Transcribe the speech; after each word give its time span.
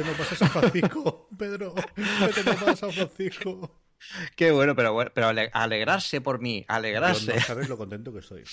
vete 0.00 0.10
no 0.10 0.16
pasa 0.16 0.36
San 0.36 0.50
Francisco, 0.50 1.28
Pedro, 1.38 1.74
vete 1.96 2.44
no 2.44 2.52
pasa 2.54 2.76
San 2.76 2.92
Francisco. 2.92 3.82
Qué 4.34 4.50
bueno, 4.50 4.74
pero, 4.74 4.96
pero 5.12 5.28
alegrarse 5.52 6.22
por 6.22 6.40
mí, 6.40 6.64
alegrarse. 6.68 7.34
no 7.34 7.40
sabes 7.40 7.68
lo 7.68 7.76
contento 7.76 8.12
que 8.12 8.20
estoy. 8.20 8.44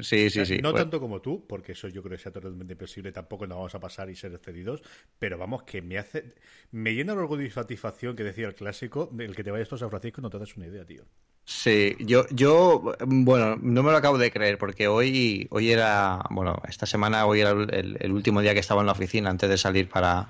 Sí, 0.00 0.30
sí, 0.30 0.44
sí. 0.44 0.58
No 0.58 0.72
tanto 0.74 1.00
como 1.00 1.20
tú, 1.20 1.46
porque 1.46 1.72
eso 1.72 1.88
yo 1.88 2.02
creo 2.02 2.16
que 2.16 2.22
sea 2.22 2.32
totalmente 2.32 2.72
imposible, 2.72 3.12
tampoco 3.12 3.46
nos 3.46 3.56
vamos 3.56 3.74
a 3.74 3.80
pasar 3.80 4.10
y 4.10 4.16
ser 4.16 4.32
excedidos, 4.34 4.82
pero 5.18 5.38
vamos, 5.38 5.62
que 5.62 5.82
me 5.82 5.98
hace. 5.98 6.34
Me 6.70 6.94
llena 6.94 7.12
el 7.12 7.18
orgullo 7.18 7.42
y 7.42 7.50
satisfacción 7.50 8.16
que 8.16 8.24
decía 8.24 8.46
el 8.46 8.54
clásico, 8.54 9.10
el 9.18 9.34
que 9.34 9.44
te 9.44 9.50
vayas 9.50 9.72
a 9.72 9.78
San 9.78 9.90
Francisco 9.90 10.20
no 10.20 10.30
te 10.30 10.38
das 10.38 10.56
una 10.56 10.66
idea, 10.66 10.84
tío. 10.84 11.04
Sí, 11.46 11.94
yo, 12.00 12.26
yo, 12.30 12.94
bueno, 13.06 13.56
no 13.60 13.82
me 13.82 13.90
lo 13.90 13.96
acabo 13.98 14.16
de 14.16 14.30
creer 14.30 14.56
porque 14.56 14.88
hoy, 14.88 15.46
hoy 15.50 15.70
era, 15.70 16.22
bueno, 16.30 16.56
esta 16.66 16.86
semana 16.86 17.26
hoy 17.26 17.40
era 17.40 17.50
el, 17.50 18.12
último 18.12 18.40
día 18.40 18.54
que 18.54 18.60
estaba 18.60 18.80
en 18.80 18.86
la 18.86 18.92
oficina 18.92 19.28
antes 19.28 19.50
de 19.50 19.58
salir 19.58 19.88
para, 19.88 20.28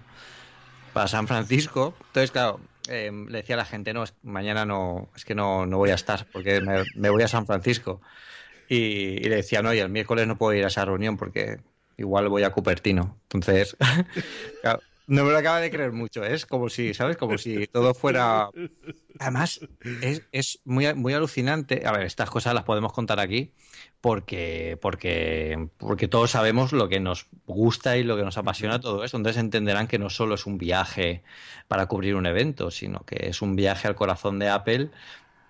para 0.92 1.06
San 1.06 1.28
Francisco. 1.28 1.94
Entonces, 2.08 2.32
claro, 2.32 2.58
eh, 2.88 3.12
le 3.28 3.38
decía 3.38 3.54
a 3.54 3.58
la 3.58 3.64
gente, 3.64 3.94
no, 3.94 4.04
mañana 4.22 4.66
no, 4.66 5.08
es 5.14 5.24
que 5.24 5.34
no, 5.34 5.66
no 5.66 5.78
voy 5.78 5.90
a 5.90 5.94
estar 5.94 6.26
porque 6.32 6.60
me, 6.60 7.10
voy 7.10 7.22
a 7.22 7.28
San 7.28 7.46
Francisco. 7.46 8.00
Y, 8.74 9.28
le 9.28 9.36
decía, 9.36 9.62
no, 9.62 9.72
y 9.72 9.78
el 9.78 9.88
miércoles 9.88 10.26
no 10.26 10.38
puedo 10.38 10.54
ir 10.54 10.64
a 10.64 10.68
esa 10.68 10.84
reunión 10.84 11.16
porque 11.16 11.58
igual 11.96 12.28
voy 12.28 12.42
a 12.42 12.50
Cupertino. 12.50 13.18
Entonces, 13.24 13.76
claro, 14.62 14.80
no 15.06 15.24
me 15.24 15.32
lo 15.32 15.38
acaba 15.38 15.60
de 15.60 15.70
creer 15.70 15.92
mucho, 15.92 16.24
es 16.24 16.46
como 16.46 16.68
si, 16.70 16.94
¿sabes? 16.94 17.16
Como 17.16 17.36
si 17.36 17.66
todo 17.66 17.92
fuera... 17.94 18.48
Además, 19.18 19.60
es, 20.00 20.22
es 20.32 20.60
muy, 20.64 20.92
muy 20.94 21.12
alucinante. 21.12 21.82
A 21.86 21.92
ver, 21.92 22.02
estas 22.04 22.30
cosas 22.30 22.54
las 22.54 22.64
podemos 22.64 22.92
contar 22.92 23.20
aquí 23.20 23.52
porque, 24.00 24.78
porque, 24.80 25.68
porque 25.76 26.08
todos 26.08 26.30
sabemos 26.30 26.72
lo 26.72 26.88
que 26.88 27.00
nos 27.00 27.26
gusta 27.46 27.96
y 27.96 28.04
lo 28.04 28.16
que 28.16 28.22
nos 28.22 28.38
apasiona 28.38 28.80
todo 28.80 29.04
esto. 29.04 29.16
Entonces 29.18 29.40
entenderán 29.40 29.86
que 29.86 29.98
no 29.98 30.10
solo 30.10 30.34
es 30.34 30.46
un 30.46 30.58
viaje 30.58 31.22
para 31.68 31.86
cubrir 31.86 32.14
un 32.14 32.26
evento, 32.26 32.70
sino 32.70 33.00
que 33.00 33.28
es 33.28 33.42
un 33.42 33.56
viaje 33.56 33.88
al 33.88 33.94
corazón 33.94 34.38
de 34.38 34.48
Apple 34.48 34.90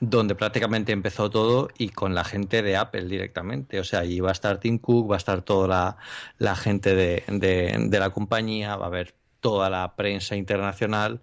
donde 0.01 0.35
prácticamente 0.35 0.93
empezó 0.93 1.31
todo 1.31 1.69
y 1.79 1.91
con 1.91 2.15
la 2.15 2.25
gente 2.25 2.63
de 2.63 2.77
Apple 2.77 3.05
directamente. 3.07 3.81
O 3.81 3.85
sea, 3.85 4.01
allí 4.01 4.21
va 4.21 4.31
a 4.31 4.33
estar 4.33 4.59
Tim 4.59 4.79
Cook, 4.79 5.11
va 5.11 5.17
a 5.17 5.19
estar 5.19 5.43
toda 5.43 5.97
la, 6.39 6.57
gente 6.57 6.95
de, 6.95 7.25
de, 7.29 7.99
la 7.99 8.11
compañía, 8.11 8.77
va 8.77 8.85
a 8.85 8.89
haber 8.89 9.15
toda 9.41 9.71
la 9.71 9.95
prensa 9.97 10.37
internacional. 10.37 11.21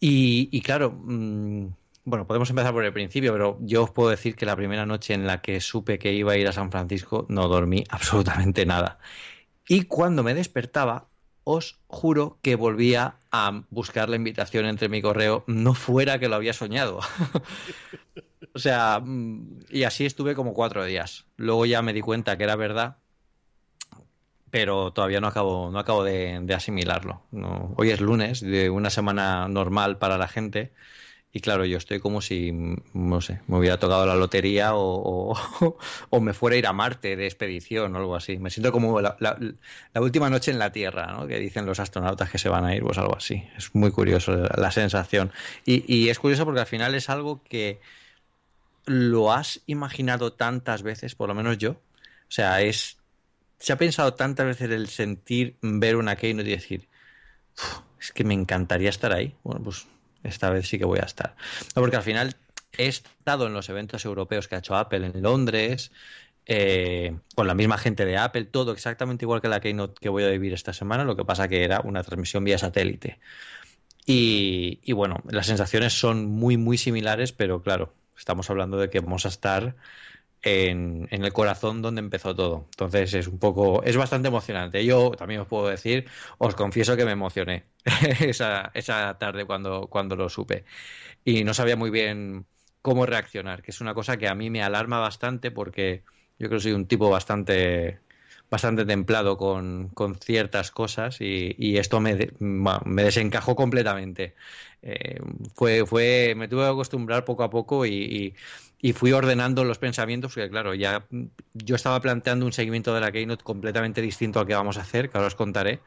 Y, 0.00 0.60
claro, 0.62 0.92
mm, 0.92 1.66
bueno, 2.04 2.26
podemos 2.26 2.48
empezar 2.50 2.72
por 2.72 2.84
el 2.84 2.92
principio, 2.92 3.32
pero 3.32 3.58
yo 3.60 3.84
os 3.84 3.90
puedo 3.90 4.10
decir 4.10 4.34
que 4.34 4.46
la 4.46 4.56
primera 4.56 4.86
noche 4.86 5.14
en 5.14 5.26
la 5.26 5.42
que 5.42 5.60
supe 5.60 5.98
que 5.98 6.12
iba 6.12 6.32
a 6.32 6.36
ir 6.36 6.48
a 6.48 6.52
San 6.52 6.70
Francisco 6.70 7.26
no 7.28 7.48
dormí 7.48 7.84
absolutamente 7.90 8.66
nada. 8.66 8.98
Y 9.68 9.82
cuando 9.82 10.22
me 10.22 10.34
despertaba, 10.34 11.09
os 11.50 11.78
juro 11.86 12.38
que 12.42 12.56
volvía 12.56 13.16
a 13.30 13.62
buscar 13.70 14.08
la 14.08 14.16
invitación 14.16 14.66
entre 14.66 14.88
mi 14.88 15.02
correo, 15.02 15.44
no 15.46 15.74
fuera 15.74 16.18
que 16.18 16.28
lo 16.28 16.36
había 16.36 16.52
soñado. 16.52 17.00
o 18.54 18.58
sea, 18.58 19.00
mm, 19.00 19.60
y 19.70 19.84
así 19.84 20.06
estuve 20.06 20.34
como 20.34 20.54
cuatro 20.54 20.84
días. 20.84 21.26
Luego 21.36 21.66
ya 21.66 21.82
me 21.82 21.92
di 21.92 22.00
cuenta 22.00 22.36
que 22.36 22.44
era 22.44 22.56
verdad 22.56 22.96
pero 24.50 24.92
todavía 24.92 25.20
no 25.20 25.28
acabo, 25.28 25.70
no 25.70 25.78
acabo 25.78 26.04
de, 26.04 26.44
asimilarlo. 26.54 27.22
hoy 27.76 27.90
es 27.90 28.00
lunes, 28.00 28.40
de 28.40 28.68
una 28.68 28.90
semana 28.90 29.48
normal 29.48 29.98
para 29.98 30.18
la 30.18 30.28
gente, 30.28 30.72
y 31.32 31.40
claro, 31.40 31.64
yo 31.64 31.78
estoy 31.78 32.00
como 32.00 32.20
si, 32.20 32.52
no 32.92 33.20
sé, 33.20 33.40
me 33.46 33.58
hubiera 33.58 33.78
tocado 33.78 34.04
la 34.04 34.16
lotería 34.16 34.74
o, 34.74 35.34
o, 36.10 36.20
me 36.20 36.32
fuera 36.32 36.56
a 36.56 36.58
ir 36.58 36.66
a 36.66 36.72
Marte 36.72 37.14
de 37.16 37.26
expedición 37.26 37.94
o 37.94 37.98
algo 37.98 38.16
así. 38.16 38.38
Me 38.38 38.50
siento 38.50 38.72
como 38.72 39.00
la, 39.00 39.16
última 39.94 40.28
noche 40.28 40.50
en 40.50 40.58
la 40.58 40.72
Tierra, 40.72 41.06
¿no? 41.12 41.26
que 41.26 41.38
dicen 41.38 41.66
los 41.66 41.78
astronautas 41.78 42.30
que 42.30 42.38
se 42.38 42.48
van 42.48 42.64
a 42.64 42.74
ir, 42.74 42.82
pues 42.82 42.98
algo 42.98 43.16
así. 43.16 43.44
Es 43.56 43.74
muy 43.74 43.92
curioso 43.92 44.36
la, 44.36 44.70
sensación. 44.72 45.30
Y, 45.64 45.84
y 45.92 46.08
es 46.08 46.18
curioso 46.18 46.44
porque 46.44 46.60
al 46.60 46.66
final 46.66 46.94
es 46.94 47.08
algo 47.08 47.42
que 47.44 47.80
lo 48.86 49.32
has 49.32 49.60
imaginado 49.66 50.32
tantas 50.32 50.82
veces, 50.82 51.14
por 51.14 51.28
lo 51.28 51.34
menos 51.34 51.58
yo. 51.58 51.72
O 51.72 52.32
sea, 52.32 52.60
es 52.62 53.00
se 53.60 53.72
ha 53.72 53.76
pensado 53.76 54.14
tantas 54.14 54.46
veces 54.46 54.70
el 54.70 54.88
sentir, 54.88 55.56
ver 55.60 55.96
una 55.96 56.16
keynote 56.16 56.48
y 56.48 56.52
decir, 56.52 56.88
es 58.00 58.10
que 58.10 58.24
me 58.24 58.34
encantaría 58.34 58.88
estar 58.88 59.12
ahí. 59.12 59.36
Bueno, 59.44 59.62
pues 59.62 59.86
esta 60.22 60.50
vez 60.50 60.68
sí 60.68 60.78
que 60.78 60.84
voy 60.84 60.98
a 61.00 61.06
estar. 61.06 61.36
porque 61.74 61.96
al 61.96 62.02
final 62.02 62.36
he 62.76 62.86
estado 62.86 63.46
en 63.46 63.52
los 63.52 63.68
eventos 63.68 64.04
europeos 64.04 64.48
que 64.48 64.54
ha 64.54 64.58
hecho 64.58 64.76
Apple 64.76 65.06
en 65.06 65.22
Londres, 65.22 65.92
eh, 66.46 67.16
con 67.34 67.46
la 67.46 67.54
misma 67.54 67.78
gente 67.78 68.04
de 68.04 68.16
Apple, 68.16 68.44
todo 68.44 68.72
exactamente 68.72 69.24
igual 69.24 69.40
que 69.40 69.48
la 69.48 69.60
keynote 69.60 70.00
que 70.00 70.08
voy 70.08 70.24
a 70.24 70.28
vivir 70.30 70.52
esta 70.52 70.72
semana, 70.72 71.04
lo 71.04 71.16
que 71.16 71.24
pasa 71.24 71.48
que 71.48 71.64
era 71.64 71.80
una 71.80 72.02
transmisión 72.02 72.44
vía 72.44 72.58
satélite. 72.58 73.18
Y 74.06 74.92
bueno, 74.92 75.22
las 75.28 75.46
sensaciones 75.46 75.92
son 75.92 76.26
muy, 76.26 76.56
muy 76.56 76.76
similares, 76.78 77.30
pero 77.30 77.62
claro, 77.62 77.94
estamos 78.18 78.50
hablando 78.50 78.78
de 78.78 78.90
que 78.90 78.98
vamos 78.98 79.24
a 79.24 79.28
estar 79.28 79.76
en, 80.42 81.08
el 81.10 81.32
corazón 81.32 81.82
donde 81.82 82.00
empezó 82.00 82.34
todo. 82.34 82.66
Entonces 82.70 83.14
es 83.14 83.28
un 83.28 83.38
poco, 83.38 83.82
es 83.82 83.96
bastante 83.96 84.28
emocionante. 84.28 84.84
Yo 84.84 85.10
también 85.12 85.40
os 85.40 85.48
puedo 85.48 85.68
decir, 85.68 86.06
os 86.38 86.54
confieso 86.54 86.96
que 86.96 87.04
me 87.04 87.12
emocioné 87.12 87.64
esa, 88.20 88.70
esa 88.74 89.18
tarde 89.18 89.44
cuando, 89.44 89.88
cuando 89.88 90.16
lo 90.16 90.28
supe. 90.28 90.64
Y 91.24 91.44
no 91.44 91.54
sabía 91.54 91.76
muy 91.76 91.90
bien 91.90 92.46
cómo 92.82 93.06
reaccionar, 93.06 93.62
que 93.62 93.70
es 93.72 93.80
una 93.80 93.94
cosa 93.94 94.16
que 94.16 94.28
a 94.28 94.34
mí 94.34 94.50
me 94.50 94.62
alarma 94.62 94.98
bastante 95.00 95.50
porque 95.50 96.04
yo 96.38 96.48
creo 96.48 96.58
que 96.58 96.62
soy 96.64 96.72
un 96.72 96.86
tipo 96.86 97.10
bastante 97.10 98.00
bastante 98.50 98.84
templado 98.84 99.36
con, 99.38 99.92
ciertas 100.20 100.72
cosas 100.72 101.18
y, 101.20 101.78
esto 101.78 102.00
me, 102.00 102.32
me 102.40 103.04
desencajó 103.04 103.54
completamente. 103.54 104.34
Eh, 104.82 105.20
fue, 105.54 105.86
fue, 105.86 106.34
me 106.36 106.48
tuve 106.48 106.62
que 106.64 106.70
acostumbrar 106.70 107.24
poco 107.24 107.44
a 107.44 107.50
poco 107.50 107.86
y 107.86 108.34
fui 108.94 109.12
ordenando 109.12 109.64
los 109.64 109.78
pensamientos, 109.78 110.34
porque 110.34 110.50
claro, 110.50 110.74
ya 110.74 111.06
yo 111.52 111.76
estaba 111.76 112.00
planteando 112.00 112.46
un 112.46 112.52
seguimiento 112.52 112.94
de 112.94 113.00
la 113.00 113.12
Keynote 113.12 113.44
completamente 113.44 114.00
distinto 114.00 114.40
al 114.40 114.46
que 114.46 114.54
vamos 114.54 114.78
a 114.78 114.82
hacer, 114.82 115.10
que 115.10 115.18
ahora 115.18 115.28
os 115.28 115.34
contaré, 115.34 115.80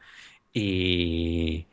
y, 0.52 1.66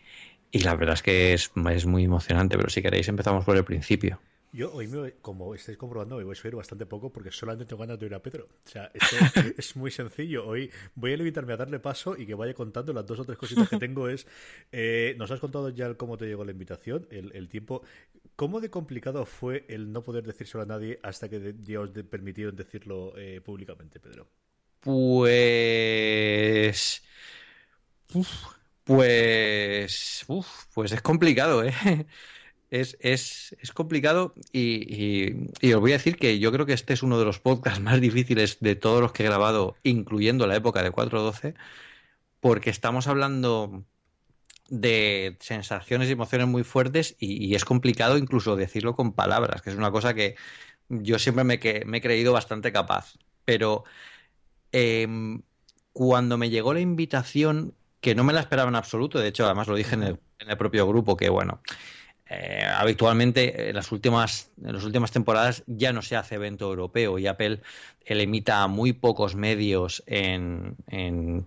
y 0.52 0.60
la 0.60 0.76
verdad 0.76 0.96
es 0.96 1.04
que 1.04 1.34
es, 1.34 1.52
es 1.72 1.86
muy 1.86 2.04
emocionante, 2.04 2.58
pero 2.58 2.70
si 2.70 2.82
queréis 2.82 3.08
empezamos 3.08 3.46
por 3.46 3.56
el 3.58 3.64
principio. 3.64 4.20
Yo 4.54 4.70
hoy, 4.74 4.90
como 5.22 5.56
estáis 5.56 5.78
comprobando, 5.78 6.18
me 6.18 6.26
voy 6.26 6.34
a 6.34 6.36
subir 6.36 6.56
bastante 6.56 6.86
poco 6.86 7.10
porque 7.10 7.32
solamente 7.32 7.66
tengo 7.66 7.80
ganas 7.80 7.98
de 7.98 8.08
ir 8.08 8.14
a 8.14 8.22
Pedro. 8.22 8.50
O 8.66 8.70
sea, 8.70 8.92
es 9.58 9.78
muy 9.78 9.92
sencillo. 9.92 10.46
Hoy 10.46 10.70
voy 10.94 11.14
a 11.14 11.18
limitarme 11.18 11.54
a 11.54 11.58
darle 11.58 11.80
paso 11.80 12.18
y 12.18 12.26
que 12.26 12.36
vaya 12.36 12.54
contando 12.54 12.92
las 12.92 13.06
dos 13.06 13.20
o 13.20 13.24
tres 13.24 13.38
cositas 13.38 13.70
que 13.70 13.78
tengo. 13.80 14.10
Es, 14.10 14.28
eh, 14.74 15.16
nos 15.18 15.32
has 15.32 15.40
contado 15.40 15.70
ya 15.70 15.94
cómo 15.94 16.18
te 16.18 16.26
llegó 16.26 16.44
la 16.44 16.52
invitación, 16.52 17.08
el, 17.12 17.48
tiempo. 17.48 17.84
¿Cómo 18.42 18.60
de 18.60 18.72
complicado 18.72 19.28
fue 19.28 19.68
el 19.70 19.94
no 19.94 20.02
poder 20.02 20.26
decírselo 20.26 20.64
a 20.64 20.66
nadie 20.66 21.00
hasta 21.04 21.30
que 21.30 21.54
ya 21.62 21.80
os 21.80 21.92
permitieron 22.10 22.56
decirlo 22.56 23.14
eh, 23.16 23.40
públicamente, 23.40 24.00
Pedro? 24.00 24.32
Pues... 24.80 27.04
pues... 28.84 30.26
pues 30.74 30.92
es 30.92 31.02
complicado, 31.04 31.64
¿eh? 31.64 31.72
es, 32.72 32.98
es, 33.00 33.56
es 33.60 33.72
complicado 33.74 34.34
y, 34.52 35.36
y, 35.62 35.74
os 35.74 35.80
voy 35.80 35.92
a 35.92 36.00
decir 36.00 36.18
que 36.18 36.40
yo 36.40 36.52
creo 36.52 36.66
que 36.66 36.74
este 36.74 36.94
es 36.94 37.04
uno 37.04 37.20
de 37.20 37.26
los 37.26 37.40
podcasts 37.40 37.80
más 37.80 38.02
difíciles 38.02 38.58
de 38.60 38.76
todos 38.76 39.02
los 39.02 39.12
que 39.12 39.22
he 39.22 39.28
grabado, 39.28 39.76
incluyendo 39.84 40.48
la 40.48 40.56
época 40.56 40.82
de 40.82 40.92
4.12, 40.92 41.54
porque 42.40 42.72
estamos 42.72 43.06
hablando 43.06 43.86
de 44.72 45.36
sensaciones 45.42 46.08
y 46.08 46.14
emociones 46.14 46.48
muy 46.48 46.64
fuertes 46.64 47.18
y, 47.20 47.54
es 47.56 47.66
complicado 47.66 48.18
incluso 48.18 48.56
decirlo 48.56 48.96
con 48.96 49.12
palabras, 49.12 49.62
que 49.62 49.70
es 49.70 49.76
una 49.76 49.92
cosa 49.92 50.14
que 50.14 50.36
yo 50.88 51.20
siempre 51.20 51.44
me, 51.44 51.60
me 51.86 51.98
he 51.98 52.02
creído 52.02 52.32
bastante 52.32 52.72
capaz. 52.72 53.16
Pero 53.44 53.84
em, 54.72 55.42
cuando 55.92 56.38
me 56.38 56.50
llegó 56.50 56.74
la 56.74 56.80
invitación, 56.80 57.76
que 58.00 58.16
no 58.16 58.24
me 58.24 58.32
la 58.32 58.40
esperaba 58.40 58.70
en 58.70 58.76
absoluto, 58.76 59.20
de 59.20 59.28
hecho 59.28 59.46
además 59.46 59.68
lo 59.68 59.76
dije 59.76 59.96
en 59.96 60.18
el 60.40 60.58
propio 60.58 60.88
grupo, 60.88 61.18
que 61.18 61.30
bueno, 61.30 61.62
eh, 62.34 62.64
habitualmente 62.66 63.70
en 63.70 63.76
las 63.76 63.92
últimas 63.92 64.50
en 64.64 64.72
las 64.72 64.86
últimas 64.86 65.12
temporadas 65.12 65.64
ya 65.68 65.92
no 65.92 66.02
se 66.02 66.16
hace 66.16 66.36
evento 66.36 66.66
europeo 66.66 67.20
y 67.20 67.28
Apple 67.28 67.60
limita 68.08 68.64
a 68.64 68.68
muy 68.68 68.94
pocos 68.94 69.36
medios 69.36 70.02
en, 70.06 70.78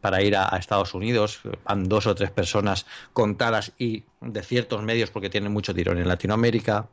para 0.03 0.23
ir 0.23 0.37
a, 0.37 0.55
Estados 0.59 0.93
Unidos. 0.93 1.41
Van 1.65 1.89
dos 1.89 2.07
o 2.07 2.15
tres 2.15 2.31
personas 2.31 2.85
contadas 3.15 3.73
y 3.79 4.05
de 4.21 4.43
ciertos 4.43 4.83
medios 4.83 5.11
porque 5.11 5.31
tienen 5.31 5.53
mucho 5.53 5.75
tirón 5.75 5.97
en 5.97 6.07
Latinoamérica 6.07 6.87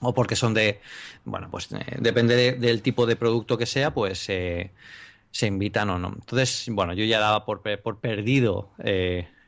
o 0.00 0.14
porque 0.14 0.34
son 0.34 0.54
de 0.54 0.80
bueno 1.26 1.50
pues 1.50 1.70
eh, 1.72 1.98
depende 1.98 2.52
del 2.52 2.80
tipo 2.80 3.04
de 3.04 3.16
producto 3.16 3.58
que 3.58 3.66
sea 3.66 3.92
pues 3.92 4.26
eh, 4.30 4.70
se 5.30 5.46
invitan 5.46 5.90
o 5.90 5.98
no. 5.98 6.14
Entonces 6.14 6.66
bueno 6.70 6.94
yo 6.94 7.04
ya 7.04 7.20
daba 7.20 7.44
por, 7.44 7.60
por 7.60 8.00
perdido 8.00 8.70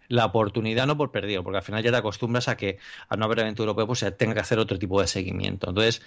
la 0.08 0.26
oportunidad 0.26 0.86
no 0.86 0.96
por 0.96 1.10
perdido, 1.10 1.42
porque 1.42 1.58
al 1.58 1.62
final 1.64 1.82
ya 1.82 1.90
te 1.90 1.96
acostumbras 1.96 2.48
a 2.48 2.56
que 2.56 2.78
al 3.08 3.18
no 3.18 3.24
haber 3.26 3.40
evento 3.40 3.62
europeo 3.62 3.86
pues 3.86 4.00
se 4.00 4.10
tenga 4.12 4.34
que 4.34 4.40
hacer 4.40 4.58
otro 4.58 4.78
tipo 4.78 5.00
de 5.00 5.06
seguimiento. 5.06 5.68
Entonces, 5.70 6.02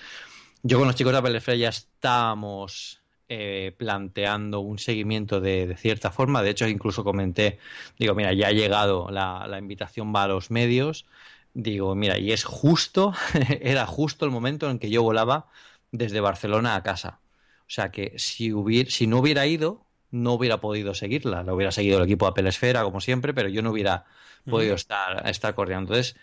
yo 0.64 0.78
con 0.78 0.88
los 0.88 0.96
chicos 0.96 1.14
de 1.14 1.20
Apple 1.20 1.58
ya 1.58 1.70
estábamos 1.70 3.02
eh, 3.30 3.76
planteando 3.78 4.62
un 4.62 4.80
seguimiento 4.80 5.42
de, 5.42 5.76
cierta 5.78 6.12
forma. 6.12 6.42
De 6.42 6.52
hecho, 6.52 6.68
incluso 6.68 7.04
comenté, 7.04 7.60
digo, 8.00 8.16
mira, 8.16 8.34
ya 8.34 8.48
ha 8.48 8.52
llegado 8.52 9.10
la, 9.12 9.48
la 9.48 9.60
invitación 9.60 10.14
va 10.16 10.24
a 10.24 10.28
los 10.28 10.52
medios. 10.52 11.06
Digo, 11.54 11.96
mira, 11.96 12.18
y 12.20 12.32
es 12.32 12.44
justo, 12.44 13.14
era 13.62 13.86
justo 13.86 14.26
el 14.26 14.32
momento 14.32 14.70
en 14.70 14.80
que 14.80 14.90
yo 14.90 15.04
volaba 15.04 15.48
desde 15.92 16.20
Barcelona 16.22 16.76
a 16.76 16.84
casa. 16.84 17.20
O 17.62 17.70
sea 17.70 17.92
que 17.92 18.14
si, 18.18 18.54
hubiera, 18.54 18.90
si 18.90 19.08
no 19.08 19.20
hubiera 19.20 19.46
ido, 19.46 19.87
no 20.12 20.34
hubiera 20.34 20.60
podido 20.60 20.94
seguirla. 20.94 21.44
Lo 21.44 21.56
hubiera 21.56 21.72
seguido 21.72 21.98
el 21.98 22.06
equipo 22.06 22.26
de 22.26 22.32
Apple 22.32 22.50
Esfera, 22.50 22.84
como 22.84 23.02
siempre, 23.02 23.34
pero 23.34 23.50
yo 23.50 23.62
no 23.62 23.72
hubiera 23.72 24.06
podido 24.50 24.76
estar, 24.76 25.28
estar 25.30 25.56
corriendo. 25.56 25.94
Entonces, 25.94 26.16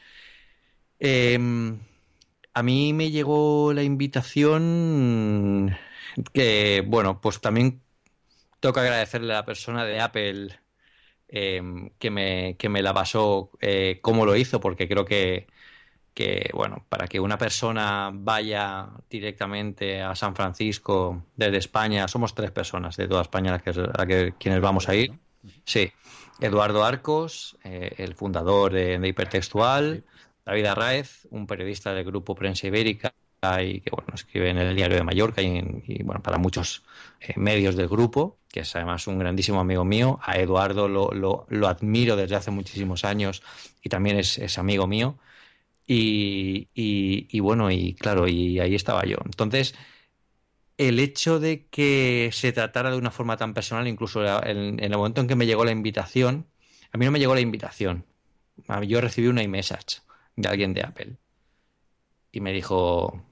em, 0.99 1.81
a 2.55 2.63
mí 2.63 2.93
me 2.93 3.11
llegó 3.11 3.73
la 3.73 3.83
invitación 3.83 5.77
que, 6.33 6.83
bueno, 6.87 7.21
pues 7.21 7.41
también 7.41 7.83
toca 8.61 8.83
agradecerle 8.83 9.33
a 9.33 9.37
la 9.39 9.45
persona 9.45 9.85
de 9.85 10.01
Apple 10.01 10.59
em, 11.29 11.91
que, 11.99 12.11
me, 12.11 12.57
que 12.59 12.69
me 12.69 12.83
la 12.83 12.95
pasó 12.95 13.51
eh, 13.61 14.01
cómo 14.03 14.27
lo 14.27 14.37
hizo, 14.37 14.61
porque 14.61 14.89
creo 14.89 15.05
que 15.05 15.47
que, 16.15 16.49
bueno, 16.55 16.85
para 16.89 17.09
que 17.09 17.19
una 17.19 17.37
persona 17.37 18.11
vaya 18.15 18.89
directamente 19.11 20.01
a 20.01 20.15
San 20.15 20.35
Francisco 20.35 21.25
desde 21.37 21.59
España, 21.59 22.07
somos 22.07 22.35
tres 22.35 22.53
personas 22.53 22.97
de 22.97 23.09
toda 23.09 23.23
España 23.23 23.55
a, 23.55 24.07
que, 24.07 24.35
quienes 24.39 24.61
vamos 24.61 24.89
a 24.89 24.95
ir. 24.95 25.13
Sí, 25.65 25.93
Eduardo 26.41 26.85
Arcos, 26.85 27.59
eh, 27.65 27.95
el 27.99 28.15
fundador 28.15 28.73
de, 28.73 29.01
Hipertextual, 29.07 30.05
David 30.47 30.67
Arraez, 30.67 31.27
un 31.31 31.47
periodista 31.47 31.93
del 31.93 32.05
grupo 32.05 32.35
Prensa 32.35 32.69
Ibérica 32.69 33.13
y 33.61 33.81
que, 33.81 33.91
bueno, 33.91 34.15
escribe 34.15 34.49
en 34.49 34.57
el 34.57 34.75
Diario 34.75 34.97
de 34.97 35.03
Mallorca 35.03 35.43
y, 35.43 36.03
bueno, 36.03 36.23
para 36.23 36.39
muchos 36.39 36.83
eh, 37.21 37.35
medios 37.37 37.77
del 37.77 37.89
grupo, 37.89 38.39
que 38.49 38.61
es 38.61 38.75
además 38.77 39.07
un 39.07 39.19
grandísimo 39.19 39.61
amigo 39.61 39.85
mío. 39.85 40.19
A 40.23 40.39
Eduardo 40.39 40.89
lo, 40.89 41.11
lo, 41.13 41.69
admiro 41.69 42.17
desde 42.17 42.37
hace 42.37 42.51
muchísimos 42.51 43.05
años 43.05 43.43
y 43.83 43.91
también 43.91 44.17
es, 44.17 44.39
es 44.39 44.59
amigo 44.59 44.87
mío. 44.87 45.19
Y, 45.87 46.69
y, 46.75 47.41
bueno, 47.41 47.71
y 47.71 47.95
claro, 47.95 48.27
y 48.27 48.59
ahí 48.59 48.75
estaba 48.75 49.05
yo. 49.05 49.19
Entonces, 49.25 49.75
el 50.79 50.99
hecho 50.99 51.39
de 51.41 51.67
que 51.69 52.31
se 52.33 52.53
tratara 52.53 52.91
de 52.91 52.97
una 52.97 53.11
forma 53.11 53.37
tan 53.37 53.55
personal, 53.55 53.87
incluso 53.87 54.25
en, 54.45 54.83
el 54.83 54.97
momento 54.97 55.21
en 55.21 55.29
que 55.29 55.37
me 55.37 55.47
llegó 55.47 55.65
la 55.65 55.73
invitación, 55.73 56.47
a 56.93 56.99
mí 56.99 57.05
no 57.05 57.13
me 57.13 57.19
llegó 57.19 57.35
la 57.35 57.41
invitación. 57.41 58.07
Yo 58.87 59.01
recibí 59.01 59.29
una 59.29 59.43
iMessage 59.43 60.01
de 60.37 60.49
alguien 60.49 60.75
de 60.75 60.83
Apple 60.83 61.17
y 62.33 62.41
me 62.41 62.53
dijo, 62.53 63.23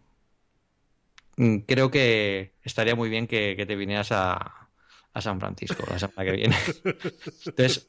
mm, 1.37 1.59
creo 1.61 1.91
que 1.91 2.55
estaría 2.63 2.95
muy 2.95 3.09
bien 3.09 3.27
que, 3.27 3.65
te 3.67 3.77
vinieras 3.77 4.13
a, 4.13 4.69
a, 5.13 5.21
San 5.21 5.41
Francisco 5.41 5.85
la 5.89 5.99
semana 5.99 6.25
que 6.25 6.37
viene. 6.37 6.57
Entonces, 7.47 7.87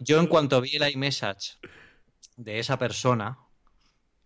yo 0.00 0.20
en 0.20 0.26
cuanto 0.26 0.60
vi 0.60 0.78
la 0.78 0.90
iMessage 0.90 1.58
de 2.36 2.58
esa 2.58 2.78
persona, 2.78 3.38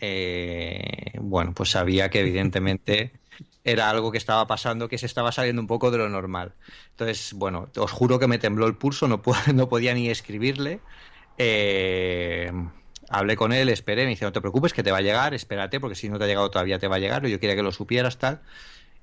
eh, 0.07 1.13
bueno, 1.21 1.53
pues 1.55 1.71
sabía 1.71 2.11
que 2.11 2.21
evidentemente 2.21 3.13
era 3.65 3.89
algo 3.89 4.13
que 4.13 4.19
estaba 4.19 4.47
pasando, 4.47 4.89
que 4.89 4.99
se 4.99 5.07
estaba 5.07 5.33
saliendo 5.33 5.63
un 5.63 5.67
poco 5.67 5.91
de 5.91 5.99
lo 5.99 6.09
normal. 6.11 6.53
Entonces, 6.91 7.33
bueno, 7.33 7.71
os 7.77 7.91
juro 7.91 8.19
que 8.19 8.27
me 8.27 8.39
tembló 8.39 8.67
el 8.67 8.77
pulso, 8.77 9.09
no, 9.09 9.23
podía 9.69 9.95
ni 9.95 10.11
escribirle. 10.11 10.81
Eh, 11.39 12.53
hablé 13.09 13.37
con 13.37 13.53
él, 13.53 13.71
esperé, 13.71 14.05
me 14.05 14.11
dice, 14.11 14.27
no 14.27 14.33
te 14.33 14.41
preocupes, 14.41 14.75
que 14.75 14.83
te 14.83 14.93
va 14.93 14.99
a 14.99 15.03
llegar, 15.03 15.33
espérate, 15.33 15.81
porque 15.81 15.95
si 15.97 16.09
no 16.11 16.19
te 16.19 16.25
ha 16.25 16.27
llegado 16.27 16.51
todavía 16.51 16.79
te 16.79 16.89
va 16.89 16.97
a 16.97 16.99
llegar, 16.99 17.27
yo 17.27 17.41
quería 17.41 17.57
que 17.57 17.63
lo 17.63 17.73
supieras, 17.73 18.19
tal. 18.19 18.43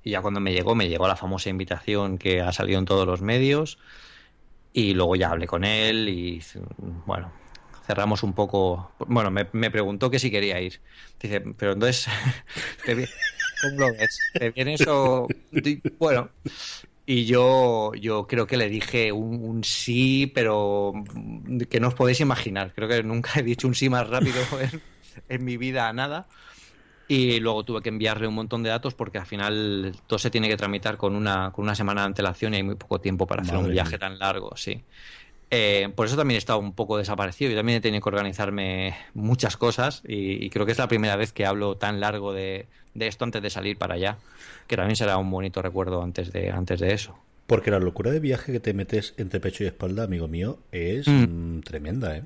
Y 0.04 0.10
ya 0.10 0.22
cuando 0.22 0.40
me 0.40 0.52
llegó, 0.52 0.74
me 0.76 0.88
llegó 0.88 1.08
la 1.08 1.16
famosa 1.16 1.50
invitación 1.50 2.18
que 2.18 2.40
ha 2.40 2.52
salido 2.52 2.78
en 2.78 2.84
todos 2.84 3.06
los 3.06 3.22
medios. 3.22 3.78
Y 4.72 4.94
luego 4.94 5.16
ya 5.16 5.30
hablé 5.30 5.46
con 5.46 5.64
él 5.64 6.08
y, 6.08 6.42
bueno, 7.06 7.32
cerramos 7.86 8.22
un 8.22 8.32
poco. 8.32 8.92
Bueno, 9.06 9.30
me, 9.30 9.70
preguntó 9.70 10.10
que 10.10 10.18
si 10.18 10.30
quería 10.30 10.60
ir. 10.60 10.80
Dice, 11.20 11.40
pero 11.40 11.72
entonces, 11.72 12.06
¿cómo 13.62 13.76
lo 13.78 13.92
ves? 13.92 14.18
¿Te 14.34 14.50
vienes 14.50 14.86
o.? 14.86 15.28
Bueno, 15.98 16.30
y 17.04 17.24
yo, 17.24 17.92
yo 17.94 18.26
creo 18.26 18.46
que 18.46 18.56
le 18.56 18.68
dije 18.68 19.10
un, 19.10 19.64
sí, 19.64 20.30
pero 20.34 20.92
que 21.68 21.80
no 21.80 21.88
os 21.88 21.94
podéis 21.94 22.20
imaginar. 22.20 22.72
Creo 22.74 22.88
que 22.88 23.02
nunca 23.02 23.40
he 23.40 23.42
dicho 23.42 23.66
un 23.66 23.74
sí 23.74 23.88
más 23.88 24.08
rápido 24.08 24.40
en, 25.28 25.44
mi 25.44 25.56
vida 25.56 25.88
a 25.88 25.92
nada. 25.92 26.28
Y 27.08 27.40
luego 27.40 27.64
tuve 27.64 27.82
que 27.82 27.88
enviarle 27.88 28.28
un 28.28 28.34
montón 28.34 28.62
de 28.62 28.70
datos 28.70 28.94
porque 28.94 29.18
al 29.18 29.26
final 29.26 29.94
todo 30.06 30.18
se 30.18 30.30
tiene 30.30 30.48
que 30.48 30.56
tramitar 30.56 30.96
con 30.96 31.16
una, 31.16 31.50
con 31.50 31.64
una 31.64 31.74
semana 31.74 32.02
de 32.02 32.06
antelación 32.06 32.54
y 32.54 32.58
hay 32.58 32.62
muy 32.62 32.76
poco 32.76 33.00
tiempo 33.00 33.26
para 33.26 33.42
hacer 33.42 33.56
un 33.56 33.70
viaje 33.70 33.98
tan 33.98 34.18
largo, 34.18 34.56
sí. 34.56 34.82
Eh, 35.54 35.90
por 35.94 36.06
eso 36.06 36.16
también 36.16 36.36
he 36.36 36.38
estado 36.38 36.58
un 36.58 36.72
poco 36.72 36.96
desaparecido. 36.96 37.50
Yo 37.50 37.58
también 37.58 37.76
he 37.76 37.80
tenido 37.82 38.02
que 38.02 38.08
organizarme 38.08 38.96
muchas 39.12 39.58
cosas 39.58 40.02
y, 40.08 40.48
creo 40.48 40.64
que 40.64 40.72
es 40.72 40.78
la 40.78 40.88
primera 40.88 41.14
vez 41.14 41.34
que 41.34 41.44
hablo 41.44 41.76
tan 41.76 42.00
largo 42.00 42.32
de, 42.32 42.68
esto 42.98 43.26
antes 43.26 43.42
de 43.42 43.50
salir 43.50 43.76
para 43.76 43.96
allá, 43.96 44.16
que 44.66 44.76
también 44.76 44.96
será 44.96 45.18
un 45.18 45.30
bonito 45.30 45.60
recuerdo 45.60 46.02
antes 46.02 46.32
de, 46.32 46.50
antes 46.50 46.80
de 46.80 46.94
eso. 46.94 47.18
Porque 47.46 47.70
la 47.70 47.80
locura 47.80 48.10
de 48.10 48.18
viaje 48.18 48.50
que 48.50 48.60
te 48.60 48.72
metes 48.72 49.12
entre 49.18 49.40
pecho 49.40 49.64
y 49.64 49.66
espalda, 49.66 50.04
amigo 50.04 50.26
mío, 50.26 50.58
es 50.72 51.06
mm. 51.06 51.56
Mm, 51.56 51.60
tremenda, 51.60 52.16
¿eh? 52.16 52.22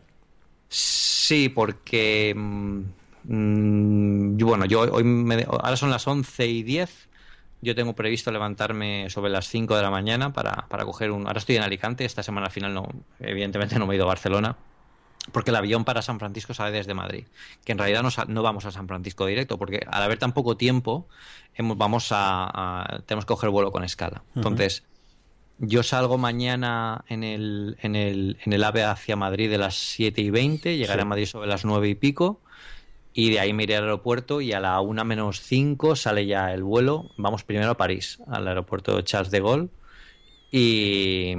Sí, 0.69 1.49
porque... 1.49 2.33
Mm, 2.37 4.37
bueno, 4.39 4.67
yo 4.67 4.83
hoy 4.83 5.03
me, 5.03 5.45
ahora 5.49 5.77
son 5.77 5.91
las 5.91 6.07
11 6.07 6.47
y 6.47 6.63
10 6.63 7.09
yo 7.63 7.75
tengo 7.75 7.95
previsto 7.95 8.31
levantarme 8.31 9.09
sobre 9.11 9.31
las 9.31 9.49
5 9.49 9.77
de 9.77 9.83
la 9.83 9.91
mañana 9.91 10.33
para, 10.33 10.67
para 10.69 10.85
coger 10.85 11.11
un... 11.11 11.27
Ahora 11.27 11.39
estoy 11.39 11.57
en 11.57 11.63
Alicante, 11.63 12.05
esta 12.05 12.23
semana 12.23 12.47
al 12.47 12.53
final 12.53 12.75
no, 12.75 12.89
evidentemente 13.21 13.79
no 13.79 13.87
me 13.87 13.95
he 13.95 13.97
ido 13.97 14.05
a 14.05 14.09
Barcelona, 14.09 14.57
porque 15.33 15.51
el 15.51 15.57
avión 15.57 15.85
para 15.85 16.03
San 16.03 16.19
Francisco 16.19 16.55
sale 16.55 16.77
desde 16.77 16.95
Madrid, 16.95 17.25
que 17.65 17.73
en 17.73 17.79
realidad 17.79 18.03
no, 18.03 18.11
no 18.29 18.43
vamos 18.43 18.65
a 18.67 18.71
San 18.71 18.87
Francisco 18.87 19.27
directo, 19.27 19.59
porque 19.59 19.81
al 19.91 20.03
haber 20.03 20.19
tan 20.19 20.33
poco 20.33 20.57
tiempo, 20.57 21.09
hemos, 21.55 21.77
vamos 21.77 22.09
a, 22.11 23.03
tenemos 23.07 23.25
que 23.25 23.29
coger 23.29 23.51
vuelo 23.51 23.73
con 23.73 23.85
escala. 23.85 24.23
Entonces, 24.35 24.85
yo 25.59 25.83
salgo 25.83 26.19
mañana 26.19 27.05
en 27.09 27.25
el, 27.25 27.77
en, 27.81 27.97
el, 27.97 28.39
en 28.45 28.53
el 28.53 28.63
AVE 28.63 28.85
hacia 28.85 29.17
Madrid 29.17 29.51
de 29.51 29.59
las 29.59 29.75
7 29.75 30.21
y 30.21 30.31
20, 30.31 30.77
llegaré 30.77 31.03
a 31.03 31.07
Madrid 31.07 31.27
sobre 31.27 31.49
las 31.49 31.65
9 31.65 31.89
y 31.89 31.95
pico, 31.95 32.41
y 33.19 33.31
de 33.31 33.41
ahí 33.41 33.55
me 33.55 33.63
iré 33.63 33.77
al 33.77 33.85
aeropuerto 33.85 34.43
y 34.43 34.53
a 34.53 34.61
la 34.61 34.79
una 34.83 35.03
menos 35.03 35.41
5 35.41 35.97
sale 35.97 36.27
ya 36.27 36.53
el 36.53 36.63
vuelo. 36.63 37.11
Vamos 37.17 37.45
primero 37.45 37.71
a 37.71 37.77
París, 37.79 38.19
al 38.27 38.47
aeropuerto 38.47 39.01
Charles 39.01 39.31
de 39.31 39.41
Gaulle. 39.41 39.69
Y, 40.53 41.33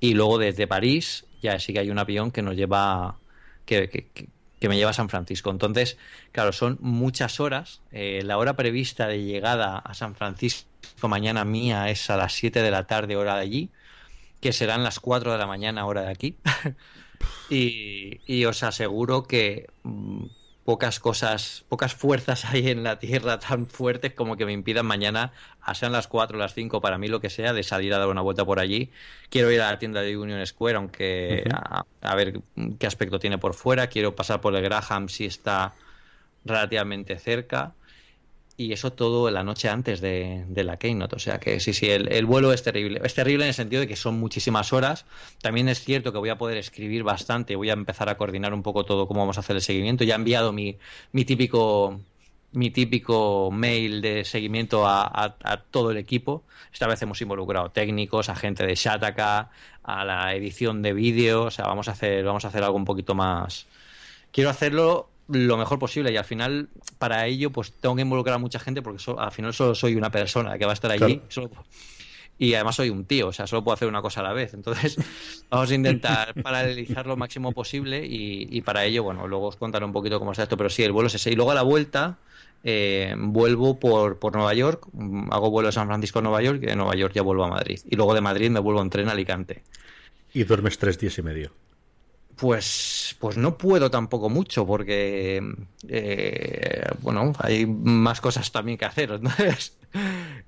y 0.00 0.14
luego 0.14 0.38
desde 0.38 0.66
París 0.66 1.26
ya 1.42 1.58
sí 1.58 1.74
que 1.74 1.80
hay 1.80 1.90
un 1.90 1.98
avión 1.98 2.30
que 2.30 2.40
nos 2.40 2.56
lleva, 2.56 3.18
que, 3.66 3.90
que, 3.90 4.68
me 4.70 4.76
lleva 4.78 4.92
a 4.92 4.94
San 4.94 5.10
Francisco. 5.10 5.50
Entonces, 5.50 5.98
claro, 6.32 6.50
son 6.50 6.78
muchas 6.80 7.40
horas. 7.40 7.82
Eh, 7.92 8.22
la 8.24 8.38
hora 8.38 8.56
prevista 8.56 9.06
de 9.06 9.22
llegada 9.22 9.76
a 9.80 9.92
San 9.92 10.14
Francisco 10.14 11.08
mañana 11.08 11.44
mía 11.44 11.90
es 11.90 12.08
a 12.08 12.16
las 12.16 12.32
7 12.32 12.62
de 12.62 12.70
la 12.70 12.86
tarde 12.86 13.16
hora 13.16 13.34
de 13.34 13.42
allí, 13.42 13.70
que 14.40 14.54
serán 14.54 14.82
las 14.82 14.98
4 14.98 15.32
de 15.32 15.38
la 15.38 15.46
mañana 15.46 15.84
hora 15.84 16.04
de 16.04 16.10
aquí. 16.10 16.36
y, 17.50 18.20
y 18.24 18.46
os 18.46 18.62
aseguro 18.62 19.24
que 19.24 19.66
mm, 19.82 20.24
pocas 20.64 21.00
cosas, 21.00 21.64
pocas 21.68 21.94
fuerzas 21.94 22.44
hay 22.50 22.68
en 22.68 22.82
la 22.82 22.98
Tierra 22.98 23.38
tan 23.38 23.66
fuertes 23.66 24.14
como 24.14 24.36
que 24.36 24.46
me 24.46 24.52
impidan 24.52 24.86
mañana, 24.86 25.32
a 25.60 25.74
sean 25.74 25.92
las 25.92 26.08
4 26.08 26.36
o 26.36 26.40
las 26.40 26.54
5 26.54 26.80
para 26.80 26.98
mí 26.98 27.08
lo 27.08 27.20
que 27.20 27.30
sea, 27.30 27.52
de 27.52 27.62
salir 27.62 27.94
a 27.94 27.98
dar 27.98 28.08
una 28.08 28.20
vuelta 28.20 28.44
por 28.44 28.60
allí. 28.60 28.90
Quiero 29.28 29.50
ir 29.50 29.60
a 29.60 29.70
la 29.70 29.78
tienda 29.78 30.02
de 30.02 30.16
Union 30.16 30.44
Square, 30.46 30.76
aunque 30.76 31.44
a, 31.52 32.14
ver 32.14 32.40
qué 32.78 32.86
aspecto 32.86 33.18
tiene 33.18 33.38
por 33.38 33.54
fuera. 33.54 33.86
Quiero 33.88 34.14
pasar 34.14 34.40
por 34.40 34.54
el 34.54 34.62
Graham 34.62 35.08
si 35.08 35.26
está 35.26 35.74
relativamente 36.44 37.18
cerca 37.18 37.74
y 38.56 38.72
eso 38.72 38.92
todo 38.92 39.30
la 39.30 39.42
noche 39.42 39.68
antes 39.68 40.00
de, 40.00 40.44
la 40.54 40.76
Keynote. 40.76 41.16
O 41.16 41.18
sea 41.18 41.40
que 41.40 41.60
sí, 41.60 41.72
sí, 41.72 41.88
el, 41.88 42.26
vuelo 42.26 42.52
es 42.52 42.62
terrible. 42.62 43.00
Es 43.04 43.14
terrible 43.14 43.44
en 43.44 43.48
el 43.48 43.54
sentido 43.54 43.80
de 43.80 43.88
que 43.88 43.96
son 43.96 44.18
muchísimas 44.18 44.72
horas. 44.72 45.06
También 45.40 45.68
es 45.68 45.80
cierto 45.82 46.12
que 46.12 46.18
voy 46.18 46.28
a 46.28 46.38
poder 46.38 46.58
escribir 46.58 47.02
bastante, 47.02 47.56
voy 47.56 47.70
a 47.70 47.74
empezar 47.74 48.08
a 48.08 48.16
coordinar 48.16 48.54
un 48.54 48.62
poco 48.62 48.84
todo 48.84 49.08
cómo 49.08 49.20
vamos 49.20 49.36
a 49.38 49.40
hacer 49.40 49.56
el 49.56 49.62
seguimiento. 49.62 50.04
Ya 50.04 50.14
he 50.14 50.16
enviado 50.16 50.52
mi, 50.52 50.78
mi 51.12 51.24
típico 51.24 52.00
mi 52.52 52.70
típico 52.70 53.50
mail 53.50 54.02
de 54.02 54.24
seguimiento 54.24 54.86
a, 54.86 55.36
todo 55.70 55.90
el 55.90 55.96
equipo. 55.96 56.44
Esta 56.72 56.86
vez 56.86 57.00
hemos 57.02 57.20
involucrado 57.22 57.70
técnicos, 57.70 58.28
a 58.28 58.36
gente 58.36 58.66
de 58.66 58.74
Shataka, 58.74 59.50
a 59.82 60.04
la 60.04 60.34
edición 60.34 60.82
de 60.82 60.92
vídeo. 60.92 61.44
O 61.44 61.50
sea, 61.50 61.66
vamos 61.66 61.88
a 61.88 61.92
hacer, 61.92 62.24
vamos 62.24 62.44
a 62.44 62.48
hacer 62.48 62.62
algo 62.62 62.76
un 62.76 62.84
poquito 62.84 63.14
más. 63.14 63.66
Quiero 64.30 64.50
hacerlo 64.50 65.08
lo 65.32 65.56
mejor 65.56 65.78
posible 65.78 66.12
y 66.12 66.16
al 66.16 66.24
final 66.24 66.68
para 66.98 67.26
ello 67.26 67.50
pues 67.50 67.72
tengo 67.72 67.96
que 67.96 68.02
involucrar 68.02 68.36
a 68.36 68.38
mucha 68.38 68.58
gente 68.58 68.82
porque 68.82 69.02
al 69.18 69.32
final 69.32 69.52
solo 69.52 69.74
soy 69.74 69.94
una 69.94 70.10
persona 70.10 70.58
que 70.58 70.64
va 70.64 70.72
a 70.72 70.74
estar 70.74 70.90
allí 70.90 71.20
y 72.42 72.54
además 72.54 72.74
soy 72.74 72.90
un 72.90 73.04
tío, 73.04 73.28
o 73.28 73.32
sea, 73.32 73.46
solo 73.46 73.62
puedo 73.62 73.74
hacer 73.74 73.86
una 73.86 74.02
cosa 74.02 74.18
a 74.18 74.24
la 74.24 74.32
vez. 74.32 74.52
Entonces, 74.54 74.96
vamos 75.50 75.70
a 75.70 75.74
intentar 75.74 76.34
paralelizar 76.42 77.06
lo 77.06 77.16
máximo 77.16 77.52
posible 77.52 78.04
y, 78.04 78.60
para 78.62 78.84
ello, 78.84 79.04
bueno, 79.04 79.28
luego 79.28 79.46
os 79.46 79.56
contaré 79.56 79.84
un 79.84 79.92
poquito 79.92 80.18
cómo 80.18 80.32
está 80.32 80.42
esto, 80.42 80.56
pero 80.56 80.68
sí, 80.68 80.82
el 80.82 80.90
vuelo 80.90 81.06
es 81.06 81.14
ese. 81.14 81.30
Y 81.30 81.36
luego 81.36 81.52
a 81.52 81.54
la 81.54 81.62
vuelta, 81.62 82.18
eh, 82.64 83.14
vuelvo 83.16 83.78
por, 83.78 84.18
por 84.18 84.34
Nueva 84.34 84.54
York, 84.54 84.88
hago 85.30 85.50
vuelo 85.50 85.68
de 85.68 85.72
San 85.72 85.86
Francisco 85.86 86.18
a 86.18 86.22
Nueva 86.22 86.42
York 86.42 86.60
y 86.62 86.66
de 86.66 86.74
Nueva 86.74 86.96
York 86.96 87.14
ya 87.14 87.22
vuelvo 87.22 87.44
a 87.44 87.48
Madrid. 87.48 87.78
Y 87.88 87.94
luego 87.94 88.12
de 88.12 88.22
Madrid 88.22 88.50
me 88.50 88.58
vuelvo 88.58 88.82
en 88.82 88.90
tren 88.90 89.08
a 89.08 89.12
Alicante. 89.12 89.62
Y 90.34 90.42
duermes 90.42 90.78
tres 90.78 90.98
días 90.98 91.16
y 91.18 91.22
medio. 91.22 91.52
Pues, 92.42 93.14
pues 93.20 93.36
no 93.36 93.56
puedo 93.56 93.88
tampoco 93.88 94.28
mucho 94.28 94.66
porque, 94.66 95.40
eh, 95.86 96.84
bueno, 97.00 97.32
hay 97.38 97.66
más 97.66 98.20
cosas 98.20 98.50
también 98.50 98.76
que 98.76 98.84
hacer. 98.84 99.20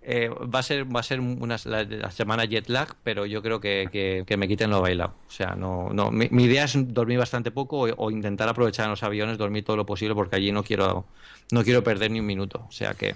Eh, 0.07 0.29
va 0.29 0.61
a 0.61 0.63
ser, 0.63 0.85
va 0.95 1.01
a 1.01 1.03
ser 1.03 1.21
una, 1.21 1.57
la, 1.67 2.11
semana 2.11 2.47
jet 2.47 2.69
lag, 2.69 2.97
pero 3.03 3.27
yo 3.27 3.43
creo 3.43 3.61
que, 3.61 4.25
que, 4.27 4.37
me 4.39 4.49
quiten 4.49 4.71
lo 4.71 4.81
bailado. 4.81 5.15
O 5.29 5.31
sea, 5.31 5.55
no, 5.55 5.91
no, 5.93 6.11
mi, 6.11 6.45
idea 6.45 6.65
es 6.65 6.75
dormir 6.95 7.19
bastante 7.19 7.51
poco 7.51 7.81
o, 7.81 8.11
intentar 8.11 8.49
aprovechar 8.49 8.87
en 8.87 8.91
los 8.91 9.03
aviones, 9.03 9.37
dormir 9.37 9.65
todo 9.65 9.77
lo 9.77 9.85
posible 9.85 10.15
porque 10.15 10.37
allí 10.37 10.51
no 10.51 10.63
quiero, 10.63 11.07
no 11.53 11.63
quiero 11.63 11.85
perder 11.85 12.11
ni 12.11 12.21
un 12.21 12.27
minuto. 12.27 12.65
O 12.69 12.73
sea 12.73 12.95
que 12.95 13.15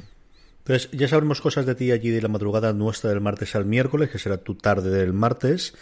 entonces, 0.69 0.91
ya 0.93 1.09
sabremos 1.09 1.41
cosas 1.41 1.65
de 1.65 1.75
ti 1.75 1.93
allí 1.93 2.11
de 2.11 2.21
la 2.21 2.29
madrugada 2.29 2.75
nuestra 2.75 3.09
del 3.09 3.23
martes 3.23 3.55
al 3.55 3.65
miércoles, 3.65 4.11
que 4.11 4.19
será 4.19 4.37
tu 4.37 4.55
tarde 4.55 4.91
del 4.91 5.15
martes. 5.15 5.73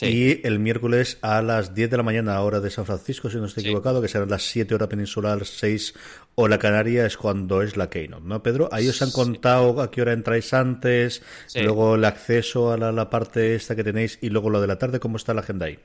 Y 0.00 0.46
el 0.46 0.60
miércoles 0.60 1.18
a 1.20 1.42
las 1.42 1.74
10 1.74 1.90
de 1.90 1.96
la 1.96 2.04
mañana, 2.04 2.40
hora 2.40 2.60
de 2.60 2.70
San 2.70 2.86
Francisco, 2.86 3.28
si 3.28 3.38
no 3.38 3.46
estoy 3.46 3.64
equivocado, 3.64 4.00
que 4.00 4.06
serán 4.06 4.30
las 4.30 4.44
7 4.44 4.72
hora 4.72 4.88
peninsular, 4.88 5.44
6 5.44 5.94
la 6.36 6.58
canaria, 6.60 7.06
es 7.06 7.16
cuando 7.16 7.60
es 7.60 7.76
la 7.76 7.90
Keynote, 7.90 8.22
¿no, 8.24 8.40
Pedro? 8.40 8.68
Ahí 8.70 8.88
os 8.88 9.02
han 9.02 9.10
contado 9.10 9.80
a 9.80 9.90
qué 9.90 10.02
hora 10.02 10.12
entráis 10.12 10.54
antes, 10.54 11.22
luego 11.56 11.96
el 11.96 12.04
acceso 12.04 12.70
a 12.70 12.76
la, 12.76 13.10
parte 13.10 13.56
esta 13.56 13.74
que 13.74 13.82
tenéis 13.82 14.18
y 14.20 14.28
luego 14.28 14.50
lo 14.50 14.60
de 14.60 14.68
la 14.68 14.78
tarde, 14.78 15.00
¿cómo 15.00 15.16
está 15.16 15.34
la 15.34 15.40
agenda 15.40 15.66
ahí? 15.66 15.78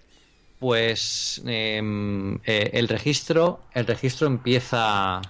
Pues 0.60 1.42
em, 1.48 2.36
eh, 2.46 2.70
el 2.74 2.90
registro, 2.90 3.62
el 3.74 3.88
registro 3.88 4.28
empieza 4.28 5.22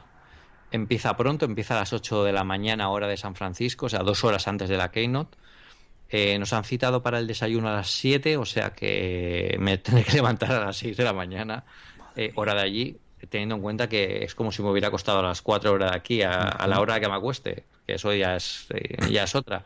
Empieza 0.71 1.17
pronto, 1.17 1.45
empieza 1.45 1.75
a 1.75 1.81
las 1.81 1.91
8 1.91 2.23
de 2.23 2.31
la 2.31 2.45
mañana 2.45 2.89
hora 2.89 3.07
de 3.07 3.17
San 3.17 3.35
Francisco, 3.35 3.87
o 3.87 3.89
sea, 3.89 3.99
dos 3.99 4.23
horas 4.23 4.47
antes 4.47 4.69
de 4.69 4.77
la 4.77 4.89
Keynote. 4.89 5.37
Eh, 6.09 6.37
nos 6.39 6.51
han 6.51 6.65
citado 6.65 7.01
para 7.01 7.19
el 7.19 7.27
desayuno 7.27 7.69
a 7.69 7.73
las 7.73 7.89
7, 7.89 8.35
o 8.37 8.45
sea 8.45 8.71
que 8.71 9.55
me 9.59 9.77
tendré 9.77 10.03
que 10.03 10.11
levantar 10.15 10.51
a 10.51 10.65
las 10.65 10.77
6 10.77 10.97
de 10.97 11.03
la 11.03 11.13
mañana, 11.13 11.65
eh, 12.15 12.31
hora 12.35 12.53
de 12.53 12.61
allí, 12.61 12.97
teniendo 13.29 13.55
en 13.55 13.61
cuenta 13.61 13.87
que 13.89 14.23
es 14.23 14.33
como 14.33 14.51
si 14.51 14.61
me 14.61 14.69
hubiera 14.69 14.91
costado 14.91 15.19
a 15.19 15.23
las 15.23 15.41
4 15.41 15.71
horas 15.71 15.91
de 15.91 15.97
aquí, 15.97 16.21
a, 16.21 16.65
la 16.67 16.79
hora 16.79 16.99
que 16.99 17.07
me 17.07 17.15
acueste, 17.15 17.63
que 17.85 17.93
eso 17.95 18.13
ya 18.13 18.37
es, 18.37 18.67
eh, 18.73 18.97
ya 19.09 19.23
es 19.23 19.35
otra. 19.35 19.65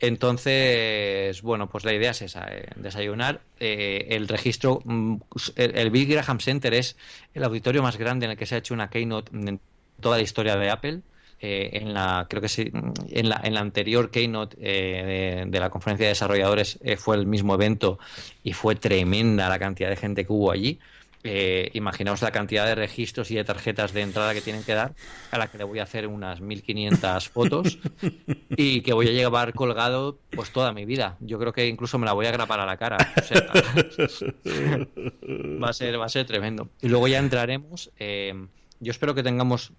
Entonces, 0.00 1.42
bueno, 1.42 1.68
pues 1.68 1.84
la 1.84 1.92
idea 1.92 2.12
es 2.12 2.22
esa, 2.22 2.48
desayunar. 2.76 3.40
el 3.58 4.28
registro, 4.28 4.80
mm, 4.84 5.16
el, 5.56 5.76
el, 5.76 5.90
Bill 5.90 6.06
Graham 6.06 6.38
Center 6.38 6.72
es 6.74 6.96
el 7.34 7.42
auditorio 7.42 7.82
más 7.82 7.96
grande 7.96 8.26
en 8.26 8.32
el 8.32 8.36
que 8.36 8.46
se 8.46 8.54
ha 8.54 8.58
hecho 8.58 8.74
una 8.74 8.90
keynote 8.90 9.30
toda 10.00 10.16
la 10.16 10.22
historia 10.22 10.56
de 10.56 10.70
Apple. 10.70 11.02
Eh, 11.40 11.70
en 11.74 11.94
la 11.94 12.26
creo 12.28 12.42
que 12.42 12.48
sí, 12.48 12.68
en 13.10 13.28
la, 13.28 13.40
en 13.44 13.54
la 13.54 13.60
anterior 13.60 14.10
keynote 14.10 14.56
eh, 14.60 15.44
de, 15.46 15.60
la 15.60 15.70
conferencia 15.70 16.06
de 16.06 16.08
desarrolladores 16.08 16.80
eh, 16.82 16.96
fue 16.96 17.14
el 17.14 17.26
mismo 17.26 17.54
evento 17.54 18.00
y 18.42 18.54
fue 18.54 18.74
tremenda 18.74 19.48
la 19.48 19.60
cantidad 19.60 19.88
de 19.88 19.94
gente 19.94 20.26
que 20.26 20.32
hubo 20.32 20.50
allí. 20.50 20.80
imaginaos 21.74 22.22
la 22.22 22.32
cantidad 22.32 22.66
de 22.66 22.74
registros 22.74 23.30
y 23.30 23.36
de 23.36 23.44
tarjetas 23.44 23.92
de 23.92 24.00
entrada 24.00 24.34
que 24.34 24.40
tienen 24.40 24.64
que 24.64 24.74
dar, 24.74 24.94
a 25.30 25.38
la 25.38 25.46
que 25.46 25.58
le 25.58 25.64
voy 25.64 25.78
a 25.78 25.84
hacer 25.84 26.08
unas 26.08 26.40
1500 26.40 27.28
fotos 27.28 27.78
y 28.50 28.80
que 28.80 28.92
voy 28.92 29.06
a 29.06 29.12
llevar 29.12 29.54
colgado 29.54 30.18
pues 30.30 30.50
toda 30.50 30.72
mi 30.72 30.86
vida. 30.86 31.18
Yo 31.20 31.38
creo 31.38 31.52
que 31.52 31.68
incluso 31.68 31.98
me 31.98 32.06
la 32.06 32.14
voy 32.14 32.26
a 32.26 32.32
grapar 32.32 32.58
a 32.58 32.66
la 32.66 32.76
cara. 32.76 32.96
va 35.62 35.68
a 35.68 35.72
ser 35.72 36.00
va 36.00 36.06
a 36.06 36.08
ser 36.08 36.26
tremendo. 36.26 36.68
Y 36.82 36.88
luego 36.88 37.06
ya 37.06 37.20
entraremos 37.20 37.92
yo 38.80 38.90
espero 38.90 39.14
que 39.14 39.22
tengamos 39.22 39.72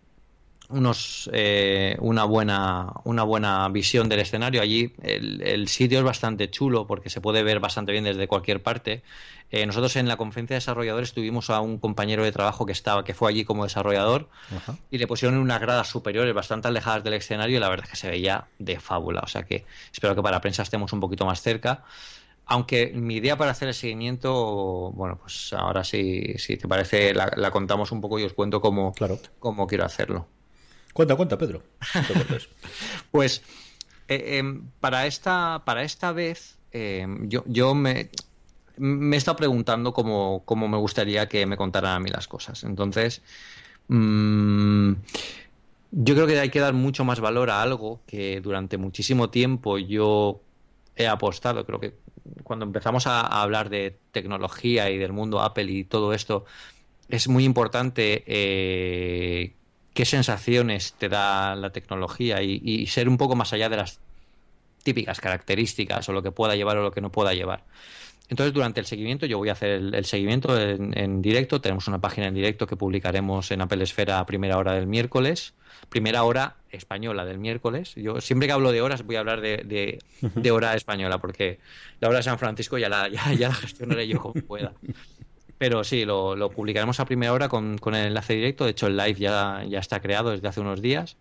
unos 0.70 1.30
eh, 1.34 1.98
una 2.00 2.24
buena 2.24 2.94
una 3.04 3.24
buena 3.24 3.68
visión 3.70 4.08
del 4.08 4.20
escenario. 4.20 4.62
Allí 4.62 4.94
el, 5.02 5.68
sitio 5.68 6.00
es 6.00 6.06
bastante 6.06 6.50
chulo 6.50 6.88
porque 6.88 7.10
se 7.10 7.22
puede 7.22 7.44
ver 7.44 7.60
bastante 7.60 7.92
bien 7.92 8.04
desde 8.04 8.28
cualquier 8.28 8.62
parte. 8.62 9.04
Eh, 9.52 9.66
nosotros 9.66 9.96
en 9.96 10.08
la 10.08 10.16
conferencia 10.16 10.54
de 10.54 10.60
desarrolladores 10.60 11.14
tuvimos 11.14 11.50
a 11.50 11.60
un 11.60 11.80
compañero 11.80 12.24
de 12.24 12.32
trabajo 12.32 12.68
que 12.68 12.72
estaba 12.72 13.04
que 13.04 13.16
fue 13.16 13.30
allí 13.30 13.46
como 13.46 13.64
desarrollador 13.64 14.30
y 14.92 15.00
le 15.00 15.08
pusieron 15.08 15.40
unas 15.40 15.60
gradas 15.60 15.88
superiores 15.88 16.34
bastante 16.36 16.68
alejadas 16.68 17.04
del 17.04 17.16
escenario 17.16 17.58
y 17.58 17.60
la 17.60 17.70
verdad 17.70 17.86
es 17.86 17.92
que 17.92 17.98
se 17.98 18.10
veía 18.10 18.48
de 18.60 18.80
fábula. 18.80 19.22
O 19.22 19.28
sea 19.28 19.44
que 19.44 19.66
espero 19.92 20.16
que 20.16 20.22
para 20.22 20.38
la 20.38 20.42
prensa 20.42 20.62
estemos 20.62 20.94
un 20.94 21.00
poquito 21.00 21.26
más 21.26 21.42
cerca. 21.42 21.84
Aunque 22.46 22.92
mi 22.96 23.18
idea 23.18 23.38
para 23.38 23.52
hacer 23.52 23.68
el 23.68 23.76
seguimiento, 23.76 24.92
bueno, 24.92 25.20
pues 25.20 25.54
ahora 25.54 25.84
sí, 25.84 26.34
si 26.38 26.58
te 26.58 26.68
parece, 26.68 27.14
la, 27.14 27.52
contamos 27.52 27.92
un 27.92 28.02
poco 28.02 28.18
y 28.18 28.24
os 28.24 28.34
cuento 28.34 28.60
cómo, 28.60 28.92
claro. 28.94 29.20
cómo 29.38 29.68
quiero 29.68 29.86
hacerlo. 29.86 30.28
Cuenta, 31.00 31.16
cuenta, 31.16 31.38
Pedro. 31.38 31.64
pues 33.12 33.42
eh, 34.10 34.38
em, 34.38 34.64
para, 34.82 35.08
esta, 35.08 35.64
para 35.64 35.84
esta 35.84 36.12
vez 36.12 36.58
em, 36.74 37.30
yo, 37.30 37.46
yo 37.48 37.74
me, 37.74 38.10
me 38.76 39.16
he 39.16 39.18
estado 39.18 39.38
preguntando 39.38 39.94
cómo, 39.94 40.44
cómo, 40.44 40.68
me 40.68 40.76
gustaría 40.76 41.30
que 41.30 41.46
me 41.46 41.56
contaran 41.56 41.96
a 41.96 42.00
mí 42.02 42.10
las 42.10 42.28
cosas. 42.28 42.66
Entonces, 42.66 43.22
mm, 43.88 44.92
yo 45.92 46.16
creo 46.16 46.28
que 46.28 46.38
hay 46.38 46.50
que 46.50 46.60
dar 46.60 46.74
mucho 46.74 47.06
más 47.06 47.22
valor 47.22 47.50
a 47.50 47.62
algo 47.62 48.02
que 48.06 48.42
durante 48.42 48.78
muchísimo 48.78 49.30
tiempo 49.30 49.78
yo 49.78 50.42
he 50.98 51.08
apostado, 51.08 51.66
creo 51.66 51.80
que 51.80 51.94
cuando 52.44 52.66
empezamos 52.66 53.08
a, 53.08 53.22
hablar 53.22 53.70
de 53.70 53.98
tecnología 54.12 54.90
y 54.90 54.98
del 54.98 55.14
mundo 55.14 55.40
Apple 55.40 55.72
y 55.72 55.86
todo 55.86 56.12
esto, 56.12 56.44
es 57.08 57.30
muy 57.30 57.46
importante 57.46 58.26
eh, 58.28 59.54
qué 60.00 60.06
sensaciones 60.06 60.94
te 60.94 61.10
da 61.10 61.56
la 61.56 61.72
tecnología 61.72 62.42
y, 62.42 62.88
ser 62.88 63.10
un 63.10 63.18
poco 63.18 63.36
más 63.36 63.52
allá 63.52 63.68
de 63.68 63.76
las 63.76 64.00
típicas 64.82 65.20
características 65.20 66.08
o 66.08 66.14
lo 66.14 66.24
que 66.24 66.32
pueda 66.32 66.56
llevar 66.56 66.78
o 66.78 66.84
lo 66.84 66.92
que 66.92 67.02
no 67.02 67.12
pueda 67.12 67.34
llevar. 67.34 67.66
Entonces, 68.30 68.54
durante 68.54 68.80
el 68.80 68.86
seguimiento, 68.86 69.26
yo 69.26 69.38
voy 69.38 69.50
a 69.50 69.52
hacer 69.52 69.72
el, 69.72 70.06
seguimiento 70.06 70.58
en, 70.58 71.22
directo. 71.22 71.60
Tenemos 71.60 71.90
una 71.90 72.00
página 72.00 72.28
en 72.28 72.34
directo 72.34 72.66
que 72.66 72.78
publicaremos 72.78 73.52
en 73.52 73.60
Apple 73.60 73.84
Esfera 73.84 74.20
a 74.20 74.26
primera 74.26 74.58
hora 74.58 74.72
del 74.72 74.88
miércoles. 74.88 75.54
Primera 75.90 76.24
hora 76.24 76.56
española 76.72 77.26
del 77.26 77.38
miércoles. 77.38 77.94
Yo 77.96 78.22
siempre 78.22 78.48
que 78.48 78.54
hablo 78.54 78.72
de 78.72 78.82
horas 78.82 79.04
voy 79.04 79.18
a 79.18 79.20
hablar 79.20 79.42
de, 79.42 80.00
hora 80.50 80.76
española, 80.76 81.18
porque 81.18 81.60
la 82.00 82.08
hora 82.08 82.20
de 82.20 82.24
San 82.24 82.40
Francisco 82.40 82.78
ya 82.78 82.88
la, 82.88 83.10
ya, 83.10 83.50
la 83.50 83.54
gestionaré 83.54 84.08
yo 84.08 84.22
como 84.22 84.36
pueda. 84.36 84.72
Pero 85.60 85.84
sí, 85.84 86.06
lo, 86.06 86.50
publicaremos 86.50 87.00
a 87.00 87.06
primera 87.06 87.32
hora 87.32 87.48
con, 87.48 87.78
el 87.86 87.96
enlace 87.96 88.34
directo. 88.34 88.66
De 88.66 88.72
hecho, 88.72 88.88
el 88.88 88.98
live 88.98 89.20
ya, 89.20 89.64
ya 89.68 89.78
está 89.78 90.02
creado 90.02 90.32
desde 90.32 90.48
hace 90.48 90.62
unos 90.62 90.82
días. 90.82 91.18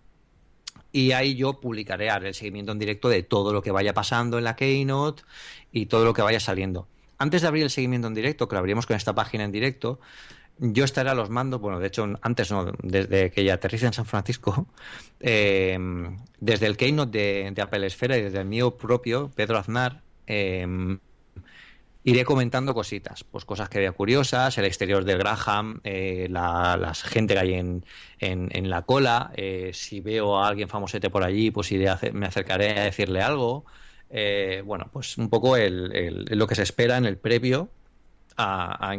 Y 0.92 1.12
ahí 1.12 1.34
yo 1.34 1.60
publicaré 1.60 2.08
el 2.08 2.34
seguimiento 2.34 2.72
en 2.72 2.78
directo 2.78 3.10
de 3.10 3.22
todo 3.22 3.52
lo 3.52 3.60
que 3.60 3.70
vaya 3.70 3.92
pasando 3.92 4.38
en 4.38 4.44
la 4.44 4.56
Keynote 4.56 5.24
y 5.70 5.84
todo 5.84 6.06
lo 6.06 6.14
que 6.14 6.22
vaya 6.22 6.40
saliendo 6.40 6.88
antes 7.18 7.42
de 7.42 7.48
abrir 7.48 7.64
el 7.64 7.70
seguimiento 7.70 8.08
en 8.08 8.14
directo, 8.14 8.48
que 8.48 8.54
lo 8.54 8.60
abriremos 8.60 8.86
con 8.86 8.96
esta 8.96 9.14
página 9.14 9.44
en 9.44 9.52
directo, 9.52 9.98
yo 10.58 10.84
estaré 10.84 11.10
a 11.10 11.14
los 11.14 11.30
mandos, 11.30 11.60
bueno, 11.60 11.78
de 11.78 11.88
hecho, 11.88 12.08
antes 12.22 12.50
no, 12.50 12.72
desde 12.82 13.30
que 13.30 13.44
ya 13.44 13.54
aterrice 13.54 13.86
en 13.86 13.92
San 13.92 14.06
Francisco, 14.06 14.66
eh, 15.20 15.78
desde 16.40 16.66
el 16.66 16.76
Keynote 16.76 17.52
de, 17.52 17.62
Apple 17.62 17.86
Esfera 17.86 18.16
y 18.16 18.22
desde 18.22 18.40
el 18.40 18.46
mío 18.46 18.76
propio, 18.76 19.30
Pedro 19.34 19.58
Aznar, 19.58 20.02
eh, 20.26 20.66
iré 22.08 22.24
comentando 22.24 22.74
cositas, 22.74 23.24
pues 23.24 23.44
cosas 23.44 23.68
que 23.68 23.78
vea 23.78 23.92
curiosas, 23.92 24.56
el 24.58 24.64
exterior 24.64 25.04
del 25.04 25.18
Graham, 25.18 25.80
eh, 25.84 26.26
la, 26.30 26.92
gente 26.94 27.34
que 27.34 27.40
hay 27.40 27.54
en, 27.54 27.84
en, 28.20 28.70
la 28.70 28.82
cola, 28.82 29.32
si 29.72 30.00
veo 30.00 30.38
a 30.38 30.48
alguien 30.48 30.68
famosete 30.68 31.10
por 31.10 31.24
allí, 31.24 31.50
pues 31.50 31.70
iré 31.72 31.90
me 32.12 32.26
acercaré 32.26 32.78
a 32.78 32.84
decirle 32.84 33.22
algo. 33.22 33.64
Eh, 34.10 34.62
bueno, 34.64 34.88
pues 34.92 35.18
un 35.18 35.28
poco 35.28 35.56
el, 35.56 36.24
lo 36.30 36.46
que 36.46 36.54
se 36.54 36.62
espera 36.62 36.96
en 36.96 37.04
el 37.04 37.18
previo 37.18 37.70
a, 38.36 38.94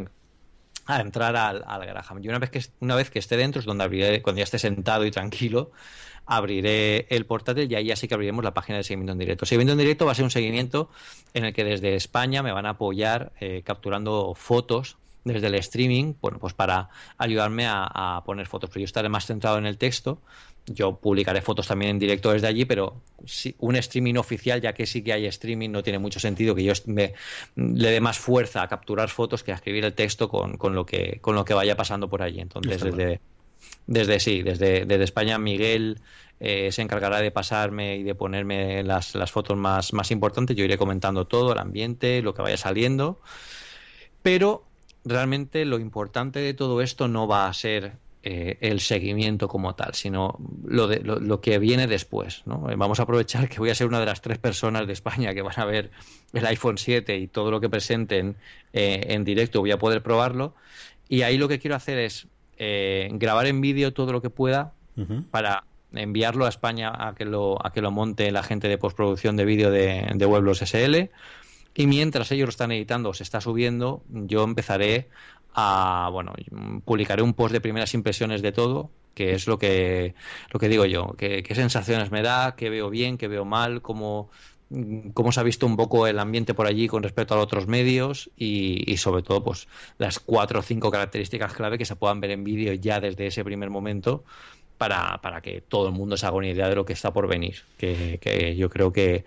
entrar 0.88 1.36
al, 1.36 1.64
al, 1.66 1.86
Graham. 1.86 2.22
Y 2.22 2.28
una 2.28 2.38
vez, 2.38 2.50
que, 2.50 2.64
una 2.80 2.94
vez 2.94 3.10
que 3.10 3.18
esté 3.18 3.36
dentro 3.36 3.60
es 3.60 3.66
donde 3.66 3.84
abriré, 3.84 4.22
cuando 4.22 4.38
ya 4.38 4.44
esté 4.44 4.58
sentado 4.58 5.04
y 5.04 5.10
tranquilo, 5.10 5.72
abriré 6.30 7.06
el 7.10 7.26
portátil 7.26 7.70
y 7.70 7.74
ahí 7.74 7.86
ya 7.86 7.96
sí 7.96 8.08
que 8.08 8.14
abriremos 8.14 8.44
la 8.44 8.54
página 8.54 8.78
de 8.78 8.84
seguimiento 8.84 9.12
en 9.12 9.18
directo. 9.18 9.46
Seguimiento 9.46 9.72
en 9.72 9.78
directo 9.78 10.06
va 10.06 10.12
a 10.12 10.14
ser 10.14 10.24
un 10.24 10.30
seguimiento 10.30 10.90
en 11.34 11.44
el 11.44 11.52
que 11.52 11.64
desde 11.64 11.94
España 11.94 12.42
me 12.42 12.52
van 12.52 12.66
a 12.66 12.70
apoyar 12.70 13.32
eh, 13.40 13.62
capturando 13.64 14.34
fotos 14.34 14.96
desde 15.24 15.48
el 15.48 15.54
streaming, 15.56 16.14
bueno, 16.20 16.38
pues 16.38 16.54
para 16.54 16.88
ayudarme 17.18 17.66
a, 17.66 17.84
a, 17.84 18.24
poner 18.24 18.46
fotos. 18.46 18.70
Pero 18.70 18.80
yo 18.80 18.84
estaré 18.86 19.08
más 19.10 19.26
centrado 19.26 19.58
en 19.58 19.66
el 19.66 19.76
texto 19.76 20.22
yo 20.66 20.96
publicaré 20.96 21.40
fotos 21.40 21.66
también 21.66 21.92
en 21.92 21.98
directo 21.98 22.32
desde 22.32 22.46
allí, 22.46 22.64
pero 22.64 23.02
un 23.58 23.76
streaming 23.76 24.14
oficial, 24.14 24.60
ya 24.60 24.72
que 24.72 24.86
sí 24.86 25.02
que 25.02 25.12
hay 25.12 25.26
streaming, 25.26 25.70
no 25.70 25.82
tiene 25.82 25.98
mucho 25.98 26.20
sentido 26.20 26.54
que 26.54 26.62
yo 26.62 26.72
le 26.86 27.90
dé 27.90 28.00
más 28.00 28.18
fuerza 28.18 28.62
a 28.62 28.68
capturar 28.68 29.08
fotos 29.08 29.42
que 29.42 29.52
a 29.52 29.56
escribir 29.56 29.84
el 29.84 29.94
texto 29.94 30.28
con, 30.28 30.74
lo, 30.74 30.86
que, 30.86 31.18
con 31.20 31.34
lo 31.34 31.44
que 31.44 31.54
vaya 31.54 31.76
pasando 31.76 32.08
por 32.08 32.22
allí. 32.22 32.40
Entonces, 32.40 32.82
desde, 32.82 33.20
Desde 33.86 34.20
sí, 34.20 34.42
desde, 34.42 35.02
España 35.02 35.38
Miguel 35.38 36.00
eh, 36.38 36.70
se 36.72 36.82
encargará 36.82 37.20
de 37.20 37.30
pasarme 37.30 37.96
y 37.96 38.02
de 38.02 38.14
ponerme 38.14 38.82
las, 38.84 39.14
las 39.14 39.32
fotos 39.32 39.56
más, 39.56 39.92
más 39.92 40.10
importantes. 40.10 40.56
Yo 40.56 40.64
iré 40.64 40.78
comentando 40.78 41.26
todo, 41.26 41.52
el 41.52 41.58
ambiente, 41.58 42.22
lo 42.22 42.32
que 42.34 42.42
vaya 42.42 42.56
saliendo. 42.56 43.20
Pero 44.22 44.64
realmente 45.04 45.64
lo 45.64 45.78
importante 45.78 46.38
de 46.38 46.54
todo 46.54 46.82
esto 46.82 47.08
no 47.08 47.26
va 47.26 47.48
a 47.48 47.54
ser 47.54 47.94
eh, 48.22 48.58
el 48.60 48.80
seguimiento 48.80 49.48
como 49.48 49.74
tal, 49.74 49.94
sino 49.94 50.38
lo, 50.64 50.86
de, 50.86 51.00
lo, 51.00 51.40
que 51.40 51.58
viene 51.58 51.86
después. 51.86 52.42
¿no? 52.46 52.70
Eh, 52.70 52.76
vamos 52.76 53.00
a 53.00 53.04
aprovechar 53.04 53.48
que 53.48 53.58
voy 53.58 53.70
a 53.70 53.74
ser 53.74 53.86
una 53.86 53.98
de 53.98 54.06
las 54.06 54.20
tres 54.20 54.38
personas 54.38 54.86
de 54.86 54.92
España 54.92 55.34
que 55.34 55.42
van 55.42 55.58
a 55.58 55.64
ver 55.64 55.90
el 56.32 56.46
iPhone 56.46 56.78
7 56.78 57.16
y 57.16 57.26
todo 57.26 57.50
lo 57.50 57.60
que 57.60 57.68
presenten 57.68 58.36
en 58.72 59.24
directo, 59.24 59.60
voy 59.60 59.72
a 59.72 59.78
poder 59.78 60.02
probarlo. 60.02 60.54
Y 61.08 61.22
ahí 61.22 61.38
lo 61.38 61.48
que 61.48 61.58
quiero 61.58 61.74
hacer 61.74 61.98
es 61.98 62.28
grabar 63.12 63.46
en 63.46 63.60
vídeo 63.60 63.92
todo 63.92 64.12
lo 64.12 64.20
que 64.20 64.30
pueda 64.30 64.74
para 65.30 65.64
enviarlo 65.92 66.46
a 66.46 66.48
España 66.48 66.92
a 66.94 67.14
que 67.14 67.24
lo, 67.24 67.64
a 67.64 67.72
que 67.72 67.80
lo 67.80 67.90
monte 67.90 68.30
la 68.30 68.42
gente 68.42 68.68
de 68.68 68.78
postproducción 68.78 69.36
de 69.36 69.44
vídeo 69.44 69.70
de, 69.70 70.10
de 70.14 70.26
Weblos 70.26 70.58
SL. 70.58 71.10
Y 71.74 71.86
mientras 71.86 72.30
ellos 72.32 72.46
lo 72.46 72.50
están 72.50 72.72
editando, 72.72 73.14
se 73.14 73.22
está 73.22 73.40
subiendo, 73.40 74.02
yo 74.08 74.44
empezaré 74.44 75.08
a, 75.54 76.10
bueno, 76.12 76.34
publicaré 76.84 77.22
un 77.22 77.34
post 77.34 77.52
de 77.52 77.60
primeras 77.60 77.94
impresiones 77.94 78.42
de 78.42 78.52
todo, 78.52 78.90
que 79.14 79.34
es 79.34 79.46
lo 79.46 79.58
que, 79.58 80.14
lo 80.52 80.60
que 80.60 80.68
digo 80.68 80.84
yo, 80.84 81.14
qué 81.16 81.44
sensaciones 81.54 82.10
me 82.10 82.22
da, 82.22 82.56
qué 82.56 82.70
veo 82.70 82.90
bien, 82.90 83.18
qué 83.18 83.28
veo 83.28 83.44
mal, 83.44 83.82
cómo, 83.82 84.30
cómo 85.14 85.32
se 85.32 85.40
ha 85.40 85.42
visto 85.42 85.66
un 85.66 85.76
poco 85.76 86.06
el 86.06 86.18
ambiente 86.18 86.54
por 86.54 86.66
allí 86.66 86.86
con 86.86 87.02
respecto 87.02 87.34
a 87.34 87.38
otros 87.38 87.66
medios 87.66 88.30
y, 88.36 88.96
sobre 88.98 89.22
todo 89.22 89.42
pues 89.42 89.66
las 89.98 90.20
cuatro 90.20 90.60
o 90.60 90.62
cinco 90.62 90.90
características 90.90 91.54
clave 91.54 91.76
que 91.76 91.84
se 91.84 91.96
puedan 91.96 92.20
ver 92.20 92.30
en 92.30 92.44
vídeo 92.44 92.72
ya 92.74 93.00
desde 93.00 93.26
ese 93.26 93.44
primer 93.44 93.70
momento 93.70 94.24
para, 94.78 95.20
para, 95.20 95.40
que 95.40 95.60
todo 95.60 95.88
el 95.88 95.94
mundo 95.94 96.16
se 96.16 96.26
haga 96.26 96.36
una 96.36 96.48
idea 96.48 96.68
de 96.68 96.74
lo 96.74 96.86
que 96.86 96.94
está 96.94 97.12
por 97.12 97.28
venir. 97.28 97.56
Que, 97.76 98.54
yo 98.56 98.70
creo 98.70 98.92
que, 98.92 99.24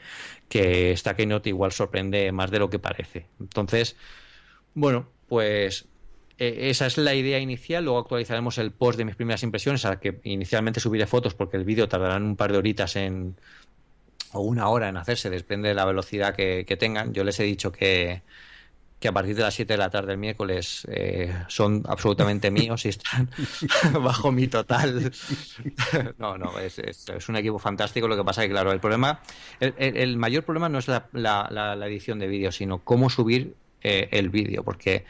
que 0.50 0.92
esta 0.92 1.16
Keynote 1.16 1.50
igual 1.50 1.72
sorprende 1.72 2.32
más 2.32 2.50
de 2.50 2.60
lo 2.60 2.70
que 2.72 2.80
parece. 2.80 3.28
Entonces, 3.40 3.96
bueno, 4.74 5.08
pues 5.28 5.86
e, 6.40 6.70
esa 6.70 6.88
es 6.88 6.98
la 6.98 7.14
idea 7.14 7.38
inicial. 7.38 7.84
Luego 7.84 8.00
actualizaremos 8.00 8.58
el 8.58 8.72
post 8.72 8.98
de 8.98 9.06
mis 9.06 9.16
primeras 9.16 9.44
impresiones, 9.44 9.86
a 9.86 9.90
la 9.90 10.00
que 10.00 10.22
inicialmente 10.24 10.80
subiré 10.80 11.06
fotos 11.06 11.36
porque 11.36 11.58
el 11.58 11.66
vídeo 11.66 11.88
tardará 11.88 12.18
un 12.18 12.36
par 12.36 12.52
de 12.52 12.58
horitas 12.58 12.96
en 12.96 13.36
o 14.34 14.42
una 14.42 14.68
hora 14.68 14.90
en 14.90 14.98
hacerse, 14.98 15.30
depende 15.30 15.70
de 15.70 15.76
la 15.76 15.86
velocidad 15.86 16.36
que 16.36 16.78
tengan. 16.80 17.14
Yo 17.14 17.24
les 17.24 17.40
he 17.40 17.44
dicho 17.44 17.72
que, 17.72 18.22
que 19.04 19.10
a 19.10 19.12
partir 19.12 19.36
de 19.36 19.42
las 19.42 19.54
7 19.54 19.74
de 19.74 19.78
la 19.78 19.90
tarde 19.90 20.12
del 20.12 20.18
miércoles 20.18 20.88
eh, 20.90 21.30
son 21.50 21.84
absolutamente 21.90 22.50
míos 22.52 22.86
y 22.86 22.90
están 22.90 23.30
bajo 24.02 24.32
mi 24.32 24.48
total. 24.48 25.12
no, 26.18 26.38
no, 26.38 26.58
es, 26.58 26.80
es, 26.80 27.28
un 27.28 27.36
equipo 27.36 27.60
fantástico. 27.60 28.08
Lo 28.08 28.16
que 28.16 28.24
pasa 28.24 28.44
es 28.44 28.48
que, 28.48 28.54
claro, 28.54 28.72
el 28.72 28.80
problema, 28.80 29.20
el, 29.60 30.16
mayor 30.16 30.46
problema 30.46 30.70
no 30.70 30.80
es 30.80 30.88
la, 30.88 31.10
la, 31.12 31.86
edición 31.86 32.18
de 32.18 32.28
vídeo, 32.28 32.54
sino 32.54 32.78
cómo 32.78 33.10
subir 33.10 33.56
eh, 33.82 34.08
el 34.12 34.30
vídeo, 34.30 34.64
porque 34.64 35.04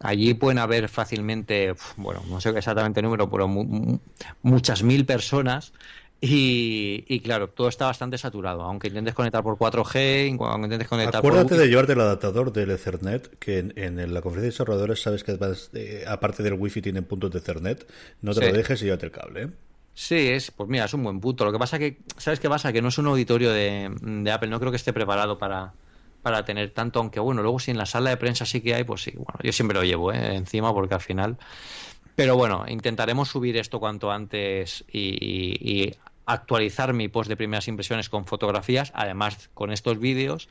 allí 0.00 0.34
pueden 0.34 0.58
haber 0.58 0.88
fácilmente, 0.88 1.72
bueno, 1.98 2.24
no 2.28 2.40
sé 2.40 2.48
exactamente 2.48 2.98
el 2.98 3.04
número, 3.04 3.30
pero 3.30 3.46
muchas 4.42 4.82
mil 4.82 5.06
personas 5.06 5.72
y, 6.20 7.20
claro, 7.20 7.48
todo 7.48 7.68
está 7.68 7.86
bastante 7.86 8.16
saturado. 8.16 8.62
Aunque 8.62 8.88
intentes 8.88 9.14
conectar 9.14 9.42
por 9.42 9.56
4G, 9.58 10.36
aunque 10.40 10.64
intentes 10.64 10.88
conectar 10.88 11.18
Acuérdate 11.18 11.56
de 11.56 11.68
llevarte 11.68 11.92
el 11.92 12.00
adaptador 12.00 12.52
del 12.52 12.70
Ethernet, 12.70 13.38
que 13.38 13.58
en, 13.58 13.96
la 13.96 14.22
conferencia 14.22 14.40
de 14.40 14.50
desarrolladores 14.50 15.02
sabes 15.02 15.24
que 15.24 15.38
eh, 15.74 16.04
aparte 16.06 16.42
del 16.42 16.54
Wi-Fi 16.54 16.82
tienen 16.82 17.04
puntos 17.04 17.30
de 17.32 17.38
Ethernet. 17.38 17.86
No 18.22 18.34
te 18.34 18.50
lo 18.50 18.56
dejes 18.56 18.80
y 18.82 18.86
llévate 18.86 19.06
el 19.06 19.12
cable. 19.12 19.42
¿eh? 19.42 19.48
Sí, 19.92 20.28
es, 20.28 20.50
pues 20.50 20.68
mira, 20.68 20.86
es 20.86 20.94
un 20.94 21.04
buen 21.04 21.20
punto. 21.20 21.44
Lo 21.44 21.52
que 21.52 21.58
pasa 21.58 21.78
que, 21.78 21.98
¿sabes 22.16 22.40
qué 22.40 22.48
pasa? 22.48 22.72
Que 22.72 22.80
no 22.80 22.88
es 22.88 22.98
un 22.98 23.06
auditorio 23.06 23.52
de, 23.52 23.90
Apple. 24.32 24.48
No 24.48 24.58
creo 24.58 24.70
que 24.70 24.76
esté 24.76 24.94
preparado 24.94 25.36
para, 25.36 25.74
para 26.22 26.46
tener 26.46 26.70
tanto, 26.70 26.98
aunque 26.98 27.20
bueno, 27.20 27.42
luego 27.42 27.58
si 27.58 27.70
en 27.70 27.78
la 27.78 27.86
sala 27.86 28.10
de 28.10 28.16
prensa 28.16 28.46
sí 28.46 28.62
que 28.62 28.74
hay, 28.74 28.84
pues 28.84 29.02
sí, 29.02 29.12
bueno, 29.14 29.38
yo 29.42 29.52
siempre 29.52 29.76
lo 29.76 29.84
llevo 29.84 30.12
¿eh? 30.12 30.34
encima 30.34 30.72
porque 30.72 30.94
al 30.94 31.00
final 31.02 31.36
pero 32.16 32.34
bueno, 32.34 32.64
intentaremos 32.66 33.28
subir 33.28 33.58
esto 33.58 33.78
cuanto 33.78 34.10
antes 34.10 34.84
y, 34.90 35.92
actualizar 36.26 36.92
mi 36.92 37.08
post 37.08 37.28
de 37.28 37.36
primeras 37.36 37.68
impresiones 37.68 38.08
con 38.08 38.26
fotografías, 38.26 38.92
además 38.94 39.48
con 39.54 39.72
estos 39.72 39.98
vídeos. 39.98 40.48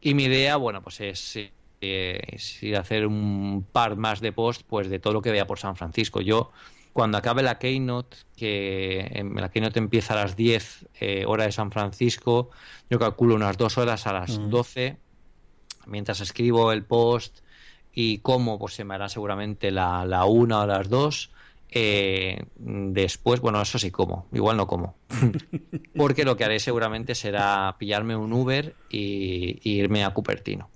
Y 0.00 0.14
mi 0.14 0.24
idea, 0.24 0.56
bueno, 0.56 0.82
pues 0.82 1.00
es, 1.00 1.36
eh, 1.80 2.38
ir 2.62 2.76
a 2.76 2.80
hacer 2.80 3.06
un 3.06 3.66
par 3.70 3.96
más 3.96 4.20
de 4.20 4.32
post 4.32 4.62
pues 4.66 4.88
de 4.88 4.98
todo 4.98 5.12
lo 5.12 5.22
que 5.22 5.32
vea 5.32 5.46
por 5.46 5.58
San 5.58 5.76
Francisco. 5.76 6.20
Yo, 6.20 6.52
cuando 6.92 7.18
acabe 7.18 7.42
la 7.42 7.58
Keynote, 7.58 8.16
que 8.36 9.24
la 9.34 9.50
Keynote 9.50 9.78
empieza 9.78 10.14
a 10.14 10.16
las 10.16 10.36
10 10.36 10.88
eh, 11.00 11.24
hora 11.26 11.44
de 11.44 11.52
San 11.52 11.72
Francisco, 11.72 12.50
yo 12.88 12.98
calculo 12.98 13.34
unas 13.34 13.58
dos 13.58 13.76
horas 13.78 14.06
a 14.06 14.12
las 14.12 14.38
12, 14.48 14.92
mm. 14.92 15.90
mientras 15.90 16.20
escribo 16.20 16.72
el 16.72 16.84
post 16.84 17.40
y 17.92 18.18
cómo 18.18 18.58
pues 18.58 18.74
se 18.74 18.84
me 18.84 18.94
hará 18.94 19.08
seguramente 19.08 19.70
la, 19.70 20.04
la 20.04 20.24
una 20.26 20.60
o 20.60 20.66
las 20.66 20.88
dos. 20.88 21.30
Eh, 21.70 22.44
después, 22.56 23.40
bueno, 23.40 23.60
eso 23.60 23.78
sí 23.78 23.90
como, 23.90 24.26
igual 24.32 24.56
no 24.56 24.66
como. 24.66 24.96
Porque 25.96 26.24
lo 26.24 26.36
que 26.36 26.44
haré 26.44 26.60
seguramente 26.60 27.14
será 27.14 27.76
pillarme 27.78 28.16
un 28.16 28.32
Uber 28.32 28.74
y, 28.88 29.58
irme 29.62 30.04
a 30.04 30.10
Cupertino. 30.10 30.70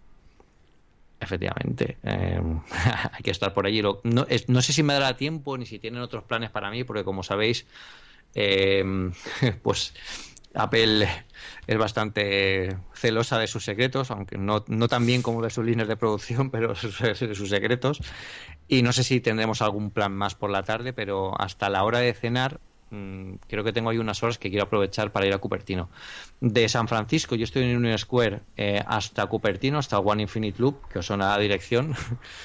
Efectivamente, 1.21 1.99
eh, 2.03 2.41
hay 3.13 3.23
que 3.23 3.31
estar 3.31 3.53
por 3.53 3.67
allí. 3.67 3.83
No, 3.83 4.01
no, 4.03 4.63
sé 4.63 4.73
si 4.73 4.83
me 4.83 4.95
dará 4.95 5.17
tiempo 5.17 5.57
ni 5.59 5.67
si 5.67 5.79
tienen 5.79 6.01
otros 6.01 6.25
planes 6.25 6.51
para 6.51 6.71
mí, 6.71 6.85
porque 6.85 7.05
como 7.05 7.23
sabéis, 7.23 7.67
eh, 8.35 8.85
pues 9.63 9.95
Apple 10.55 11.09
es 11.67 11.79
bastante 11.79 12.77
celosa 12.95 13.39
de 13.39 13.47
sus 13.47 13.65
secretos, 13.65 14.11
aunque 14.11 14.39
no, 14.39 14.65
no 14.67 14.89
tan 14.89 15.07
bien 15.07 15.23
como 15.23 15.43
de 15.43 15.51
sus 15.51 15.65
líneas 15.65 15.89
de 15.89 15.97
producción, 15.97 16.51
pero 16.51 16.75
de 16.75 17.35
sus 17.35 17.49
secretos. 17.49 18.01
Y 18.73 18.83
no 18.83 18.93
sé 18.93 19.03
si 19.03 19.21
tendremos 19.21 19.63
algún 19.63 19.91
plan 19.91 20.13
más 20.13 20.37
por 20.37 20.49
la 20.49 20.63
tarde, 20.63 20.93
pero 20.93 21.35
hasta 21.41 21.69
la 21.69 21.83
hora 21.83 21.99
de 21.99 22.15
cenar 22.15 22.61
mm, 22.91 23.33
creo 23.49 23.65
que 23.65 23.73
tengo 23.73 23.91
ahí 23.91 23.99
unas 23.99 24.23
horas 24.23 24.39
que 24.39 24.49
quiero 24.49 24.65
aprovechar 24.67 25.11
para 25.11 25.27
ir 25.27 25.35
a 25.35 25.39
Cupertino. 25.39 25.91
De 26.41 26.69
San 26.69 26.87
Francisco, 26.87 27.35
yo 27.35 27.43
estoy 27.43 27.65
en 27.65 27.77
Union 27.77 27.99
Square, 27.99 28.43
eh, 28.57 28.81
hasta 28.87 29.27
Cupertino, 29.27 29.79
hasta 29.79 29.99
One 29.99 30.23
Infinite 30.23 30.63
Loop, 30.63 30.87
que 30.87 31.01
os 31.01 31.07
suena 31.07 31.31
la 31.31 31.39
dirección, 31.39 31.97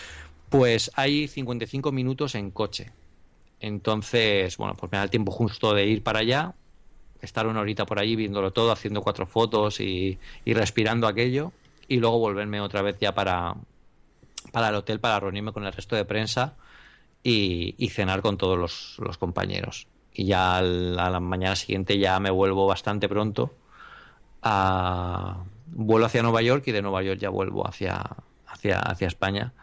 pues 0.50 0.90
hay 0.96 1.28
55 1.28 1.92
minutos 1.92 2.34
en 2.34 2.50
coche. 2.50 2.92
Entonces, 3.60 4.58
bueno, 4.58 4.74
pues 4.74 4.92
me 4.92 4.98
da 4.98 5.04
el 5.04 5.12
tiempo 5.12 5.32
justo 5.32 5.76
de 5.76 5.86
ir 5.86 6.02
para 6.02 6.20
allá, 6.20 6.56
estar 7.22 7.46
una 7.46 7.60
horita 7.60 7.86
por 7.86 8.00
allí 8.00 8.16
viéndolo 8.16 8.52
todo, 8.52 8.72
haciendo 8.72 9.04
cuatro 9.04 9.28
fotos 9.28 9.80
y, 9.80 10.18
respirando 10.44 11.06
aquello, 11.08 11.52
y 11.88 11.98
luego 11.98 12.18
volverme 12.18 12.62
otra 12.62 12.82
vez 12.82 12.98
ya 13.00 13.14
para, 13.14 13.54
para 14.52 14.70
el 14.70 14.76
hotel 14.76 15.00
para 15.00 15.20
reunirme 15.20 15.52
con 15.52 15.66
el 15.66 15.74
resto 15.74 15.96
de 15.96 16.06
prensa 16.06 16.56
y, 17.24 17.90
cenar 17.90 18.22
con 18.22 18.38
todos 18.38 18.98
los, 18.98 19.18
compañeros. 19.18 19.88
Y 20.14 20.26
ya 20.26 20.58
a 20.58 20.62
la 20.62 21.20
mañana 21.20 21.56
siguiente 21.56 21.98
ya 21.98 22.20
me 22.20 22.30
vuelvo 22.30 22.68
bastante 22.68 23.10
pronto. 23.10 23.54
A, 24.44 25.44
vuelo 25.68 26.06
hacia 26.06 26.22
Nueva 26.22 26.42
York 26.42 26.64
y 26.68 26.72
de 26.72 26.82
Nueva 26.82 27.02
York 27.02 27.20
ya 27.20 27.30
vuelvo 27.30 27.68
hacia, 27.68 28.02
hacia, 28.48 28.80
hacia 28.80 29.08
España 29.08 29.54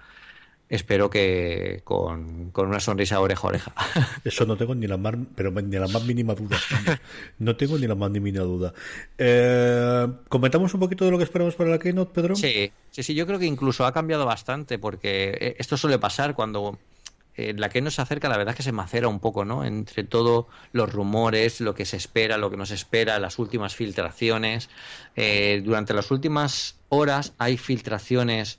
espero 0.73 1.11
que 1.11 1.83
con, 1.85 2.51
una 2.55 2.81
sonrisa 2.81 3.21
oreja 3.21 3.47
a 3.47 3.51
oreja. 3.51 3.75
Eso 4.25 4.47
no 4.47 4.57
tengo 4.57 4.75
ni 4.75 4.87
la 4.87 4.97
más, 4.97 5.15
pero 5.37 5.51
ni 5.51 5.77
la 5.77 5.87
más 5.87 6.03
mínima 6.05 6.35
duda. 6.35 6.59
No 7.39 7.57
tengo 7.57 7.77
ni 7.77 7.87
la 7.87 7.95
más 7.95 8.11
mínima 8.11 8.41
duda. 8.41 8.73
Eh, 9.19 10.09
¿Comentamos 10.29 10.73
un 10.73 10.81
poquito 10.81 11.05
de 11.05 11.11
lo 11.11 11.19
que 11.19 11.25
esperamos 11.25 11.55
para 11.57 11.71
la 11.71 11.79
Keynote, 11.79 12.13
Pedro? 12.15 12.37
Sí, 12.37 12.73
sí, 12.91 13.03
sí, 13.03 13.15
yo 13.15 13.27
creo 13.27 13.39
que 13.39 13.47
incluso 13.47 13.85
ha 13.85 13.93
cambiado 13.93 14.25
bastante 14.25 14.79
porque 14.79 15.37
eh, 15.39 15.57
esto 15.59 15.77
suele 15.77 15.99
pasar 15.99 16.35
cuando 16.35 16.79
eh, 17.37 17.53
la 17.55 17.69
Keynote 17.69 17.97
se 17.97 18.03
acerca, 18.03 18.29
la 18.29 18.39
verdad 18.39 18.53
es 18.53 18.57
que 18.57 18.63
se 18.63 18.73
macera 18.73 19.09
un 19.09 19.21
poco, 19.21 19.45
¿no? 19.45 19.65
Entre 19.65 20.05
todos 20.05 20.47
los 20.73 20.91
rumores, 20.91 21.61
lo 21.61 21.75
que 21.75 21.85
se 21.85 21.99
espera, 21.99 22.39
lo 22.39 22.51
que 22.51 22.57
no 22.57 22.65
se 22.65 22.75
espera, 22.75 23.19
las 23.19 23.39
últimas 23.39 23.75
filtraciones. 23.75 24.71
durante 25.15 25.93
las 25.93 26.11
últimas 26.11 26.77
horas 26.89 27.35
hay 27.39 27.59
filtraciones 27.59 28.59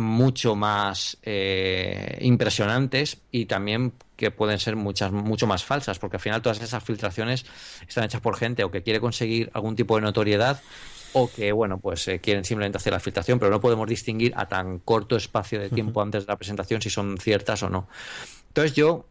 mucho 0.00 0.56
más 0.56 1.18
eh, 1.22 2.18
impresionantes 2.20 3.18
y 3.30 3.46
también 3.46 3.92
que 4.16 4.30
pueden 4.30 4.58
ser 4.58 4.76
muchas 4.76 5.12
mucho 5.12 5.46
más 5.46 5.64
falsas 5.64 5.98
porque 5.98 6.16
al 6.16 6.20
final 6.20 6.42
todas 6.42 6.60
esas 6.60 6.82
filtraciones 6.82 7.46
están 7.86 8.04
hechas 8.04 8.20
por 8.20 8.36
gente 8.36 8.64
o 8.64 8.70
que 8.70 8.82
quiere 8.82 9.00
conseguir 9.00 9.50
algún 9.54 9.76
tipo 9.76 9.96
de 9.96 10.02
notoriedad 10.02 10.60
o 11.12 11.30
que 11.30 11.52
bueno 11.52 11.78
pues 11.78 12.06
eh, 12.08 12.20
quieren 12.20 12.44
simplemente 12.44 12.78
hacer 12.78 12.92
la 12.92 13.00
filtración 13.00 13.38
pero 13.38 13.50
no 13.50 13.60
podemos 13.60 13.88
distinguir 13.88 14.32
a 14.36 14.46
tan 14.46 14.78
corto 14.78 15.16
espacio 15.16 15.60
de 15.60 15.70
tiempo 15.70 16.02
antes 16.02 16.26
de 16.26 16.32
la 16.32 16.36
presentación 16.36 16.82
si 16.82 16.90
son 16.90 17.18
ciertas 17.18 17.62
o 17.62 17.70
no. 17.70 17.88
Entonces 18.48 18.74
yo 18.74 19.06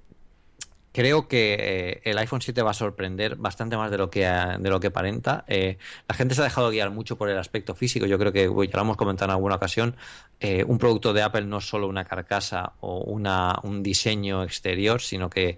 creo 0.99 1.29
que 1.29 1.55
eh, 1.57 2.01
el 2.03 2.17
iPhone 2.17 2.41
7 2.41 2.61
va 2.61 2.71
a 2.71 2.73
sorprender 2.73 3.37
bastante 3.37 3.77
más 3.77 3.89
de 3.89 3.97
lo 3.97 4.09
que, 4.09 4.25
de 4.25 4.69
lo 4.69 4.81
que 4.81 4.87
aparenta. 4.87 5.45
Eh, 5.47 5.77
la 6.09 6.13
gente 6.13 6.35
se 6.35 6.41
ha 6.41 6.43
dejado 6.43 6.71
guiar 6.71 6.91
mucho 6.91 7.17
por 7.17 7.29
el 7.29 7.37
aspecto 7.37 7.73
físico. 7.73 8.05
Yo 8.05 8.19
creo 8.19 8.33
que, 8.33 8.41
ya 8.41 8.75
lo 8.75 8.81
hemos 8.81 8.97
comentado 8.97 9.31
en 9.31 9.35
alguna 9.35 9.55
ocasión, 9.55 9.95
eh, 10.41 10.65
un 10.65 10.77
producto 10.77 11.13
de 11.13 11.21
Apple 11.21 11.45
no 11.45 11.59
es 11.59 11.69
solo 11.69 11.87
una 11.87 12.03
carcasa 12.03 12.73
o 12.81 12.97
una, 12.99 13.59
un 13.63 13.81
diseño 13.81 14.43
exterior, 14.43 14.99
sino 14.99 15.29
que 15.29 15.57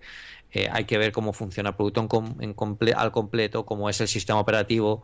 hay 0.72 0.84
que 0.84 1.00
ver 1.00 1.12
cómo 1.12 1.34
funciona 1.34 1.70
el 1.70 1.76
producto 1.76 2.02
al 2.96 3.12
completo, 3.12 3.66
cómo 3.66 3.90
es 3.90 4.00
el 4.00 4.08
sistema 4.08 4.40
operativo 4.40 5.04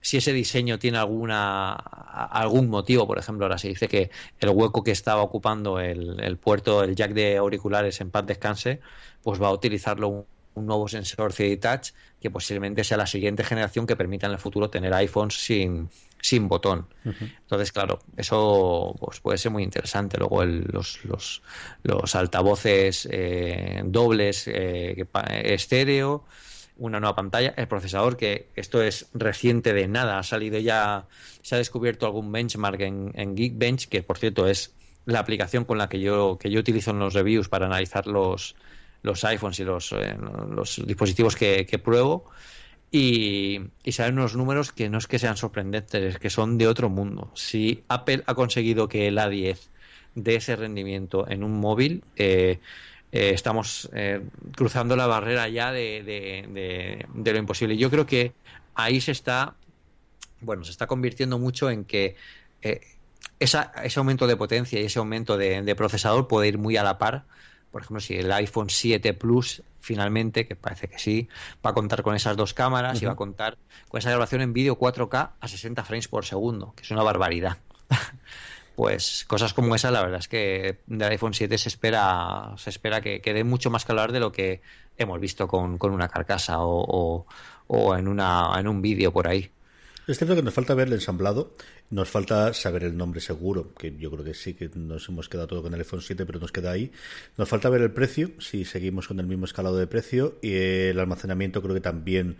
si 0.00 0.16
ese 0.16 0.32
diseño 0.32 0.78
tiene 0.78 0.98
alguna 0.98 1.72
algún 1.72 2.68
motivo, 2.68 3.06
por 3.06 3.18
ejemplo, 3.18 3.44
ahora 3.44 3.58
se 3.58 3.68
dice 3.68 3.88
que 3.88 4.10
el 4.38 4.48
hueco 4.50 4.82
que 4.82 4.90
estaba 4.90 5.22
ocupando 5.22 5.78
el, 5.78 6.36
puerto, 6.38 6.82
el 6.82 6.96
jack 6.96 7.12
de 7.12 7.36
auriculares 7.36 8.00
en 8.00 8.10
paz 8.10 8.26
descanse, 8.26 8.80
pues 9.22 9.40
va 9.40 9.48
a 9.48 9.52
utilizarlo 9.52 10.08
un, 10.08 10.66
nuevo 10.66 10.88
sensor 10.88 11.32
3D 11.32 11.58
Touch 11.60 11.94
que 12.20 12.30
posiblemente 12.30 12.84
sea 12.84 12.98
la 12.98 13.06
siguiente 13.06 13.44
generación 13.44 13.86
que 13.86 13.96
permita 13.96 14.26
en 14.26 14.32
el 14.32 14.38
futuro 14.38 14.68
tener 14.68 14.92
iPhones 14.92 15.34
sin, 15.42 15.88
sin 16.20 16.48
botón. 16.48 16.86
Entonces, 17.04 17.72
claro, 17.72 18.00
eso 18.16 18.94
pues, 19.00 19.20
puede 19.20 19.38
ser 19.38 19.52
muy 19.52 19.62
interesante. 19.62 20.18
Luego 20.18 20.44
los, 20.44 21.02
los, 21.04 21.42
los, 21.82 22.14
altavoces 22.14 23.08
eh, 23.10 23.82
dobles 23.86 24.48
eh, 24.48 25.06
estéreo 25.44 26.24
una 26.80 26.98
nueva 26.98 27.14
pantalla, 27.14 27.54
el 27.56 27.68
procesador, 27.68 28.16
que 28.16 28.48
esto 28.56 28.82
es 28.82 29.08
reciente 29.14 29.72
de 29.72 29.86
nada, 29.86 30.18
ha 30.18 30.22
salido 30.22 30.58
ya, 30.58 31.06
se 31.42 31.54
ha 31.54 31.58
descubierto 31.58 32.06
algún 32.06 32.32
benchmark 32.32 32.80
en, 32.80 33.12
en 33.14 33.36
Geekbench, 33.36 33.88
que 33.88 34.02
por 34.02 34.18
cierto 34.18 34.48
es 34.48 34.74
la 35.04 35.20
aplicación 35.20 35.64
con 35.64 35.78
la 35.78 35.88
que 35.88 36.00
yo, 36.00 36.38
que 36.40 36.50
yo 36.50 36.60
utilizo 36.60 36.90
en 36.90 36.98
los 36.98 37.14
reviews 37.14 37.48
para 37.48 37.66
analizar 37.66 38.06
los, 38.06 38.56
los 39.02 39.24
iPhones 39.24 39.60
y 39.60 39.64
los, 39.64 39.92
eh, 39.92 40.16
los 40.50 40.82
dispositivos 40.86 41.36
que, 41.36 41.80
pruebo. 41.82 42.24
Y, 42.92 43.60
y 43.84 43.92
salen 43.92 44.18
unos 44.18 44.34
números 44.34 44.72
que 44.72 44.88
no 44.88 44.98
es 44.98 45.06
que 45.06 45.20
sean 45.20 45.36
sorprendentes, 45.36 46.14
es 46.14 46.18
que 46.18 46.28
son 46.28 46.58
de 46.58 46.66
otro 46.66 46.88
mundo. 46.88 47.30
Si 47.34 47.84
Apple 47.86 48.24
ha 48.26 48.34
conseguido 48.34 48.88
que 48.88 49.06
el 49.06 49.18
A10 49.18 49.58
dé 50.16 50.36
ese 50.36 50.56
rendimiento 50.56 51.28
en 51.28 51.44
un 51.44 51.60
móvil, 51.60 52.02
eh, 52.16 52.58
eh, 53.12 53.32
estamos 53.34 53.90
eh, 53.92 54.22
cruzando 54.54 54.94
la 54.94 55.06
barrera 55.06 55.48
ya 55.48 55.72
de, 55.72 57.06
lo 57.14 57.38
imposible. 57.38 57.76
Yo 57.76 57.90
creo 57.90 58.06
que 58.06 58.32
ahí 58.74 59.00
se 59.00 59.12
está, 59.12 59.54
bueno, 60.40 60.64
se 60.64 60.70
está 60.70 60.86
convirtiendo 60.86 61.38
mucho 61.38 61.70
en 61.70 61.84
que 61.84 62.14
eh, 62.62 62.80
ese 63.38 63.68
aumento 63.96 64.26
de 64.26 64.36
potencia 64.36 64.80
y 64.80 64.84
ese 64.84 64.98
aumento 64.98 65.36
de, 65.36 65.74
procesador 65.74 66.28
puede 66.28 66.48
ir 66.48 66.58
muy 66.58 66.76
a 66.76 66.84
la 66.84 66.98
par. 66.98 67.24
Por 67.72 67.82
ejemplo, 67.82 68.00
si 68.00 68.14
el 68.14 68.30
iPhone 68.32 68.70
7 68.70 69.14
Plus 69.14 69.62
finalmente, 69.80 70.46
que 70.46 70.56
parece 70.56 70.88
que 70.88 70.98
sí, 70.98 71.28
va 71.64 71.70
a 71.70 71.74
contar 71.74 72.02
con 72.02 72.14
esas 72.14 72.36
dos 72.36 72.52
cámaras 72.52 73.00
y 73.00 73.06
va 73.06 73.12
a 73.12 73.16
contar 73.16 73.56
con 73.88 73.98
esa 73.98 74.10
grabación 74.10 74.42
en 74.42 74.52
vídeo 74.52 74.78
4K 74.78 75.30
a 75.40 75.48
60 75.48 75.84
frames 75.84 76.06
por 76.06 76.26
segundo, 76.26 76.74
que 76.76 76.82
es 76.82 76.90
una 76.90 77.02
barbaridad. 77.02 77.56
pues 78.80 79.26
cosas 79.28 79.52
como 79.52 79.74
esa, 79.74 79.90
la 79.90 80.00
verdad 80.00 80.20
es 80.20 80.26
que 80.28 80.78
del 80.86 81.10
iPhone 81.10 81.34
7 81.34 81.58
se 81.58 81.68
espera, 81.68 82.54
se 82.56 82.70
espera 82.70 83.02
que, 83.02 83.20
que 83.20 83.34
dé 83.34 83.44
mucho 83.44 83.68
más 83.68 83.84
hablar 83.90 84.10
de 84.10 84.20
lo 84.20 84.32
que 84.32 84.62
hemos 84.96 85.20
visto 85.20 85.46
con, 85.48 85.76
con 85.76 85.92
una 85.92 86.08
carcasa 86.08 86.60
o, 86.60 87.26
o, 87.66 87.94
en, 87.94 88.08
una, 88.08 88.50
en 88.58 88.66
un 88.66 88.80
vídeo 88.80 89.12
por 89.12 89.28
ahí. 89.28 89.50
Es 90.06 90.16
cierto 90.16 90.34
que 90.34 90.42
nos 90.42 90.54
falta 90.54 90.72
ver 90.72 90.88
el 90.88 90.94
ensamblado 90.94 91.52
nos 91.90 92.08
falta 92.08 92.54
saber 92.54 92.84
el 92.84 92.96
nombre 92.96 93.20
seguro, 93.20 93.74
que 93.74 93.96
yo 93.96 94.12
creo 94.12 94.24
que 94.24 94.34
sí 94.34 94.54
que 94.54 94.70
nos 94.76 95.08
hemos 95.08 95.28
quedado 95.28 95.48
todo 95.48 95.62
con 95.62 95.74
el 95.74 95.80
iPhone 95.80 96.00
7, 96.00 96.24
pero 96.24 96.38
nos 96.38 96.52
queda 96.52 96.70
ahí. 96.70 96.92
Nos 97.36 97.48
falta 97.48 97.68
ver 97.68 97.82
el 97.82 97.90
precio, 97.90 98.30
si 98.38 98.64
seguimos 98.64 99.08
con 99.08 99.18
el 99.18 99.26
mismo 99.26 99.44
escalado 99.44 99.76
de 99.76 99.88
precio. 99.88 100.38
Y 100.40 100.54
el 100.54 101.00
almacenamiento, 101.00 101.60
creo 101.62 101.74
que 101.74 101.80
también 101.80 102.36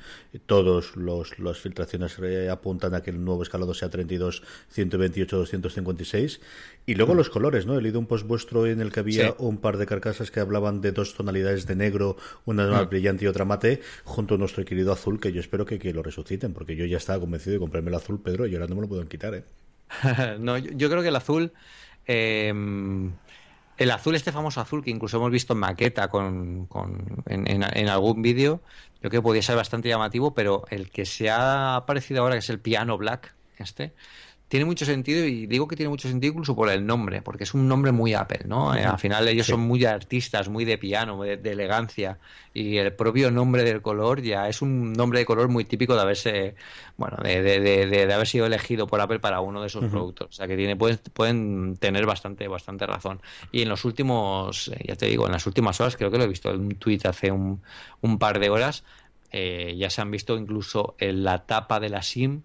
todos 0.47 0.97
los 0.97 1.37
las 1.41 1.59
filtraciones 1.59 2.17
apuntan 2.49 2.95
a 2.95 3.03
que 3.03 3.11
el 3.11 3.25
nuevo 3.25 3.43
escalado 3.43 3.75
sea 3.75 3.91
32, 3.91 4.43
128, 4.69 5.37
256. 5.37 6.41
Y 6.87 6.95
luego 6.95 7.15
mm. 7.15 7.17
los 7.17 7.31
colores, 7.31 7.67
¿no? 7.67 7.77
He 7.77 7.83
leído 7.83 7.99
un 7.99 8.07
post 8.07 8.27
vuestro 8.27 8.67
en 8.67 8.81
el 8.81 8.93
que 8.93 9.01
había 9.01 9.35
un 9.39 9.59
par 9.59 9.79
de 9.79 9.87
carcasas 9.87 10.31
que 10.31 10.39
hablaban 10.39 10.81
de 10.81 10.93
dos 10.93 11.15
tonalidades 11.15 11.67
de 11.67 11.75
negro, 11.75 12.17
una 12.45 12.69
más 12.69 12.87
mm. 12.87 12.89
brillante 12.89 13.25
y 13.25 13.29
otra 13.29 13.45
mate, 13.45 13.81
junto 14.05 14.37
a 14.37 14.39
nuestro 14.39 14.65
querido 14.65 14.93
azul, 14.93 15.19
que 15.19 15.33
yo 15.33 15.41
espero 15.41 15.67
que, 15.67 15.81
que 15.81 15.93
lo 15.93 16.05
resuciten, 16.05 16.53
porque 16.53 16.77
yo 16.77 16.85
ya 16.87 16.99
estaba 16.99 17.19
convencido 17.19 17.55
de 17.55 17.59
comprarme 17.59 17.91
el 17.91 17.97
azul, 17.97 18.21
Pedro, 18.23 18.47
y 18.47 18.55
ahora 18.55 18.69
no 18.69 18.77
me 18.77 18.83
lo 18.83 18.89
pueden 18.89 19.09
quitar, 19.09 19.35
¿eh? 19.35 19.40
no, 20.39 20.59
yo, 20.59 20.89
creo 20.89 21.03
que 21.03 21.09
el 21.09 21.17
azul. 21.17 21.53
Eh, 22.07 22.53
el 23.81 23.91
azul, 23.93 24.15
este 24.15 24.31
famoso 24.31 24.61
azul 24.61 24.85
que 24.85 24.91
incluso 24.91 25.17
hemos 25.17 25.31
visto 25.31 25.55
en 25.55 25.61
maqueta 25.61 26.09
con, 26.09 26.69
en, 27.25 27.89
algún 27.89 28.21
vídeo, 28.21 28.61
creo 28.99 29.11
que 29.11 29.23
podría 29.23 29.43
ser 29.43 29.57
bastante 29.57 29.89
llamativo, 29.89 30.35
pero 30.35 30.67
el 30.69 30.91
que 30.91 31.07
se 31.07 31.31
ha 31.31 31.77
aparecido 31.77 32.21
ahora, 32.21 32.35
que 32.35 32.41
es 32.41 32.51
el 32.51 32.61
piano 32.61 32.99
black, 32.99 33.35
este, 33.57 33.95
tiene 34.51 34.67
mucho 34.67 34.85
sentido 34.85 35.25
y 35.27 35.47
digo 35.47 35.69
que 35.69 35.77
tiene 35.77 35.91
mucho 35.91 36.09
sentido 36.09 36.33
incluso 36.33 36.57
por 36.57 36.69
el 36.71 36.85
nombre, 36.85 37.23
porque 37.23 37.45
es 37.45 37.55
un 37.55 37.69
nombre 37.69 37.93
muy 37.93 38.15
Apple, 38.15 38.47
¿no? 38.47 38.75
Eh, 38.75 38.85
al 38.85 38.99
final 38.99 39.29
ellos 39.29 39.47
son 39.47 39.61
muy 39.61 39.85
artistas, 39.85 40.49
muy 40.49 40.65
de 40.65 40.77
piano, 40.77 41.23
de, 41.23 41.35
elegancia 41.35 42.19
y 42.53 42.79
el 42.79 42.93
propio 42.93 43.31
nombre 43.31 43.63
del 43.63 43.81
color 43.81 44.23
ya 44.23 44.49
es 44.49 44.61
un 44.61 44.93
nombre 44.93 45.21
de 45.21 45.25
color 45.25 45.49
muy 45.49 45.65
típico 45.65 45.95
de 45.95 46.01
haberse, 46.01 46.57
bueno, 46.97 47.19
de, 47.23 47.41
de 47.61 48.13
haber 48.13 48.27
sido 48.27 48.45
elegido 48.45 48.89
por 48.89 49.01
Apple 49.01 49.21
para 49.21 49.41
uno 49.41 49.61
de 49.61 49.69
esos 49.69 49.85
productos, 49.85 50.31
o 50.31 50.33
sea 50.33 50.49
que 50.49 50.57
tiene 50.57 50.75
pueden, 50.75 50.99
pueden 51.13 51.77
tener 51.77 52.05
bastante 52.05 52.49
bastante 52.49 52.87
razón. 52.87 53.21
Y 53.53 53.63
en 53.63 53.69
los 53.69 53.85
últimos, 53.85 54.67
eh, 54.67 54.85
ya 54.89 54.97
te 54.97 55.07
digo, 55.07 55.27
en 55.27 55.33
las 55.33 55.47
últimas 55.47 55.81
horas 55.81 55.97
creo 55.97 56.11
que 56.11 56.19
lo 56.19 56.25
he 56.25 56.29
visto 56.29 56.51
en 56.51 56.63
un 56.63 56.75
tweet 56.75 57.03
hace 57.05 57.31
un, 57.31 57.63
un 58.01 58.19
par 58.19 58.41
de 58.41 58.51
horas. 58.51 58.83
Eh, 59.31 59.77
ya 59.79 59.91
se 59.91 60.01
han 60.01 60.11
visto 60.11 60.37
incluso 60.37 60.97
en 60.99 61.23
la 61.23 61.47
tapa 61.47 61.79
de 61.79 61.89
la 61.89 62.03
SIM 62.03 62.43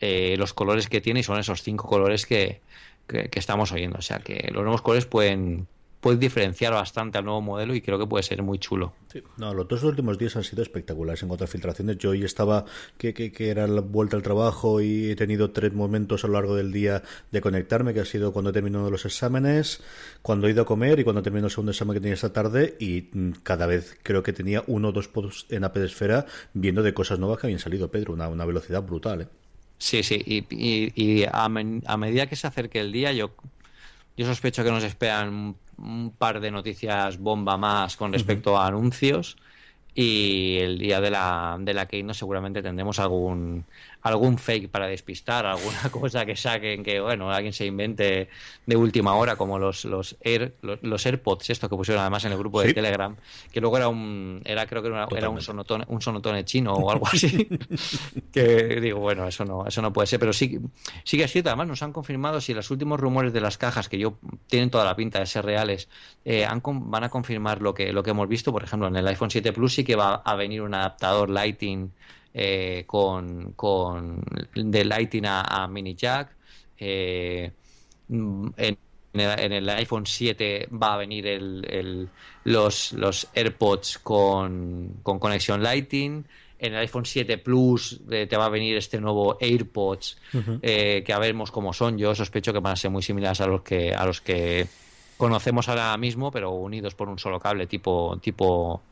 eh, 0.00 0.36
los 0.38 0.54
colores 0.54 0.88
que 0.88 1.00
tiene 1.00 1.20
y 1.20 1.22
son 1.22 1.38
esos 1.38 1.62
cinco 1.62 1.88
colores 1.88 2.26
que, 2.26 2.60
que, 3.08 3.38
estamos 3.38 3.72
oyendo. 3.72 3.98
O 3.98 4.02
sea 4.02 4.18
que 4.18 4.50
los 4.52 4.62
nuevos 4.62 4.82
colores 4.82 5.06
pueden, 5.06 5.66
pueden 6.00 6.20
diferenciar 6.20 6.72
bastante 6.72 7.18
al 7.18 7.24
nuevo 7.24 7.40
modelo 7.40 7.74
y 7.74 7.80
creo 7.80 7.98
que 7.98 8.06
puede 8.06 8.22
ser 8.22 8.42
muy 8.42 8.58
chulo. 8.58 8.92
no, 9.38 9.54
los 9.54 9.66
dos 9.66 9.82
últimos 9.82 10.18
días 10.18 10.36
han 10.36 10.44
sido 10.44 10.62
espectaculares 10.62 11.22
en 11.22 11.28
cuanto 11.28 11.44
a 11.44 11.48
filtraciones. 11.48 11.98
Yo 11.98 12.10
hoy 12.10 12.22
estaba 12.22 12.64
que, 12.96 13.14
que, 13.14 13.32
que, 13.32 13.48
era 13.48 13.66
la 13.66 13.80
vuelta 13.80 14.16
al 14.16 14.22
trabajo 14.22 14.80
y 14.80 15.10
he 15.10 15.16
tenido 15.16 15.50
tres 15.50 15.72
momentos 15.72 16.24
a 16.24 16.28
lo 16.28 16.34
largo 16.34 16.54
del 16.54 16.70
día 16.70 17.02
de 17.32 17.40
conectarme, 17.40 17.94
que 17.94 18.00
ha 18.00 18.04
sido 18.04 18.32
cuando 18.32 18.50
he 18.50 18.52
terminado 18.52 18.90
los 18.90 19.04
exámenes, 19.04 19.82
cuando 20.22 20.46
he 20.46 20.50
ido 20.50 20.62
a 20.62 20.66
comer 20.66 21.00
y 21.00 21.04
cuando 21.04 21.22
terminado 21.22 21.46
el 21.46 21.52
segundo 21.52 21.72
examen 21.72 21.94
que 21.94 22.00
tenía 22.00 22.14
esta 22.14 22.32
tarde 22.32 22.76
y 22.78 23.08
mm, 23.12 23.30
cada 23.42 23.66
vez 23.66 23.98
creo 24.02 24.22
que 24.22 24.32
tenía 24.32 24.62
uno 24.66 24.88
o 24.88 24.92
dos 24.92 25.08
posts 25.08 25.46
en 25.48 25.64
Apple 25.64 25.84
Esfera 25.84 26.26
viendo 26.54 26.82
de 26.82 26.94
cosas 26.94 27.18
nuevas 27.18 27.38
que 27.38 27.48
habían 27.48 27.58
salido, 27.58 27.90
Pedro, 27.90 28.12
una, 28.12 28.28
una 28.28 28.44
velocidad 28.44 28.82
brutal. 28.82 29.22
¿eh? 29.22 29.28
Sí, 29.78 30.02
sí, 30.02 30.20
y, 30.26 30.44
y, 30.50 31.24
a, 31.30 31.48
medida 31.48 32.26
que 32.26 32.36
se 32.36 32.46
acerque 32.46 32.80
el 32.80 32.90
día, 32.92 33.12
yo, 33.12 33.30
yo 34.16 34.26
sospecho 34.26 34.64
que 34.64 34.70
nos 34.70 34.82
esperan 34.82 35.56
un, 35.78 36.10
par 36.18 36.40
de 36.40 36.50
noticias 36.50 37.18
bomba 37.18 37.56
más 37.56 37.96
con 37.96 38.12
respecto 38.12 38.58
a 38.58 38.66
anuncios 38.66 39.36
y 39.94 40.58
el 40.58 40.78
día 40.78 41.00
de 41.00 41.10
la, 41.10 41.56
de 41.60 41.74
la 41.74 41.86
Keynote 41.86 42.18
seguramente 42.18 42.62
tendremos 42.62 42.98
algún 42.98 43.64
algún 44.08 44.38
fake 44.38 44.68
para 44.68 44.86
despistar, 44.86 45.46
alguna 45.46 45.78
cosa 45.90 46.26
que 46.26 46.36
saquen 46.36 46.82
que, 46.82 47.00
bueno, 47.00 47.30
alguien 47.30 47.52
se 47.52 47.66
invente 47.66 48.28
de 48.66 48.76
última 48.76 49.14
hora, 49.14 49.36
como 49.36 49.58
los, 49.58 49.84
los, 49.84 50.16
Air, 50.20 50.54
los, 50.62 51.06
AirPods, 51.06 51.50
esto 51.50 51.68
que 51.68 51.76
pusieron 51.76 52.00
además 52.00 52.24
en 52.24 52.32
el 52.32 52.38
grupo 52.38 52.60
de 52.60 52.74
Telegram, 52.74 53.16
que 53.52 53.60
luego 53.60 53.76
era 53.76 53.88
un, 53.88 54.42
era 54.44 54.66
creo 54.66 54.82
que 54.82 54.88
era, 55.16 55.28
un 55.30 55.40
sonotone, 55.40 55.84
un 55.88 56.00
sonotone 56.00 56.44
chino 56.44 56.72
o 56.72 56.90
algo 56.90 57.06
así, 57.12 57.48
que 58.32 58.80
digo, 58.80 59.00
bueno, 59.00 59.26
eso 59.26 59.44
no, 59.44 59.66
eso 59.66 59.82
no 59.82 59.92
puede 59.92 60.06
ser, 60.06 60.18
pero 60.18 60.32
sí, 60.32 60.58
sí 61.04 61.16
que 61.16 61.24
es 61.24 61.32
cierto, 61.32 61.50
además 61.50 61.68
nos 61.68 61.82
han 61.82 61.92
confirmado 61.92 62.40
si 62.40 62.54
los 62.54 62.70
últimos 62.70 63.00
rumores 63.00 63.32
de 63.32 63.40
las 63.40 63.58
cajas, 63.58 63.88
que 63.88 63.98
yo 63.98 64.18
tienen 64.48 64.70
toda 64.70 64.84
la 64.84 64.96
pinta 64.96 65.20
de 65.20 65.26
ser 65.26 65.44
reales, 65.44 65.88
eh, 66.24 66.44
han, 66.44 66.62
van 66.64 67.04
a 67.04 67.08
confirmar 67.08 67.62
lo 67.62 67.74
que, 67.74 67.92
lo 67.92 68.02
que 68.02 68.10
hemos 68.10 68.28
visto, 68.28 68.52
por 68.52 68.64
ejemplo, 68.64 68.88
en 68.88 68.96
el 68.96 69.06
iPhone 69.06 69.30
7 69.30 69.52
Plus 69.52 69.74
sí 69.74 69.84
que 69.84 69.96
va 69.96 70.16
a 70.16 70.34
venir 70.34 70.62
un 70.62 70.74
adaptador 70.74 71.30
Lighting 71.30 71.92
eh, 72.34 72.84
con, 72.86 73.52
con 73.52 74.22
de 74.54 74.84
Lighting 74.84 75.24
a, 75.26 75.66
mini 75.68 75.94
jack. 75.94 76.36
Eh, 76.78 77.50
en, 78.08 78.78
el, 79.14 79.68
iPhone 79.70 80.06
7 80.06 80.68
va 80.70 80.94
a 80.94 80.96
venir 80.98 81.26
el, 81.26 82.08
los, 82.44 82.92
los 82.92 83.28
AirPods 83.34 83.98
con, 83.98 85.00
con 85.02 85.18
conexión 85.18 85.62
Lighting. 85.62 86.24
En 86.60 86.74
el 86.74 86.80
iPhone 86.80 87.06
7 87.06 87.38
Plus 87.38 88.00
eh, 88.10 88.26
te 88.26 88.36
va 88.36 88.46
a 88.46 88.50
venir 88.50 88.76
este 88.76 89.00
nuevo 89.00 89.38
AirPods 89.40 90.18
que 90.62 91.12
a 91.12 91.18
veremos 91.18 91.50
cómo 91.50 91.72
son. 91.72 91.96
Yo 91.98 92.14
sospecho 92.14 92.52
que 92.52 92.60
van 92.60 92.74
a 92.74 92.76
ser 92.76 92.90
muy 92.90 93.02
similares 93.02 93.40
a 93.40 93.46
los 93.46 93.62
que 93.62 93.94
a 93.94 94.04
los 94.04 94.20
que 94.20 94.66
conocemos 95.16 95.68
ahora 95.68 95.96
mismo, 95.96 96.30
pero 96.30 96.50
unidos 96.50 96.94
por 96.94 97.08
un 97.08 97.18
solo 97.18 97.40
cable 97.40 97.66
tipo 97.66 98.18
tipo 98.20 98.82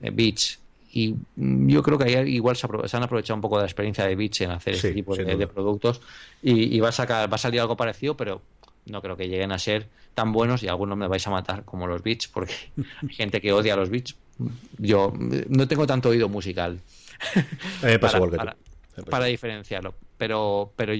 Beats 0.00 0.63
y 0.96 1.16
yo 1.36 1.82
creo 1.82 1.98
que 1.98 2.04
ahí 2.04 2.34
igual 2.34 2.56
se, 2.56 2.66
han 2.66 3.02
aprovechado 3.02 3.34
un 3.34 3.40
poco 3.40 3.56
de 3.56 3.62
la 3.62 3.66
experiencia 3.66 4.06
de 4.06 4.14
Beach 4.14 4.42
en 4.42 4.52
hacer 4.52 4.74
este 4.74 4.92
tipo 4.92 5.16
de, 5.16 5.46
productos 5.48 6.00
y, 6.40 6.78
va 6.78 6.90
a 6.90 6.92
sacar 6.92 7.30
va 7.30 7.34
a 7.34 7.38
salir 7.38 7.60
algo 7.60 7.76
parecido 7.76 8.16
pero 8.16 8.40
no 8.86 9.02
creo 9.02 9.16
que 9.16 9.28
lleguen 9.28 9.52
a 9.52 9.58
ser 9.58 9.88
tan 10.14 10.32
buenos 10.32 10.62
y 10.62 10.68
algunos 10.68 10.96
me 10.96 11.08
vais 11.08 11.26
a 11.26 11.30
matar 11.30 11.64
como 11.64 11.86
los 11.86 12.02
Beats, 12.02 12.28
porque 12.28 12.54
hay 13.02 13.14
gente 13.14 13.40
que 13.40 13.52
odia 13.52 13.74
a 13.74 13.76
los 13.76 13.90
Beats. 13.90 14.16
Yo 14.78 15.12
no 15.48 15.68
tengo 15.68 15.86
tanto 15.86 16.08
oído 16.08 16.28
musical. 16.28 16.80
Para, 18.00 18.56
para, 19.10 19.24
diferenciarlo, 19.26 19.94
pero, 20.16 20.72
pero 20.76 20.92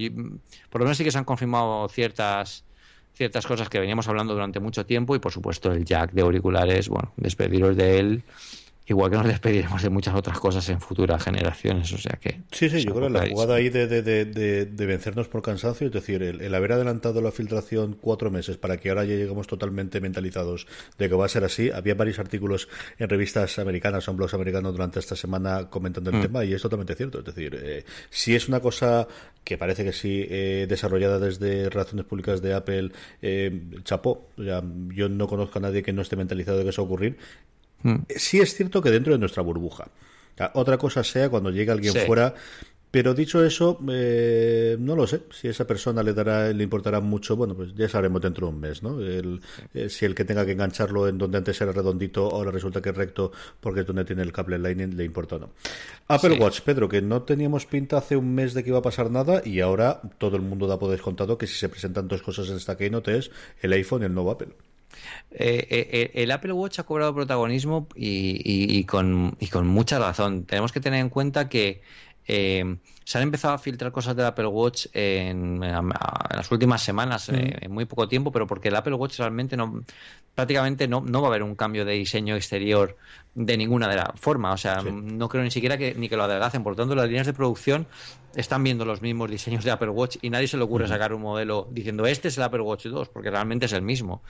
por 0.70 0.80
lo 0.80 0.84
menos 0.86 0.98
sí 0.98 1.04
que 1.04 1.10
se 1.10 1.18
han 1.18 1.24
confirmado 1.24 1.88
ciertas 1.88 2.64
ciertas 3.14 3.46
cosas 3.46 3.68
que 3.68 3.78
veníamos 3.78 4.08
hablando 4.08 4.34
durante 4.34 4.58
mucho 4.58 4.84
tiempo 4.84 5.14
y 5.14 5.20
por 5.20 5.30
supuesto 5.30 5.70
el 5.70 5.84
jack 5.84 6.10
de 6.10 6.22
auriculares, 6.22 6.88
bueno, 6.88 7.12
despediros 7.16 7.76
de 7.76 7.98
él 8.00 8.22
Igual 8.86 9.10
que 9.10 9.16
nos 9.16 9.26
despediremos 9.26 9.82
de 9.82 9.88
muchas 9.88 10.14
otras 10.14 10.38
cosas 10.38 10.68
en 10.68 10.78
futuras 10.78 11.22
generaciones, 11.24 11.90
o 11.94 11.96
sea 11.96 12.18
que... 12.20 12.42
Sí, 12.52 12.68
sí, 12.68 12.84
yo 12.84 12.94
creo 12.94 13.06
que 13.08 13.14
la 13.14 13.28
jugada 13.28 13.54
ahí 13.54 13.70
de, 13.70 13.86
de, 13.86 14.02
de, 14.02 14.66
de, 14.66 14.86
vencernos 14.86 15.26
por 15.26 15.40
cansancio, 15.40 15.86
es 15.86 15.92
decir, 15.92 16.22
el, 16.22 16.54
haber 16.54 16.72
adelantado 16.72 17.22
la 17.22 17.32
filtración 17.32 17.96
cuatro 17.98 18.30
meses 18.30 18.58
para 18.58 18.76
que 18.76 18.90
ahora 18.90 19.04
ya 19.04 19.14
lleguemos 19.14 19.46
totalmente 19.46 20.02
mentalizados 20.02 20.66
de 20.98 21.08
que 21.08 21.14
va 21.14 21.24
a 21.24 21.28
ser 21.30 21.44
así. 21.44 21.70
Había 21.70 21.94
varios 21.94 22.18
artículos 22.18 22.68
en 22.98 23.08
revistas 23.08 23.58
americanas 23.58 24.06
o 24.06 24.10
en 24.10 24.18
blogs 24.18 24.34
americanos 24.34 24.72
durante 24.72 24.98
esta 24.98 25.16
semana 25.16 25.70
comentando 25.70 26.10
el 26.10 26.16
mm. 26.16 26.22
tema 26.22 26.44
y 26.44 26.52
es 26.52 26.60
totalmente 26.60 26.94
cierto. 26.94 27.20
Es 27.20 27.24
decir, 27.24 27.58
eh, 27.58 27.84
si 28.10 28.34
es 28.34 28.48
una 28.48 28.60
cosa 28.60 29.08
que 29.44 29.56
parece 29.56 29.84
que 29.84 29.94
sí, 29.94 30.26
eh, 30.28 30.66
desarrollada 30.68 31.18
desde 31.18 31.70
relaciones 31.70 32.04
públicas 32.04 32.42
de 32.42 32.52
Apple, 32.52 32.92
eh, 33.22 33.62
chapó. 33.82 34.28
yo 34.36 35.08
no 35.08 35.26
conozco 35.26 35.58
a 35.58 35.62
nadie 35.62 35.82
que 35.82 35.94
no 35.94 36.02
esté 36.02 36.16
mentalizado 36.16 36.58
de 36.58 36.64
que 36.64 36.70
eso 36.70 36.82
va 36.82 36.86
a 36.86 36.88
ocurrir 36.88 37.16
Mm. 37.84 37.94
Sí 38.08 38.40
es 38.40 38.54
cierto 38.54 38.82
que 38.82 38.90
dentro 38.90 39.12
de 39.12 39.18
nuestra 39.20 39.42
burbuja. 39.42 39.88
otra 40.54 40.76
cosa 40.76 41.04
sea 41.04 41.28
cuando 41.28 41.50
llegue 41.50 41.70
alguien 41.70 41.94
fuera 42.04 42.34
pero 42.94 43.12
dicho 43.12 43.44
eso, 43.44 43.80
eh, 43.90 44.76
no 44.78 44.94
lo 44.94 45.04
sé. 45.04 45.22
Si 45.32 45.48
esa 45.48 45.66
persona 45.66 46.00
le 46.00 46.14
dará, 46.14 46.52
le 46.52 46.62
importará 46.62 47.00
mucho, 47.00 47.34
bueno, 47.34 47.56
pues 47.56 47.74
ya 47.74 47.88
sabremos 47.88 48.22
dentro 48.22 48.46
de 48.46 48.52
un 48.52 48.60
mes, 48.60 48.84
¿no? 48.84 49.00
El, 49.00 49.40
eh, 49.74 49.88
si 49.88 50.04
el 50.04 50.14
que 50.14 50.24
tenga 50.24 50.46
que 50.46 50.52
engancharlo 50.52 51.08
en 51.08 51.18
donde 51.18 51.38
antes 51.38 51.60
era 51.60 51.72
redondito, 51.72 52.30
ahora 52.30 52.52
resulta 52.52 52.80
que 52.80 52.90
es 52.90 52.96
recto 52.96 53.32
porque 53.60 53.80
es 53.80 53.86
donde 53.88 54.04
tiene 54.04 54.22
el 54.22 54.30
cable 54.30 54.60
Lightning, 54.60 54.96
le 54.96 55.02
importa 55.02 55.34
o 55.34 55.38
no. 55.40 55.50
Apple 56.06 56.38
Watch, 56.38 56.60
Pedro, 56.60 56.88
que 56.88 57.02
no 57.02 57.22
teníamos 57.22 57.66
pinta 57.66 57.98
hace 57.98 58.16
un 58.16 58.32
mes 58.32 58.54
de 58.54 58.62
que 58.62 58.70
iba 58.70 58.78
a 58.78 58.82
pasar 58.82 59.10
nada 59.10 59.42
y 59.44 59.58
ahora 59.58 60.00
todo 60.18 60.36
el 60.36 60.42
mundo 60.42 60.68
da 60.68 60.78
por 60.78 60.92
descontado 60.92 61.36
que 61.36 61.48
si 61.48 61.56
se 61.56 61.68
presentan 61.68 62.06
dos 62.06 62.22
cosas 62.22 62.48
en 62.48 62.58
esta 62.58 62.76
keynote 62.76 63.18
es 63.18 63.32
el 63.60 63.72
iPhone 63.72 64.02
y 64.02 64.04
el 64.04 64.14
nuevo 64.14 64.30
Apple. 64.30 64.54
Eh, 65.36 65.66
eh, 65.68 65.88
eh, 65.90 66.22
el 66.22 66.30
Apple 66.30 66.52
Watch 66.52 66.78
ha 66.78 66.84
cobrado 66.84 67.12
protagonismo 67.14 67.88
y, 67.94 68.84
con, 68.84 69.36
mucha 69.64 69.98
razón. 69.98 70.44
Tenemos 70.44 70.72
que 70.72 70.80
tener 70.80 71.00
en 71.00 71.08
cuenta 71.08 71.48
que 71.48 71.82
se 72.26 73.18
han 73.18 73.22
empezado 73.22 73.54
a 73.54 73.58
filtrar 73.58 73.92
cosas 73.92 74.16
del 74.16 74.26
Apple 74.26 74.46
Watch 74.46 74.86
en, 74.92 75.60
las 75.60 76.50
últimas 76.50 76.82
semanas, 76.82 77.28
mm. 77.28 77.34
en 77.34 77.72
muy 77.72 77.84
poco 77.84 78.08
tiempo, 78.08 78.30
pero 78.32 78.46
porque 78.46 78.68
el 78.68 78.76
Apple 78.76 78.94
Watch 78.94 79.18
realmente 79.18 79.56
no, 79.56 79.82
prácticamente 80.34 80.88
no, 80.88 81.02
va 81.02 81.26
a 81.26 81.30
haber 81.30 81.42
un 81.42 81.56
cambio 81.56 81.84
de 81.84 81.92
diseño 81.92 82.36
exterior 82.36 82.96
de 83.34 83.56
ninguna 83.56 83.88
de 83.88 83.96
las 83.96 84.08
formas. 84.14 84.54
O 84.54 84.58
sea, 84.58 84.82
no 84.82 85.28
creo 85.28 85.42
ni 85.42 85.50
siquiera 85.50 85.76
que 85.76 85.94
ni 85.94 86.08
que 86.08 86.16
lo 86.16 86.24
adelgacen. 86.24 86.62
Por 86.62 86.72
lo 86.72 86.76
tanto, 86.76 86.94
las 86.94 87.06
líneas 87.06 87.26
de 87.26 87.32
producción 87.32 87.86
están 88.36 88.62
viendo 88.62 88.84
los 88.84 89.02
mismos 89.02 89.30
diseños 89.30 89.64
de 89.64 89.72
Apple 89.72 89.90
Watch 89.90 90.18
y 90.22 90.30
nadie 90.30 90.48
se 90.48 90.56
le 90.56 90.62
ocurre 90.62 90.88
sacar 90.88 91.12
un 91.12 91.22
modelo 91.22 91.68
diciendo 91.70 92.06
este 92.06 92.28
es 92.28 92.38
el 92.38 92.44
Apple 92.44 92.62
Watch 92.62 92.86
2, 92.86 93.08
porque 93.08 93.30
realmente 93.30 93.66
es 93.66 93.72
el 93.72 93.82
mismo 93.82 94.22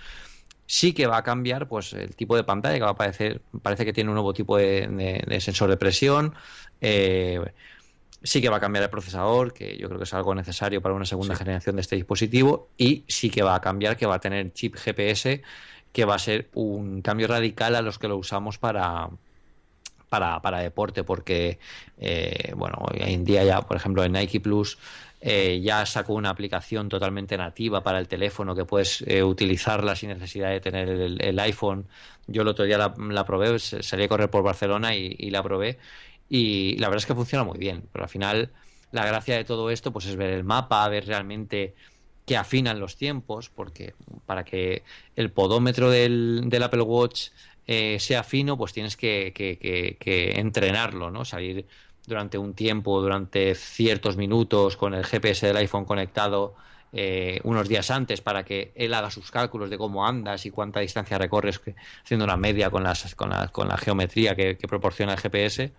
sí 0.66 0.92
que 0.92 1.06
va 1.06 1.18
a 1.18 1.22
cambiar 1.22 1.68
pues 1.68 1.92
el 1.92 2.14
tipo 2.16 2.36
de 2.36 2.44
pantalla 2.44 2.74
que 2.74 2.82
va 2.82 2.88
a 2.88 2.92
aparecer 2.92 3.42
parece 3.62 3.84
que 3.84 3.92
tiene 3.92 4.10
un 4.10 4.14
nuevo 4.14 4.32
tipo 4.32 4.56
de, 4.56 5.38
sensor 5.40 5.70
de 5.70 5.76
presión. 5.76 6.34
Eh, 6.80 7.40
sí 8.22 8.40
que 8.40 8.48
va 8.48 8.56
a 8.56 8.60
cambiar 8.60 8.84
el 8.84 8.90
procesador 8.90 9.52
que 9.52 9.76
yo 9.76 9.88
creo 9.88 9.98
que 9.98 10.04
es 10.04 10.14
algo 10.14 10.34
necesario 10.34 10.80
para 10.80 10.94
una 10.94 11.04
segunda 11.04 11.36
generación 11.36 11.76
de 11.76 11.82
este 11.82 11.96
dispositivo. 11.96 12.68
Y 12.78 13.04
sí 13.08 13.30
que 13.30 13.42
va 13.42 13.54
a 13.54 13.60
cambiar 13.60 13.96
que 13.96 14.06
va 14.06 14.16
a 14.16 14.20
tener 14.20 14.52
chip 14.52 14.76
GPS 14.76 15.42
que 15.92 16.04
va 16.04 16.16
a 16.16 16.18
ser 16.18 16.50
un 16.54 17.02
cambio 17.02 17.28
radical 17.28 17.76
a 17.76 17.82
los 17.82 18.00
que 18.00 18.08
lo 18.08 18.16
usamos 18.16 18.58
para 18.58 19.10
para, 20.14 20.40
para 20.40 20.60
deporte 20.60 21.02
porque 21.02 21.58
eh, 21.98 22.52
bueno 22.54 22.78
hoy 22.78 22.98
en 23.00 23.24
día 23.24 23.42
ya 23.42 23.62
por 23.62 23.76
ejemplo 23.76 24.04
en 24.04 24.12
Nike 24.12 24.38
Plus 24.38 24.78
eh, 25.20 25.60
ya 25.60 25.84
sacó 25.86 26.12
una 26.14 26.30
aplicación 26.30 26.88
totalmente 26.88 27.36
nativa 27.36 27.82
para 27.82 27.98
el 27.98 28.06
teléfono 28.06 28.54
que 28.54 28.64
puedes 28.64 29.02
eh, 29.08 29.24
utilizarla 29.24 29.96
sin 29.96 30.10
necesidad 30.10 30.50
de 30.50 30.60
tener 30.60 30.88
el, 30.88 31.38
iPhone. 31.40 31.88
Yo 32.28 32.42
el 32.42 32.48
otro 32.48 32.64
día 32.64 32.78
la, 32.78 33.24
probé, 33.24 33.58
salí 33.58 34.04
a 34.04 34.08
correr 34.08 34.30
por 34.30 34.44
Barcelona 34.44 34.94
y, 34.94 35.30
la 35.30 35.42
probé 35.42 35.78
y 36.28 36.76
la 36.76 36.88
verdad 36.88 37.02
es 37.02 37.06
que 37.06 37.14
funciona 37.14 37.42
muy 37.42 37.58
bien, 37.58 37.88
pero 37.90 38.04
al 38.04 38.10
final 38.10 38.52
la 38.92 39.04
gracia 39.04 39.36
de 39.36 39.44
todo 39.44 39.70
esto 39.70 39.92
pues 39.92 40.06
es 40.06 40.14
ver 40.14 40.30
el 40.30 40.44
mapa, 40.44 40.86
ver 40.88 41.06
realmente 41.06 41.74
que 42.26 42.36
afinan 42.36 42.80
los 42.80 42.96
tiempos, 42.96 43.50
porque 43.50 43.94
para 44.26 44.44
que 44.44 44.82
el 45.16 45.30
podómetro 45.30 45.90
del, 45.90 46.48
Apple 46.62 46.82
Watch 46.82 47.30
eh, 47.66 47.98
sea 47.98 48.22
fino, 48.22 48.56
pues 48.58 48.72
tienes 48.72 48.96
que, 48.96 49.32
entrenarlo, 50.36 51.10
¿no? 51.10 51.24
Salir 51.24 51.66
durante 52.06 52.36
un 52.36 52.54
tiempo, 52.54 53.00
durante 53.00 53.54
ciertos 53.54 54.16
minutos, 54.16 54.76
con 54.76 54.94
el 54.94 55.04
GPS 55.04 55.46
del 55.46 55.56
iPhone 55.56 55.86
conectado 55.86 56.54
eh, 56.92 57.40
unos 57.44 57.68
días 57.68 57.90
antes 57.90 58.20
para 58.20 58.44
que 58.44 58.72
él 58.74 58.92
haga 58.94 59.10
sus 59.10 59.30
cálculos 59.30 59.70
de 59.70 59.78
cómo 59.78 60.06
andas 60.06 60.44
y 60.46 60.50
cuánta 60.50 60.80
distancia 60.80 61.18
recorres, 61.18 61.60
haciendo 62.04 62.24
una 62.24 62.36
media 62.36 62.70
con, 62.70 62.82
las, 62.84 63.14
con, 63.14 63.30
la, 63.30 63.48
con 63.48 63.68
la 63.68 63.78
geometría 63.78 64.36
que, 64.36 64.56
proporciona 64.68 65.14
el 65.14 65.18
GPS. 65.18 65.72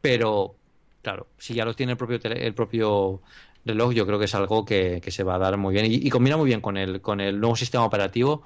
Pero, 0.00 0.56
claro, 1.00 1.28
si 1.38 1.54
ya 1.54 1.64
lo 1.64 1.74
tiene 1.74 1.92
el 1.92 1.98
propio, 1.98 2.18
el 2.24 2.54
propio 2.54 3.22
reloj, 3.64 3.92
yo 3.94 4.06
creo 4.06 4.18
que 4.18 4.26
es 4.26 4.34
algo 4.34 4.64
que, 4.64 5.00
se 5.06 5.22
va 5.22 5.36
a 5.36 5.38
dar 5.38 5.56
muy 5.56 5.72
bien 5.72 5.86
y, 5.88 6.10
combina 6.10 6.36
muy 6.36 6.46
bien 6.46 6.60
con 6.60 6.76
el, 6.76 7.00
con 7.00 7.20
el 7.20 7.40
nuevo 7.40 7.56
sistema 7.56 7.84
operativo 7.84 8.42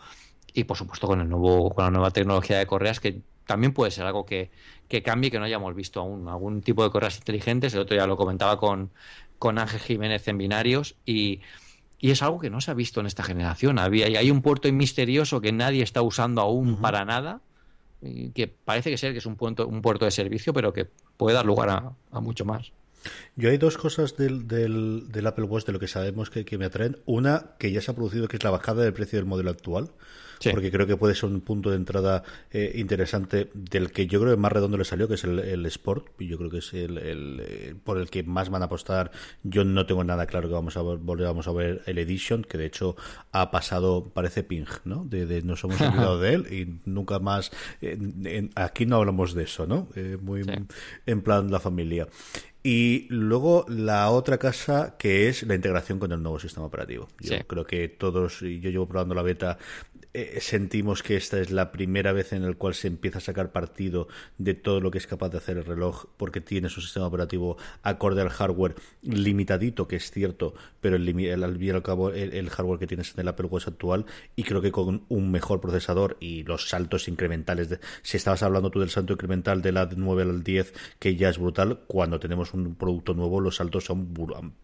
y, 0.58 0.64
por 0.64 0.76
supuesto, 0.76 1.06
con, 1.06 1.20
el 1.20 1.28
nuevo, 1.28 1.70
con 1.70 1.84
la 1.84 1.90
nueva 1.90 2.10
tecnología 2.10 2.58
de 2.58 2.66
correas 2.66 3.00
que 3.00 3.22
también 3.46 3.72
puede 3.72 3.90
ser 3.90 4.04
algo 4.04 4.26
que, 4.26 4.50
que 4.88 5.02
cambie 5.02 5.30
que 5.30 5.38
no 5.38 5.44
hayamos 5.44 5.74
visto 5.74 6.00
aún. 6.00 6.28
Algún 6.28 6.62
tipo 6.62 6.82
de 6.82 6.90
correas 6.90 7.16
inteligentes, 7.16 7.74
el 7.74 7.80
otro 7.80 7.96
día 7.96 8.06
lo 8.06 8.16
comentaba 8.16 8.58
con, 8.58 8.90
con 9.38 9.58
Ángel 9.58 9.80
Jiménez 9.80 10.26
en 10.28 10.36
binarios 10.36 10.96
y, 11.06 11.40
y 11.98 12.10
es 12.10 12.22
algo 12.22 12.38
que 12.38 12.50
no 12.50 12.60
se 12.60 12.70
ha 12.70 12.74
visto 12.74 13.00
en 13.00 13.06
esta 13.06 13.22
generación. 13.22 13.78
Había, 13.78 14.06
hay 14.06 14.30
un 14.30 14.42
puerto 14.42 14.70
misterioso 14.72 15.40
que 15.40 15.52
nadie 15.52 15.82
está 15.82 16.02
usando 16.02 16.40
aún 16.40 16.80
para 16.80 17.04
nada, 17.04 17.40
y 18.00 18.30
que 18.30 18.46
parece 18.48 18.90
que 18.90 18.98
ser 18.98 19.12
que 19.12 19.18
es 19.18 19.26
un 19.26 19.36
puerto, 19.36 19.66
un 19.66 19.82
puerto 19.82 20.04
de 20.04 20.10
servicio, 20.10 20.52
pero 20.52 20.72
que 20.72 20.86
puede 21.16 21.34
dar 21.34 21.44
lugar 21.44 21.94
a, 22.12 22.20
mucho 22.20 22.44
más. 22.44 22.72
Yo 23.36 23.50
hay 23.50 23.58
dos 23.58 23.76
cosas 23.76 24.16
del, 24.16 24.48
del, 24.48 25.08
del, 25.08 25.26
Apple 25.26 25.44
Watch 25.44 25.66
de 25.66 25.72
lo 25.72 25.78
que 25.78 25.88
sabemos 25.88 26.30
que, 26.30 26.44
que 26.44 26.58
me 26.58 26.64
atraen. 26.64 26.98
Una, 27.06 27.54
que 27.58 27.72
ya 27.72 27.80
se 27.80 27.90
ha 27.90 27.94
producido, 27.94 28.28
que 28.28 28.36
es 28.36 28.44
la 28.44 28.50
bajada 28.50 28.82
del 28.82 28.92
precio 28.92 29.18
del 29.18 29.26
modelo 29.26 29.50
actual 29.50 29.90
porque 30.52 30.70
creo 30.70 30.86
que 30.86 30.96
puede 30.96 31.14
ser 31.14 31.28
un 31.28 31.40
punto 31.40 31.70
de 31.70 31.76
entrada 31.76 32.22
eh, 32.50 32.72
interesante 32.76 33.50
del 33.54 33.90
que 33.90 34.06
yo 34.06 34.20
creo 34.20 34.34
que 34.34 34.40
más 34.40 34.52
redondo 34.52 34.76
le 34.76 34.84
salió, 34.84 35.08
que 35.08 35.14
es 35.14 35.24
el, 35.24 35.66
Sport, 35.66 36.20
y 36.20 36.26
yo 36.26 36.38
creo 36.38 36.50
que 36.50 36.58
es 36.58 36.72
el, 36.74 36.98
eh, 37.42 37.74
por 37.84 37.98
el 37.98 38.08
que 38.08 38.22
más 38.22 38.50
van 38.50 38.62
a 38.62 38.66
apostar. 38.66 39.10
Yo 39.42 39.64
no 39.64 39.86
tengo 39.86 40.04
nada 40.04 40.26
claro 40.26 40.48
que 40.48 40.54
vamos 40.54 40.76
a 40.76 40.82
volver 40.82 41.26
vamos 41.26 41.48
a 41.48 41.52
ver 41.52 41.82
el 41.86 41.98
Edition, 41.98 42.42
que 42.42 42.58
de 42.58 42.66
hecho 42.66 42.96
ha 43.32 43.50
pasado, 43.50 44.10
parece 44.14 44.42
Ping, 44.42 44.66
¿no? 44.84 45.04
De, 45.04 45.42
nos 45.42 45.62
hemos 45.64 45.80
olvidado 45.80 46.20
de 46.20 46.34
él 46.34 46.46
y 46.52 46.88
nunca 46.88 47.18
más. 47.18 47.50
aquí 48.54 48.86
no 48.86 48.96
hablamos 48.96 49.34
de 49.34 49.44
eso, 49.44 49.66
¿no? 49.66 49.88
Eh, 49.94 50.16
muy 50.20 50.42
en 51.06 51.22
plan 51.22 51.50
la 51.50 51.60
familia. 51.60 52.08
Y 52.70 53.06
luego 53.08 53.64
la 53.66 54.10
otra 54.10 54.36
casa 54.36 54.96
que 54.98 55.30
es 55.30 55.42
la 55.44 55.54
integración 55.54 55.98
con 55.98 56.12
el 56.12 56.22
nuevo 56.22 56.38
sistema 56.38 56.66
operativo. 56.66 57.08
Yo 57.18 57.38
creo 57.46 57.64
que 57.64 57.88
todos, 57.88 58.42
y 58.42 58.60
yo 58.60 58.68
llevo 58.68 58.86
probando 58.86 59.14
la 59.14 59.22
beta 59.22 59.56
eh, 60.14 60.38
sentimos 60.40 61.02
que 61.02 61.16
esta 61.16 61.38
es 61.38 61.50
la 61.50 61.70
primera 61.70 62.12
vez 62.12 62.32
en 62.32 62.44
la 62.44 62.54
cual 62.54 62.74
se 62.74 62.88
empieza 62.88 63.18
a 63.18 63.20
sacar 63.20 63.52
partido 63.52 64.08
de 64.38 64.54
todo 64.54 64.80
lo 64.80 64.90
que 64.90 64.96
es 64.96 65.06
capaz 65.06 65.28
de 65.28 65.36
hacer 65.36 65.58
el 65.58 65.66
reloj 65.66 66.06
porque 66.16 66.40
tiene 66.40 66.70
su 66.70 66.80
sistema 66.80 67.06
operativo 67.06 67.58
acorde 67.82 68.22
al 68.22 68.30
hardware 68.30 68.74
limitadito, 69.02 69.86
que 69.86 69.96
es 69.96 70.10
cierto, 70.10 70.54
pero 70.80 70.96
el, 70.96 71.44
al 71.44 71.82
cabo 71.82 72.10
el, 72.10 72.48
hardware 72.48 72.78
que 72.78 72.86
tienes 72.86 73.12
en 73.14 73.20
el 73.20 73.28
Apple 73.28 73.46
Watch 73.46 73.68
actual 73.68 74.06
y 74.34 74.44
creo 74.44 74.62
que 74.62 74.72
con 74.72 75.04
un 75.08 75.30
mejor 75.30 75.60
procesador 75.60 76.16
y 76.20 76.42
los 76.42 76.70
saltos 76.70 77.06
incrementales, 77.06 77.68
de, 77.68 77.78
si 78.02 78.16
estabas 78.16 78.42
hablando 78.42 78.70
tú 78.70 78.80
del 78.80 78.90
salto 78.90 79.12
incremental 79.12 79.60
de 79.60 79.72
la 79.72 79.88
9 79.94 80.22
al 80.22 80.42
10, 80.42 80.72
que 80.98 81.16
ya 81.16 81.28
es 81.28 81.38
brutal, 81.38 81.80
cuando 81.86 82.18
tenemos 82.18 82.54
un 82.54 82.57
producto 82.74 83.14
nuevo 83.14 83.40
los 83.40 83.56
saltos 83.56 83.84
son 83.84 84.12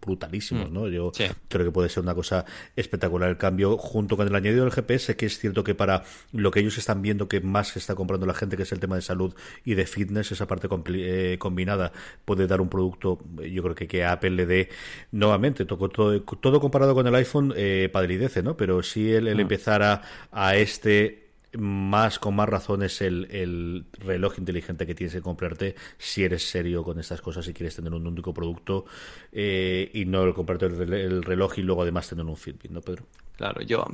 brutalísimos, 0.01 0.71
mm. 0.71 0.75
¿no? 0.75 0.89
Yo 0.89 1.13
creo 1.49 1.65
que 1.65 1.73
puede 1.73 1.89
ser 1.89 2.03
una 2.03 2.15
cosa 2.15 2.45
espectacular 2.77 3.31
el 3.31 3.37
cambio 3.37 3.77
junto 3.77 4.17
con 4.17 4.27
el 4.27 4.35
añadido 4.35 4.65
del 4.65 4.73
GPS 4.73 5.17
que 5.17 5.27
es 5.27 5.39
cierto 5.39 5.65
que 5.65 5.75
para 5.75 6.05
lo 6.33 6.51
que 6.51 6.61
ellos 6.61 6.79
están 6.79 7.03
viendo 7.03 7.29
que 7.29 7.41
más 7.41 7.69
se 7.69 7.79
está 7.79 7.95
comprando 7.95 8.27
la 8.27 8.35
gente, 8.35 8.57
que 8.57 8.65
es 8.65 8.73
el 8.73 8.81
tema 8.81 8.97
de 8.97 9.03
salud 9.03 9.35
y 9.65 9.75
de 9.75 9.87
fitness, 9.87 10.33
esa 10.33 10.47
parte 10.47 10.69
eh, 10.95 11.37
combinada 11.39 11.93
puede 12.25 12.47
dar 12.47 12.61
un 12.61 12.69
producto, 12.69 13.19
yo 13.51 13.63
creo 13.63 13.75
que, 13.75 13.87
que 13.87 14.05
Apple 14.05 14.31
le 14.31 14.47
dé 14.47 14.69
nuevamente, 15.13 15.65
todo, 15.65 15.89
todo, 15.89 16.61
comparado 16.61 16.95
con 16.95 17.07
el 17.07 17.15
iPhone, 17.15 17.53
eh, 17.57 17.89
padridece, 17.93 18.43
¿no? 18.43 18.57
Pero 18.57 18.83
si 18.83 19.13
él, 19.13 19.29
él 19.29 19.37
mm. 19.37 19.41
empezara 19.41 20.03
a 20.33 20.57
este 20.57 21.24
más 21.59 22.19
con 22.19 22.35
más 22.37 22.49
razones 22.49 23.01
el, 23.01 23.27
el, 23.31 23.85
reloj 23.99 24.39
inteligente 24.39 24.87
que 24.87 24.95
tienes 24.95 25.15
que 25.15 25.23
comprarte 25.23 25.75
si 25.99 26.25
eres 26.25 26.49
serio 26.49 26.83
con 26.83 26.99
estas 26.99 27.21
cosas 27.21 27.47
y 27.49 27.53
quieres 27.53 27.77
tener 27.77 27.93
un 27.93 28.07
único 28.07 28.33
producto 28.33 28.85
eh, 29.33 29.91
y 29.93 30.05
no 30.05 30.35
comprarte 30.35 30.67
el, 30.67 31.23
reloj 31.23 31.59
y 31.59 31.63
luego 31.63 31.83
además 31.83 32.09
tener 32.09 32.25
un 32.25 32.37
Fitbit, 32.37 32.71
¿no, 32.71 32.81
Pedro? 32.81 33.05
Claro, 33.37 33.63
yo, 33.63 33.85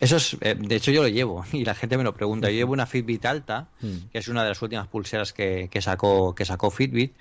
eso 0.00 0.16
es, 0.16 0.36
eh, 0.40 0.56
de 0.58 0.76
hecho 0.76 0.90
yo 0.90 1.02
lo 1.02 1.08
llevo 1.08 1.44
y 1.52 1.64
la 1.64 1.74
gente 1.74 1.96
me 1.96 2.04
lo 2.04 2.14
pregunta. 2.14 2.48
Yo 2.48 2.56
llevo 2.56 2.72
una 2.72 2.86
Fitbit 2.86 3.24
Alta, 3.24 3.68
mm. 3.80 4.10
que 4.12 4.18
es 4.18 4.28
una 4.28 4.42
de 4.42 4.48
las 4.48 4.62
últimas 4.62 4.88
pulseras 4.88 5.32
que, 5.32 5.68
que 5.70 5.80
sacó, 5.80 6.34
que 6.34 6.44
sacó 6.44 6.70
Fitbit. 6.70 7.14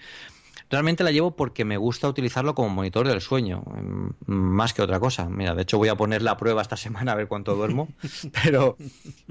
Realmente 0.69 1.03
la 1.03 1.11
llevo 1.11 1.35
porque 1.35 1.65
me 1.65 1.77
gusta 1.77 2.07
utilizarlo 2.07 2.53
como 2.53 2.69
monitor 2.69 3.07
del 3.07 3.21
sueño, 3.21 3.63
mm, 3.65 4.09
más 4.27 4.73
que 4.73 4.81
otra 4.81 4.99
cosa. 4.99 5.27
Mira, 5.29 5.55
de 5.55 5.63
hecho 5.63 5.77
voy 5.77 5.89
a 5.89 5.95
poner 5.95 6.21
la 6.21 6.37
prueba 6.37 6.61
esta 6.61 6.77
semana 6.77 7.13
a 7.13 7.15
ver 7.15 7.27
cuánto 7.27 7.55
duermo, 7.55 7.87
pero, 8.43 8.77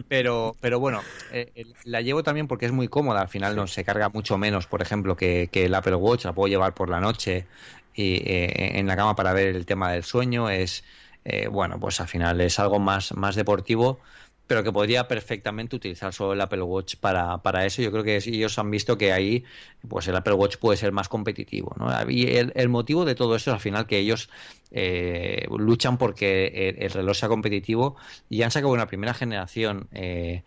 pero, 0.09 0.57
pero 0.61 0.81
bueno, 0.81 1.01
eh, 1.33 1.66
la 1.85 2.01
llevo 2.01 2.22
también 2.22 2.48
porque 2.48 2.66
es 2.66 2.72
muy 2.72 2.88
cómoda. 2.88 3.20
Al 3.20 3.29
final 3.29 3.55
no 3.55 3.66
se 3.66 3.85
carga 3.85 4.09
mucho 4.09 4.37
menos, 4.37 4.66
por 4.66 4.83
ejemplo, 4.83 5.16
que, 5.16 5.48
que 5.53 5.66
el 5.66 5.74
Apple 5.74 5.94
Watch. 5.94 6.24
La 6.24 6.33
puedo 6.33 6.48
llevar 6.48 6.74
por 6.74 6.90
la 6.90 7.01
noche 7.01 7.46
y 7.94 8.14
eh, 8.16 8.79
en 8.79 8.87
la 8.87 8.96
cama 8.96 9.14
para 9.14 9.33
ver 9.33 9.55
el 9.55 9.64
tema 9.64 9.92
del 9.92 10.03
sueño. 10.03 10.51
Es 10.51 10.83
eh, 11.31 11.48
bueno, 11.48 11.79
pues 11.79 12.01
al 12.01 12.09
final 12.09 12.40
es 12.40 12.59
algo 12.59 12.79
más, 12.79 13.12
más 13.12 13.35
deportivo, 13.37 14.01
pero 14.48 14.64
que 14.64 14.72
podría 14.72 15.06
perfectamente 15.06 15.76
utilizar 15.76 16.12
solo 16.12 16.32
el 16.32 16.40
Apple 16.40 16.62
Watch 16.62 16.96
para, 16.96 17.38
para 17.38 17.66
eso. 17.66 17.82
Yo 17.82 17.92
creo 17.92 18.02
que 18.02 18.16
ellos 18.16 18.58
han 18.58 18.70
visto 18.70 18.96
que 18.96 19.12
ahí 19.12 19.44
pues 19.87 20.08
el 20.08 20.16
Apple 20.16 20.32
Watch 20.32 20.56
puede 20.56 20.78
ser 20.78 20.90
más 20.90 21.08
competitivo. 21.08 21.76
¿no? 21.78 21.88
Y 22.11 22.24
el, 22.26 22.68
motivo 22.70 23.04
de 23.04 23.14
todo 23.14 23.37
esto 23.37 23.50
es 23.50 23.54
al 23.54 23.61
final 23.61 23.87
que 23.87 23.98
ellos 23.98 24.30
eh, 24.70 25.46
luchan 25.54 25.98
porque 25.98 26.76
el, 26.78 26.90
reloj 26.90 27.14
sea 27.14 27.28
competitivo 27.28 27.96
y 28.30 28.40
han 28.40 28.50
sacado 28.50 28.72
una 28.72 28.87
primera 28.87 29.14
generación. 29.14 29.87
Eh, 29.92 30.42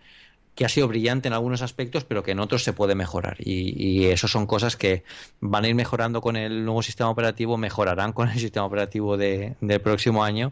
que 0.53 0.65
ha 0.65 0.69
sido 0.69 0.89
brillante 0.89 1.29
en 1.29 1.33
algunos 1.33 1.61
aspectos, 1.61 2.03
pero 2.03 2.23
que 2.23 2.31
en 2.31 2.39
otros 2.39 2.65
se 2.65 2.73
puede 2.73 2.93
mejorar. 2.93 3.37
Y, 3.39 3.73
y 3.81 4.05
eso 4.07 4.27
son 4.27 4.45
cosas 4.45 4.75
que 4.75 5.05
van 5.39 5.63
a 5.63 5.69
ir 5.69 5.75
mejorando 5.75 6.19
con 6.19 6.35
el 6.35 6.65
nuevo 6.65 6.81
sistema 6.81 7.09
operativo, 7.09 7.57
mejorarán 7.57 8.11
con 8.11 8.27
el 8.27 8.37
sistema 8.39 8.65
operativo 8.65 9.15
de, 9.15 9.55
del 9.61 9.79
próximo 9.79 10.25
año. 10.25 10.51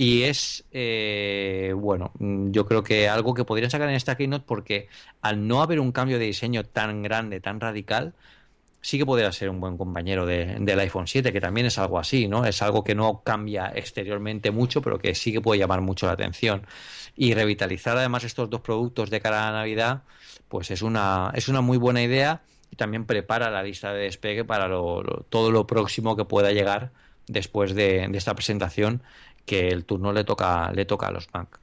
Y 0.00 0.22
es, 0.22 0.64
eh, 0.70 1.74
bueno, 1.76 2.12
yo 2.20 2.66
creo 2.66 2.84
que 2.84 3.08
algo 3.08 3.34
que 3.34 3.44
podrían 3.44 3.68
sacar 3.68 3.88
en 3.88 3.96
esta 3.96 4.16
keynote 4.16 4.44
porque 4.46 4.86
al 5.22 5.48
no 5.48 5.60
haber 5.60 5.80
un 5.80 5.90
cambio 5.90 6.20
de 6.20 6.26
diseño 6.26 6.62
tan 6.64 7.02
grande, 7.02 7.40
tan 7.40 7.58
radical, 7.58 8.14
sí 8.80 8.96
que 8.96 9.04
podría 9.04 9.32
ser 9.32 9.50
un 9.50 9.60
buen 9.60 9.76
compañero 9.76 10.24
del 10.24 10.78
iPhone 10.78 11.08
7, 11.08 11.32
que 11.32 11.40
también 11.40 11.66
es 11.66 11.78
algo 11.78 11.98
así, 11.98 12.28
¿no? 12.28 12.44
Es 12.44 12.62
algo 12.62 12.84
que 12.84 12.94
no 12.94 13.22
cambia 13.24 13.72
exteriormente 13.74 14.52
mucho, 14.52 14.82
pero 14.82 15.00
que 15.00 15.16
sí 15.16 15.32
que 15.32 15.40
puede 15.40 15.58
llamar 15.58 15.80
mucho 15.80 16.06
la 16.06 16.12
atención 16.12 16.64
y 17.16 17.34
revitalizar 17.34 17.96
además 17.96 18.22
estos 18.22 18.48
dos 18.48 18.60
productos 18.60 19.10
de 19.10 19.20
cara 19.20 19.48
a 19.48 19.52
Navidad, 19.52 20.04
pues 20.48 20.70
es 20.70 20.82
una, 20.82 21.32
es 21.34 21.48
una 21.48 21.60
muy 21.60 21.76
buena 21.76 22.02
idea 22.04 22.42
y 22.70 22.76
también 22.76 23.04
prepara 23.04 23.50
la 23.50 23.64
lista 23.64 23.92
de 23.92 24.04
despegue 24.04 24.44
para 24.44 24.68
todo 24.68 25.50
lo 25.50 25.66
próximo 25.66 26.16
que 26.16 26.24
pueda 26.24 26.52
llegar 26.52 26.92
después 27.26 27.74
de, 27.74 28.06
de, 28.08 28.18
esta 28.18 28.34
presentación 28.34 29.02
que 29.48 29.68
el 29.68 29.84
turno 29.86 30.12
le 30.12 30.24
toca, 30.24 30.70
le 30.72 30.84
toca 30.86 31.08
a 31.08 31.12
los 31.12 31.28
Mac. 31.34 31.60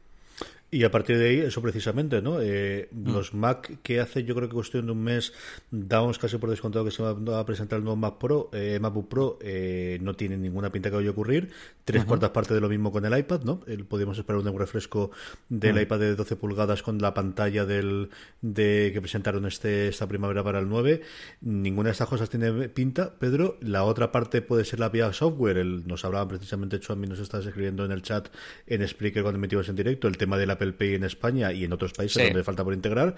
Y 0.72 0.84
a 0.84 0.92
partir 0.92 1.18
de 1.18 1.30
ahí, 1.30 1.40
eso 1.40 1.62
precisamente, 1.62 2.22
¿no? 2.22 2.42
Eh, 2.42 2.90
mm. 2.92 3.12
Los 3.12 3.34
Mac 3.34 3.80
que 3.82 4.00
hace, 4.00 4.24
yo 4.24 4.36
creo 4.36 4.50
que 4.50 4.56
cuestión 4.56 4.88
de 4.88 4.92
un 4.92 5.04
mes, 5.04 5.32
damos 5.72 6.18
casi 6.20 6.38
por 6.38 6.50
descontado 6.50 6.84
que 6.84 6.92
se 6.92 7.04
va 7.04 7.40
a 7.40 7.46
presentar 7.46 7.78
el 7.78 7.86
nuevo 7.86 7.96
Mac 7.96 8.18
Pro, 8.18 8.50
eh, 8.52 8.80
MacBook 8.82 9.08
Pro, 9.08 9.40
eh, 9.42 10.00
no 10.02 10.16
tiene 10.16 10.38
ninguna 10.38 10.72
pinta 10.72 10.90
que 10.90 10.98
vaya 10.98 11.10
a 11.10 11.12
ocurrir. 11.12 11.52
Tres 11.86 12.04
cuartas 12.04 12.32
partes 12.32 12.56
de 12.56 12.62
lo 12.62 12.68
mismo 12.68 12.92
con 12.92 13.06
el 13.06 13.18
iPad, 13.18 13.44
¿no? 13.44 13.60
podríamos 13.88 14.18
esperar 14.18 14.42
un 14.42 14.58
refresco 14.58 15.12
del 15.50 15.80
iPad 15.80 16.00
de 16.00 16.16
12 16.16 16.36
pulgadas 16.36 16.82
con 16.82 16.98
la 16.98 17.14
pantalla 17.14 17.64
del 17.66 18.10
de 18.42 18.90
que 18.92 19.02
presentaron 19.02 19.46
este 19.46 19.90
esta 19.90 20.08
primavera 20.08 20.44
para 20.44 20.60
el 20.60 20.68
9. 20.68 21.02
Ninguna 21.42 21.90
de 21.90 21.92
estas 21.92 22.08
cosas 22.08 22.30
tiene 22.30 22.70
pinta, 22.70 23.14
Pedro. 23.20 23.58
La 23.62 23.84
otra 23.84 24.12
parte 24.12 24.42
puede 24.42 24.66
ser 24.66 24.80
la 24.80 24.90
vía 24.90 25.14
software. 25.14 25.58
El, 25.58 25.88
nos 25.88 26.06
hablaban 26.06 26.28
precisamente, 26.28 26.80
Chuami 26.80 27.08
nos 27.08 27.20
estás 27.20 27.46
escribiendo 27.46 27.86
en 27.86 27.92
el 27.92 28.02
chat 28.02 28.30
en 28.66 28.88
Spreaker 28.88 29.22
cuando 29.22 29.40
metimos 29.40 29.70
en 29.70 29.76
directo, 29.76 30.08
el 30.08 30.18
tema 30.18 30.38
de 30.38 30.48
la 30.48 30.55
el 30.64 30.74
Pay 30.74 30.96
en 30.96 31.04
España 31.04 31.52
y 31.52 31.64
en 31.64 31.74
otros 31.74 31.94
países 31.94 32.24
donde 32.24 32.44
falta 32.44 32.64
por 32.64 32.74
integrar. 32.74 33.16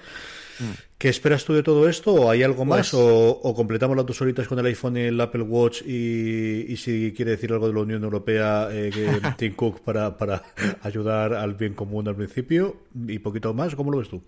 Mm. 0.60 0.72
¿Qué 0.98 1.10
esperas 1.10 1.46
tú 1.46 1.54
de 1.54 1.62
todo 1.62 1.88
esto? 1.88 2.14
¿O 2.14 2.32
hay 2.32 2.44
algo 2.44 2.66
más? 2.66 2.92
Pues- 2.92 3.02
¿O, 3.02 3.54
completamos 3.56 3.96
las 3.96 4.06
dos 4.06 4.20
horitas 4.22 4.48
con 4.48 4.58
el 4.60 4.66
iPhone 4.66 4.98
y 4.98 5.02
el 5.02 5.22
Apple 5.22 5.44
Watch? 5.44 5.84
Y, 5.84 6.76
si 6.78 7.14
quiere 7.16 7.32
decir 7.32 7.52
algo 7.54 7.68
de 7.68 7.74
la 7.74 7.82
Unión 7.82 8.04
Europea, 8.04 8.70
eh, 8.72 8.92
Tim 9.38 9.54
Cook, 9.54 9.82
para, 9.82 10.18
para 10.18 10.44
ayudar 10.82 11.34
al 11.34 11.54
bien 11.54 11.74
común 11.74 12.08
al 12.08 12.16
principio. 12.16 12.78
¿Y 13.08 13.20
poquito 13.20 13.54
más? 13.54 13.76
¿Cómo 13.76 13.92
lo 13.92 14.00
ves 14.00 14.10
tú? 14.10 14.24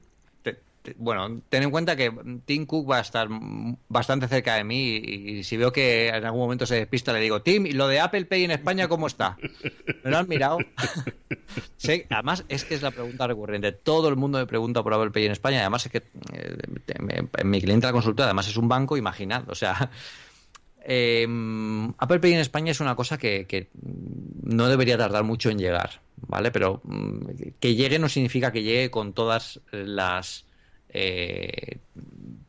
Bueno, 0.97 1.41
ten 1.49 1.63
en 1.63 1.71
cuenta 1.71 1.95
que 1.95 2.12
Tim 2.45 2.65
Cook 2.65 2.89
va 2.89 2.97
a 2.97 3.02
estar 3.02 3.28
bastante 3.88 4.28
cerca 4.28 4.56
de 4.56 4.63
mí 4.63 4.95
y, 4.95 5.43
si 5.43 5.58
veo 5.58 5.71
que 5.71 6.10
en 6.10 6.25
algún 6.25 6.41
momento 6.41 6.65
se 6.65 6.75
despista 6.75 7.13
le 7.13 7.19
digo, 7.19 7.41
Tim, 7.41 7.65
¿y 7.65 7.71
lo 7.71 7.88
de 7.88 7.99
Apple 7.99 8.25
Pay 8.25 8.43
en 8.43 8.52
España 8.52 8.88
cómo 8.88 9.08
está? 9.08 9.38
¿Me 10.04 10.12
lo 10.12 10.17
han 10.17 10.28
mirado? 10.28 10.60
sí, 11.78 12.04
además 12.10 12.45
es 12.49 12.65
que 12.65 12.75
es 12.75 12.82
la 12.82 12.91
pregunta 12.91 13.28
recurrente. 13.28 13.71
Todo 13.71 14.10
el 14.10 14.15
mundo 14.15 14.38
me 14.38 14.45
pregunta 14.45 14.84
por 14.84 14.93
Apple 14.93 15.12
Pay 15.12 15.25
en 15.25 15.32
España. 15.32 15.60
Además 15.62 15.86
es 15.86 15.91
que 15.91 16.04
eh, 16.34 17.43
mi 17.43 17.62
cliente 17.62 17.88
la 17.88 17.93
consulta, 17.93 18.23
además 18.25 18.47
es 18.47 18.58
un 18.58 18.67
banco, 18.67 18.97
imaginad. 18.97 19.49
O 19.49 19.56
sea, 19.56 19.91
em, 20.84 21.89
Apple 21.97 22.19
Pay 22.19 22.34
en 22.34 22.39
España 22.39 22.71
es 22.71 22.80
una 22.80 22.95
cosa 22.95 23.17
que, 23.17 23.45
que 23.47 23.69
no 24.43 24.67
debería 24.67 24.97
tardar 24.97 25.23
mucho 25.23 25.49
en 25.49 25.60
llegar, 25.60 26.02
¿vale? 26.28 26.52
Pero 26.52 26.82
mm, 26.84 27.25
que 27.60 27.75
llegue 27.75 27.99
no 27.99 28.10
significa 28.10 28.52
que 28.52 28.63
llegue 28.63 28.91
con 28.91 29.13
todas 29.13 29.62
las 29.71 30.45
eh, 30.89 31.78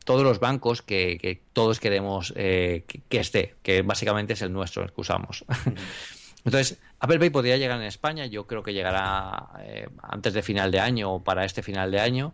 todos 0.03 0.23
los 0.23 0.39
bancos 0.39 0.81
que, 0.81 1.41
todos 1.53 1.79
queremos 1.79 2.33
eh, 2.35 2.85
que, 3.09 3.19
esté, 3.19 3.55
que 3.61 3.81
básicamente 3.81 4.33
es 4.33 4.41
el 4.41 4.51
nuestro, 4.51 4.83
el 4.83 4.91
que 4.91 5.01
usamos. 5.01 5.45
Entonces, 6.43 6.79
Apple 6.99 7.19
Pay 7.19 7.29
podría 7.29 7.57
llegar 7.57 7.79
en 7.79 7.85
España, 7.85 8.25
yo 8.25 8.47
creo 8.47 8.63
que 8.63 8.73
llegará 8.73 9.49
eh, 9.59 9.87
antes 10.01 10.33
de 10.33 10.41
final 10.41 10.71
de 10.71 10.79
año 10.79 11.13
o 11.13 11.23
para 11.23 11.45
este 11.45 11.61
final 11.61 11.91
de 11.91 11.99
año, 11.99 12.33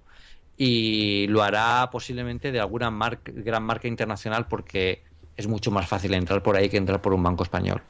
y 0.56 1.28
lo 1.28 1.44
hará 1.44 1.90
posiblemente 1.92 2.52
de 2.52 2.60
alguna 2.60 2.90
gran 3.26 3.64
marca 3.64 3.88
internacional 3.88 4.48
porque 4.48 5.04
es 5.36 5.48
mucho 5.48 5.70
más 5.70 5.88
fácil 5.88 6.16
entrar 6.16 6.42
por 6.42 6.58
ahí 6.58 6.68
que 6.68 6.78
entrar 6.78 7.00
por 7.00 7.14
un 7.14 7.22
banco 7.22 7.44
español. 7.44 7.84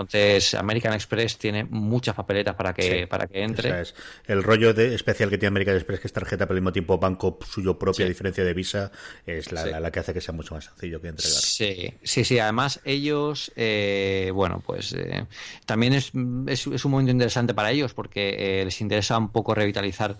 Entonces, 0.00 0.54
American 0.54 0.94
Express 0.94 1.38
tiene 1.38 1.64
muchas 1.64 2.14
papeletas 2.14 2.54
para 2.54 2.72
que, 2.72 3.06
para 3.06 3.26
que 3.26 3.42
entre. 3.42 3.80
Es. 3.80 3.94
El 4.26 4.42
rollo 4.42 4.72
de 4.72 4.94
especial 4.94 5.28
que 5.28 5.38
tiene 5.38 5.48
American 5.48 5.74
Express, 5.74 6.00
que 6.00 6.06
es 6.06 6.12
tarjeta, 6.12 6.46
pero 6.46 6.56
al 6.56 6.62
mismo 6.62 6.72
tiempo 6.72 6.98
banco 6.98 7.38
suyo 7.44 7.78
propio, 7.78 8.04
a 8.04 8.08
diferencia 8.08 8.44
de 8.44 8.54
Visa, 8.54 8.92
es 9.26 9.50
la, 9.50 9.90
que 9.90 10.00
hace 10.00 10.14
que 10.14 10.20
sea 10.20 10.34
mucho 10.34 10.54
más 10.54 10.64
sencillo 10.64 11.00
que 11.00 11.08
entregar. 11.08 11.40
Sí, 11.40 11.94
sí, 12.02 12.24
sí. 12.24 12.38
Además, 12.38 12.80
ellos, 12.84 13.50
eh, 13.56 14.30
bueno, 14.32 14.62
pues 14.64 14.92
eh, 14.92 15.26
también 15.66 15.94
es, 15.94 16.12
es, 16.46 16.84
un 16.84 16.90
momento 16.90 17.10
interesante 17.10 17.54
para 17.54 17.70
ellos 17.70 17.94
porque 17.94 18.60
eh, 18.60 18.64
les 18.64 18.80
interesa 18.80 19.18
un 19.18 19.30
poco 19.30 19.54
revitalizar 19.54 20.16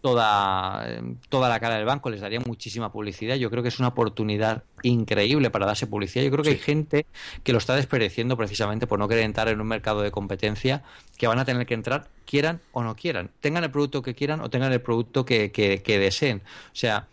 toda, 0.00 0.86
toda 1.28 1.48
la 1.48 1.58
cara 1.58 1.76
del 1.76 1.84
banco, 1.84 2.10
les 2.10 2.20
daría 2.20 2.40
muchísima 2.40 2.92
publicidad. 2.92 3.36
Yo 3.36 3.50
creo 3.50 3.62
que 3.62 3.68
es 3.70 3.78
una 3.78 3.88
oportunidad 3.88 4.64
increíble 4.82 5.50
para 5.50 5.66
darse 5.66 5.86
publicidad. 5.86 6.24
Yo 6.24 6.30
creo 6.30 6.44
que 6.44 6.50
hay 6.50 6.58
gente 6.58 7.06
que 7.42 7.52
lo 7.52 7.58
está 7.58 7.74
despereciendo 7.74 8.36
precisamente 8.36 8.86
por 8.86 8.98
no 8.98 9.05
querer 9.08 9.24
entrar 9.24 9.48
en 9.48 9.60
un 9.60 9.66
mercado 9.66 10.02
de 10.02 10.10
competencia 10.10 10.82
que 11.16 11.26
van 11.26 11.38
a 11.38 11.44
tener 11.44 11.66
que 11.66 11.74
entrar, 11.74 12.08
quieran 12.24 12.60
o 12.72 12.82
no 12.82 12.94
quieran. 12.96 13.30
Tengan 13.40 13.64
el 13.64 13.70
producto 13.70 14.02
que 14.02 14.14
quieran 14.14 14.40
o 14.40 14.50
tengan 14.50 14.72
el 14.72 14.80
producto 14.80 15.24
que, 15.24 15.50
que, 15.52 15.98
deseen. 15.98 16.42
O 16.72 16.74
sea, 16.74 17.08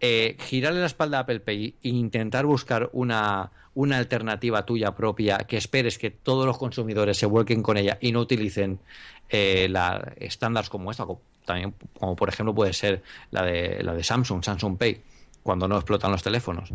eh, 0.00 0.36
girarle 0.40 0.80
la 0.80 0.86
espalda 0.86 1.18
a 1.18 1.20
Apple 1.22 1.40
Pay 1.40 1.74
e 1.82 1.88
intentar 1.88 2.44
buscar 2.46 2.90
una, 2.92 3.50
una 3.74 3.98
alternativa 3.98 4.64
tuya 4.66 4.94
propia 4.94 5.38
que 5.38 5.56
esperes 5.56 5.98
que 5.98 6.10
todos 6.10 6.46
los 6.46 6.58
consumidores 6.58 7.16
se 7.16 7.26
vuelquen 7.26 7.62
con 7.62 7.76
ella 7.76 7.98
y 8.00 8.12
no 8.12 8.20
utilicen 8.20 8.80
eh, 9.28 9.68
la, 9.70 10.12
estándares 10.16 10.68
como 10.68 10.90
esta, 10.90 11.06
como, 11.06 11.22
también 11.44 11.74
como 11.98 12.16
por 12.16 12.28
ejemplo 12.28 12.54
puede 12.54 12.72
ser 12.72 13.02
la 13.30 13.42
de, 13.44 13.82
la 13.82 13.94
de 13.94 14.04
Samsung, 14.04 14.44
Samsung 14.44 14.76
Pay, 14.76 15.00
cuando 15.42 15.66
no 15.66 15.76
explotan 15.76 16.10
los 16.10 16.22
teléfonos 16.22 16.72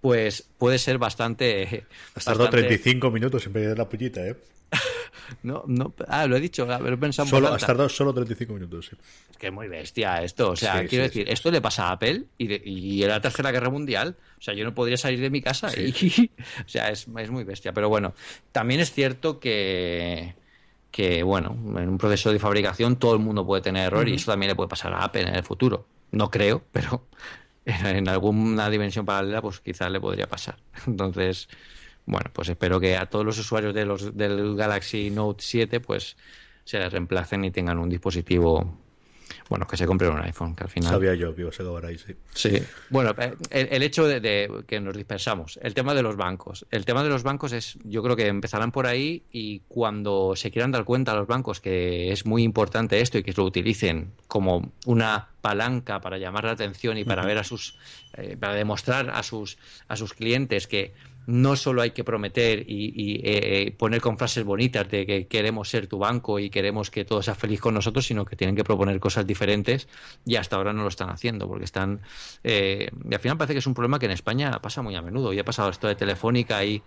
pues 0.00 0.48
puede 0.58 0.78
ser 0.78 0.98
bastante. 0.98 1.86
Has 2.14 2.24
tardado 2.24 2.50
35 2.50 3.10
minutos 3.10 3.46
en 3.46 3.52
pedir 3.52 3.76
la 3.76 3.88
puñita, 3.88 4.26
¿eh? 4.26 4.36
no, 5.42 5.64
no, 5.66 5.94
ah, 6.08 6.26
lo 6.26 6.36
he 6.36 6.40
dicho, 6.40 6.66
lo 6.66 6.88
he 6.88 6.96
pensado. 6.96 7.28
Solo, 7.28 7.48
has 7.48 7.64
tardado 7.64 7.88
solo 7.88 8.12
35 8.12 8.52
minuos 8.52 8.86
sí. 8.86 8.96
Es 9.30 9.36
que 9.36 9.46
es 9.48 9.52
muy 9.52 9.68
bestia 9.68 10.22
esto. 10.22 10.50
O 10.50 10.56
sea, 10.56 10.86
quiero 10.86 11.04
decir, 11.04 11.28
esto 11.28 11.50
le 11.50 11.60
pasa 11.60 11.88
a 11.88 11.92
Apple 11.92 12.24
y, 12.36 12.70
y 12.70 13.02
en 13.02 13.08
la 13.08 13.20
Tercera 13.20 13.50
Guerra 13.50 13.70
Mundial. 13.70 14.16
O 14.38 14.42
sea, 14.42 14.54
yo 14.54 14.64
no 14.64 14.74
podría 14.74 14.96
salir 14.96 15.20
de 15.20 15.30
mi 15.30 15.40
casa. 15.40 15.70
Y, 15.78 16.30
o 16.64 16.68
sea, 16.68 16.90
es, 16.90 17.06
es 17.16 17.30
muy 17.30 17.44
bestia. 17.44 17.72
Pero 17.72 17.88
bueno, 17.88 18.14
también 18.52 18.80
es 18.80 18.92
cierto 18.92 19.40
que 19.40 20.34
que 20.90 21.22
bueno, 21.22 21.56
en 21.76 21.88
un 21.88 21.98
proceso 21.98 22.32
de 22.32 22.38
fabricación 22.38 22.96
todo 22.96 23.12
el 23.14 23.20
mundo 23.20 23.46
puede 23.46 23.62
tener 23.62 23.86
error 23.86 24.08
y 24.08 24.14
eso 24.14 24.30
también 24.30 24.48
le 24.48 24.56
puede 24.56 24.68
pasar 24.68 24.92
a 24.94 25.04
Apple 25.04 25.22
en 25.22 25.34
el 25.34 25.44
futuro. 25.44 25.86
No 26.10 26.30
creo, 26.30 26.62
pero 26.72 27.06
en 27.68 28.08
alguna 28.08 28.70
dimensión 28.70 29.04
paralela, 29.04 29.42
pues 29.42 29.60
quizás 29.60 29.90
le 29.90 30.00
podría 30.00 30.26
pasar. 30.26 30.56
Entonces, 30.86 31.48
bueno, 32.06 32.30
pues 32.32 32.48
espero 32.48 32.80
que 32.80 32.96
a 32.96 33.06
todos 33.06 33.24
los 33.24 33.38
usuarios 33.38 33.74
de 33.74 33.84
los, 33.84 34.16
del 34.16 34.56
Galaxy 34.56 35.10
Note 35.10 35.42
7, 35.44 35.80
pues 35.80 36.16
se 36.64 36.88
reemplacen 36.88 37.44
y 37.44 37.50
tengan 37.50 37.78
un 37.78 37.88
dispositivo 37.88 38.78
bueno, 39.48 39.66
que 39.66 39.76
se 39.76 39.86
compre 39.86 40.08
un 40.08 40.18
iPhone, 40.20 40.54
que 40.54 40.64
al 40.64 40.70
final... 40.70 40.92
Sabía 40.92 41.14
yo 41.14 41.34
que 41.34 41.42
iba 41.42 41.50
a 41.50 41.54
acabar 41.54 41.86
ahí, 41.86 41.98
sí. 41.98 42.14
Sí, 42.34 42.62
bueno, 42.90 43.14
eh, 43.18 43.34
el, 43.50 43.82
hecho 43.82 44.06
de, 44.06 44.64
que 44.66 44.80
nos 44.80 44.96
dispersamos, 44.96 45.58
el 45.62 45.74
tema 45.74 45.94
de 45.94 46.02
los 46.02 46.16
bancos. 46.16 46.66
El 46.70 46.84
tema 46.84 47.02
de 47.02 47.08
los 47.08 47.22
bancos 47.22 47.52
es, 47.52 47.78
yo 47.84 48.02
creo 48.02 48.16
que 48.16 48.26
empezarán 48.26 48.72
por 48.72 48.86
ahí 48.86 49.22
y 49.32 49.60
cuando 49.68 50.34
se 50.36 50.50
quieran 50.50 50.72
dar 50.72 50.84
cuenta 50.84 51.14
los 51.14 51.26
bancos 51.26 51.60
que 51.60 52.12
es 52.12 52.26
muy 52.26 52.42
importante 52.42 53.00
esto 53.00 53.18
y 53.18 53.22
que 53.22 53.32
lo 53.32 53.44
utilicen 53.44 54.12
como 54.26 54.72
una 54.86 55.28
palanca 55.40 56.00
para 56.00 56.18
llamar 56.18 56.44
la 56.44 56.52
atención 56.52 56.98
y 56.98 57.04
para 57.04 57.24
ver 57.24 57.38
a 57.38 57.44
sus, 57.44 57.78
eh, 58.14 58.36
para 58.38 58.54
demostrar 58.54 59.10
a 59.10 59.22
sus, 59.22 59.58
a 59.88 59.96
sus 59.96 60.12
clientes 60.12 60.66
que 60.66 60.92
no 61.28 61.56
solo 61.56 61.82
hay 61.82 61.90
que 61.90 62.04
prometer 62.04 62.64
y, 62.66 63.20
eh, 63.22 63.74
poner 63.76 64.00
con 64.00 64.16
frases 64.16 64.44
bonitas 64.44 64.88
de 64.88 65.04
que 65.04 65.26
queremos 65.26 65.68
ser 65.68 65.86
tu 65.86 65.98
banco 65.98 66.38
y 66.38 66.48
queremos 66.48 66.90
que 66.90 67.04
todo 67.04 67.22
sea 67.22 67.34
feliz 67.34 67.60
con 67.60 67.74
nosotros, 67.74 68.06
sino 68.06 68.24
que 68.24 68.34
tienen 68.34 68.56
que 68.56 68.64
proponer 68.64 68.98
cosas 68.98 69.26
diferentes 69.26 69.88
y 70.24 70.36
hasta 70.36 70.56
ahora 70.56 70.72
no 70.72 70.84
lo 70.84 70.88
están 70.88 71.10
haciendo 71.10 71.46
porque 71.46 71.66
están... 71.66 72.00
Eh, 72.42 72.90
y 73.10 73.14
al 73.14 73.20
final 73.20 73.36
parece 73.36 73.52
que 73.52 73.58
es 73.58 73.66
un 73.66 73.74
problema 73.74 73.98
que 73.98 74.06
en 74.06 74.12
España 74.12 74.58
pasa 74.62 74.80
muy 74.80 74.96
a 74.96 75.02
menudo 75.02 75.34
y 75.34 75.38
ha 75.38 75.44
pasado 75.44 75.68
esto 75.68 75.86
de 75.86 75.96
Telefónica 75.96 76.64
y... 76.64 76.82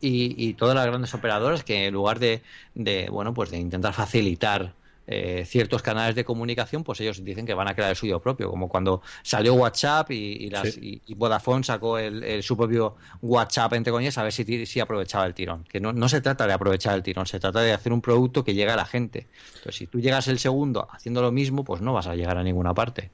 Y, 0.00 0.54
todas 0.54 0.74
las 0.76 0.86
grandes 0.86 1.12
operadoras 1.14 1.64
que 1.64 1.86
en 1.86 1.94
lugar 1.94 2.20
de, 2.20 2.42
de 2.74 3.08
bueno 3.10 3.34
pues 3.34 3.50
de 3.50 3.58
intentar 3.58 3.92
facilitar 3.92 4.74
eh, 5.06 5.44
ciertos 5.46 5.82
canales 5.82 6.14
de 6.14 6.24
comunicación, 6.24 6.82
pues 6.82 7.00
ellos 7.00 7.22
dicen 7.22 7.46
que 7.46 7.54
van 7.54 7.68
a 7.68 7.74
crear 7.74 7.90
el 7.90 7.96
suyo 7.96 8.20
propio, 8.20 8.50
como 8.50 8.68
cuando 8.68 9.02
salió 9.22 9.54
WhatsApp 9.54 10.10
y, 10.10 10.50
las, 10.50 10.76
y, 10.76 11.00
Vodafone 11.14 11.62
sacó 11.62 11.98
el, 11.98 12.42
su 12.42 12.56
propio 12.56 12.96
WhatsApp, 13.22 13.74
entre 13.74 13.92
comillas, 13.92 14.18
a 14.18 14.22
ver 14.22 14.32
si, 14.32 14.66
si 14.66 14.80
aprovechaba 14.80 15.26
el 15.26 15.34
tirón. 15.34 15.64
Que 15.64 15.80
no, 15.80 15.92
no 15.92 16.08
se 16.08 16.20
trata 16.20 16.46
de 16.46 16.52
aprovechar 16.52 16.94
el 16.94 17.02
tirón, 17.02 17.26
se 17.26 17.38
trata 17.38 17.60
de 17.60 17.72
hacer 17.72 17.92
un 17.92 18.00
producto 18.00 18.44
que 18.44 18.54
llegue 18.54 18.72
a 18.72 18.76
la 18.76 18.86
gente. 18.86 19.28
Entonces, 19.56 19.76
si 19.76 19.86
tú 19.86 20.00
llegas 20.00 20.28
el 20.28 20.38
segundo 20.38 20.88
haciendo 20.90 21.22
lo 21.22 21.30
mismo, 21.30 21.64
pues 21.64 21.80
no 21.80 21.92
vas 21.92 22.06
a 22.06 22.16
llegar 22.16 22.36
a 22.38 22.42
ninguna 22.42 22.74
parte. 22.74 23.10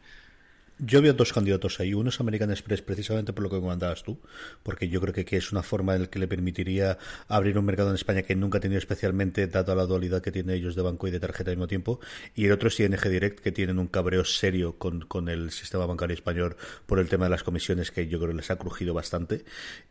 Yo 0.84 1.00
veo 1.00 1.12
dos 1.12 1.32
candidatos 1.32 1.78
ahí. 1.78 1.94
Uno 1.94 2.08
es 2.08 2.18
American 2.18 2.50
Express, 2.50 2.82
precisamente 2.82 3.32
por 3.32 3.44
lo 3.44 3.50
que 3.50 3.60
comentabas 3.60 4.02
tú, 4.02 4.18
porque 4.64 4.88
yo 4.88 5.00
creo 5.00 5.14
que, 5.14 5.36
es 5.36 5.52
una 5.52 5.62
forma 5.62 5.94
en 5.94 6.02
la 6.02 6.06
que 6.08 6.18
le 6.18 6.26
permitiría 6.26 6.98
abrir 7.28 7.56
un 7.56 7.64
mercado 7.64 7.90
en 7.90 7.94
España 7.94 8.22
que 8.22 8.34
nunca 8.34 8.58
ha 8.58 8.60
tenido 8.60 8.80
especialmente, 8.80 9.46
dado 9.46 9.76
la 9.76 9.86
dualidad 9.86 10.22
que 10.22 10.32
tienen 10.32 10.56
ellos 10.56 10.74
de 10.74 10.82
banco 10.82 11.06
y 11.06 11.12
de 11.12 11.20
tarjeta 11.20 11.52
al 11.52 11.56
mismo 11.56 11.68
tiempo. 11.68 12.00
Y 12.34 12.46
el 12.46 12.52
otro 12.52 12.66
es 12.66 12.80
ING 12.80 13.00
Direct, 13.00 13.38
que 13.38 13.52
tienen 13.52 13.78
un 13.78 13.86
cabreo 13.86 14.24
serio 14.24 14.76
con, 14.76 15.28
el 15.28 15.52
sistema 15.52 15.86
bancario 15.86 16.14
español 16.14 16.56
por 16.86 16.98
el 16.98 17.08
tema 17.08 17.26
de 17.26 17.30
las 17.30 17.44
comisiones, 17.44 17.92
que 17.92 18.08
yo 18.08 18.18
creo 18.18 18.30
que 18.30 18.38
les 18.38 18.50
ha 18.50 18.56
crujido 18.56 18.92
bastante. 18.92 19.44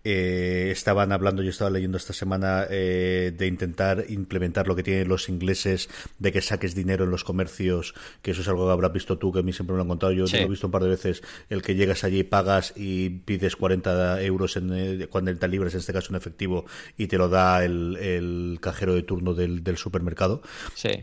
Eh, 0.04 0.72
estaban 0.74 1.14
hablando, 1.14 1.42
yo 1.42 1.52
estaba 1.52 1.70
leyendo 1.70 1.96
esta 1.96 2.12
semana, 2.12 2.66
eh, 2.70 3.34
de 3.34 3.48
intentar 3.48 4.04
implementar 4.10 4.68
lo 4.68 4.76
que 4.76 4.84
tienen 4.84 5.08
los 5.08 5.30
ingleses, 5.30 5.88
de 6.20 6.34
que 6.34 6.42
saques 6.42 6.76
dinero 6.76 7.06
en 7.06 7.12
los 7.12 7.24
comercios, 7.24 7.94
que 8.22 8.32
eso 8.32 8.42
es 8.42 8.48
algo 8.50 8.66
que 8.66 8.74
habrás 8.74 8.92
visto 8.92 9.18
tú, 9.18 9.32
que 9.32 9.40
a 9.40 9.42
mí 9.42 9.54
siempre 9.54 9.72
me 9.72 9.78
lo 9.78 9.84
han 9.84 9.88
contado. 9.88 10.12
Yo 10.12 10.26
lo 10.26 10.38
he 10.38 10.48
visto 10.48 10.68
un 10.68 10.81
de 10.84 10.90
veces 10.90 11.24
el 11.50 11.62
que 11.62 11.76
llegas 11.76 12.04
allí, 12.04 12.24
pagas 12.24 12.74
y 12.76 13.10
pides 13.10 13.56
40 13.56 14.22
euros 14.24 14.58
en, 14.58 14.72
eh, 14.74 15.08
cuando 15.08 15.36
te 15.36 15.48
libres, 15.48 15.74
en 15.74 15.80
este 15.80 15.94
caso 15.94 16.10
en 16.12 16.18
efectivo, 16.18 16.66
y 16.98 17.08
te 17.08 17.18
lo 17.18 17.30
da 17.30 17.64
el, 17.64 18.58
cajero 18.62 18.94
de 18.94 19.04
turno 19.04 19.34
del, 19.34 19.62
supermercado. 19.78 20.42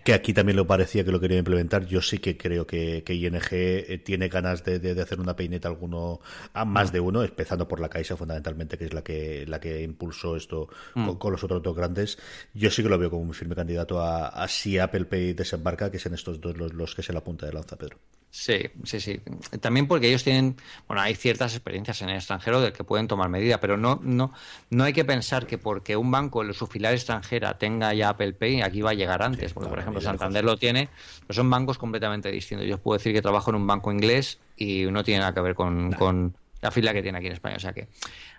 Que 0.05 0.12
aquí 0.14 0.33
también 0.33 0.57
lo 0.57 0.66
parecía 0.66 1.05
que 1.05 1.11
lo 1.11 1.20
quería 1.20 1.39
implementar. 1.39 1.87
Yo 1.87 2.03
sí 2.03 2.18
que 2.18 2.37
creo 2.37 2.66
que, 2.66 3.03
ING 3.07 3.41
eh, 3.51 4.01
tiene 4.05 4.29
ganas 4.29 4.64
de, 4.64 5.01
hacer 5.01 5.20
una 5.20 5.35
peineta 5.35 5.68
alguno, 5.68 6.20
a 6.53 6.64
más 6.64 6.93
de 6.93 7.01
uno, 7.01 7.22
empezando 7.22 7.66
por 7.66 7.81
la 7.81 7.89
Caixa 7.89 8.16
fundamentalmente, 8.16 8.79
que 8.79 8.85
es 8.85 8.93
la 8.93 9.03
que, 9.03 9.47
la 9.47 9.61
que 9.61 9.83
impulsó 9.83 10.37
esto 10.37 10.68
mm. 10.95 11.12
con, 11.12 11.33
los 11.33 11.43
otros 11.45 11.62
dos 11.62 11.76
grandes. 11.76 12.18
Yo 12.55 12.70
sí 12.70 12.83
que 12.83 12.89
lo 12.89 12.99
veo 12.99 13.11
como 13.11 13.22
un 13.22 13.35
firme 13.35 13.55
candidato 13.55 14.01
a, 14.01 14.47
si 14.49 14.79
Apple 14.79 15.07
Pay 15.07 15.33
desembarca, 15.35 15.91
que 15.91 15.97
es 15.97 16.07
en 16.07 16.14
estos 16.14 16.41
dos 16.41 16.57
los, 16.57 16.72
los 16.74 16.95
que 16.95 17.03
se 17.03 17.12
la 17.12 17.22
punta 17.22 17.47
de 17.47 17.53
lanza, 17.53 17.76
Pedro. 17.76 17.99
Sí, 18.31 18.59
sí, 18.85 19.01
sí. 19.01 19.20
También 19.61 19.67
porque 19.86 20.08
ellos 20.08 20.24
tienen, 20.24 20.56
bueno, 20.86 21.02
hay 21.02 21.14
ciertas 21.14 21.54
experiencias 21.54 22.02
en 22.02 22.10
el 22.10 22.16
extranjero 22.16 22.60
del 22.60 22.72
que 22.72 22.84
pueden 22.84 23.08
tomar 23.08 23.28
medida, 23.28 23.60
pero 23.60 23.76
no, 23.76 24.00
no, 24.02 24.32
no 24.70 24.84
hay 24.84 24.92
que 24.92 25.04
pensar 25.04 25.46
que 25.46 25.58
porque 25.58 25.96
un 25.96 26.10
banco 26.10 26.42
en 26.42 26.52
su 26.54 26.66
filial 26.66 26.94
extranjera 26.94 27.58
tenga 27.58 27.94
ya 27.94 28.10
Apple 28.10 28.32
Pay, 28.32 28.62
aquí 28.62 28.80
va 28.80 28.90
a 28.90 28.94
llegar 28.94 29.22
antes, 29.22 29.52
porque 29.52 29.68
por 29.68 29.78
ejemplo 29.78 30.00
Santander 30.00 30.44
lo 30.44 30.56
tiene, 30.56 30.88
pero 31.26 31.34
son 31.34 31.50
bancos 31.50 31.78
completamente 31.78 32.30
distintos. 32.30 32.66
Yo 32.66 32.78
puedo 32.78 32.98
decir 32.98 33.12
que 33.12 33.22
trabajo 33.22 33.50
en 33.50 33.56
un 33.56 33.66
banco 33.66 33.92
inglés 33.92 34.38
y 34.56 34.84
no 34.86 35.04
tiene 35.04 35.20
nada 35.20 35.34
que 35.34 35.40
ver 35.40 35.54
con, 35.54 35.92
con 35.92 36.36
la 36.60 36.70
fila 36.70 36.92
que 36.92 37.02
tiene 37.02 37.18
aquí 37.18 37.28
en 37.28 37.34
España. 37.34 37.56
O 37.56 37.60
sea 37.60 37.72
que 37.72 37.88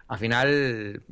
al 0.08 0.18
final 0.18 1.04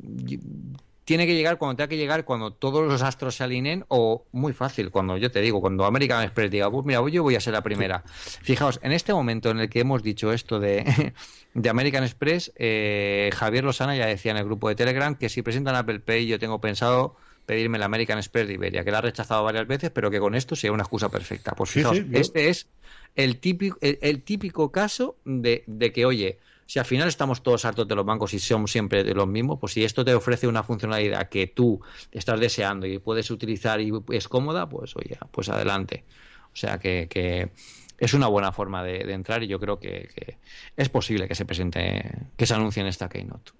tiene 1.08 1.26
que 1.26 1.34
llegar 1.34 1.56
cuando 1.56 1.74
tenga 1.74 1.88
que 1.88 1.96
llegar, 1.96 2.26
cuando 2.26 2.52
todos 2.52 2.86
los 2.86 3.00
astros 3.00 3.36
se 3.36 3.42
alineen, 3.42 3.82
o 3.88 4.26
muy 4.30 4.52
fácil, 4.52 4.90
cuando 4.90 5.16
yo 5.16 5.30
te 5.30 5.40
digo, 5.40 5.58
cuando 5.58 5.86
American 5.86 6.22
Express 6.22 6.50
diga, 6.50 6.70
pues 6.70 6.84
mira, 6.84 7.00
yo 7.08 7.22
voy 7.22 7.34
a 7.34 7.40
ser 7.40 7.54
la 7.54 7.62
primera. 7.62 8.02
Fijaos, 8.42 8.78
en 8.82 8.92
este 8.92 9.14
momento 9.14 9.48
en 9.48 9.60
el 9.60 9.70
que 9.70 9.80
hemos 9.80 10.02
dicho 10.02 10.34
esto 10.34 10.60
de, 10.60 11.14
de 11.54 11.68
American 11.70 12.04
Express, 12.04 12.52
eh, 12.56 13.30
Javier 13.32 13.64
Lozana 13.64 13.96
ya 13.96 14.04
decía 14.04 14.32
en 14.32 14.36
el 14.36 14.44
grupo 14.44 14.68
de 14.68 14.74
Telegram 14.74 15.14
que 15.14 15.30
si 15.30 15.40
presentan 15.40 15.76
Apple 15.76 16.00
Pay, 16.00 16.26
yo 16.26 16.38
tengo 16.38 16.60
pensado 16.60 17.16
pedirme 17.46 17.78
la 17.78 17.86
American 17.86 18.18
Express 18.18 18.46
de 18.46 18.52
Iberia, 18.52 18.84
que 18.84 18.90
la 18.90 18.98
ha 18.98 19.00
rechazado 19.00 19.42
varias 19.44 19.66
veces, 19.66 19.90
pero 19.90 20.10
que 20.10 20.20
con 20.20 20.34
esto 20.34 20.56
sea 20.56 20.72
una 20.72 20.82
excusa 20.82 21.08
perfecta. 21.08 21.52
Pues 21.52 21.70
fijaos, 21.70 22.02
este 22.12 22.50
es 22.50 22.68
el 23.16 23.38
típico, 23.38 23.78
el, 23.80 24.22
típico 24.24 24.70
caso 24.72 25.16
de, 25.24 25.64
de 25.66 25.90
que, 25.90 26.04
oye, 26.04 26.38
si 26.68 26.78
al 26.78 26.84
final 26.84 27.08
estamos 27.08 27.42
todos 27.42 27.64
hartos 27.64 27.88
de 27.88 27.94
los 27.94 28.04
bancos 28.04 28.34
y 28.34 28.38
somos 28.38 28.70
siempre 28.70 29.02
de 29.02 29.14
los 29.14 29.26
mismos, 29.26 29.58
pues 29.58 29.72
si 29.72 29.84
esto 29.84 30.04
te 30.04 30.14
ofrece 30.14 30.46
una 30.46 30.62
funcionalidad 30.62 31.30
que 31.30 31.46
tú 31.46 31.80
estás 32.12 32.38
deseando 32.38 32.86
y 32.86 32.98
puedes 32.98 33.30
utilizar 33.30 33.80
y 33.80 33.90
es 34.10 34.28
cómoda, 34.28 34.68
pues 34.68 34.94
oye, 34.94 35.16
pues 35.30 35.48
adelante. 35.48 36.04
O 36.52 36.56
sea 36.56 36.78
que, 36.78 37.50
es 37.96 38.12
una 38.12 38.26
buena 38.26 38.52
forma 38.52 38.84
de, 38.84 39.00
entrar 39.14 39.42
y 39.42 39.46
yo 39.46 39.58
creo 39.58 39.80
que, 39.80 40.36
es 40.76 40.88
posible 40.90 41.26
que 41.26 41.34
se 41.34 41.46
presente, 41.46 42.04
que 42.36 42.44
se 42.44 42.52
anuncie 42.52 42.82
en 42.82 42.88
esta 42.88 43.08
Keynote. 43.08 43.52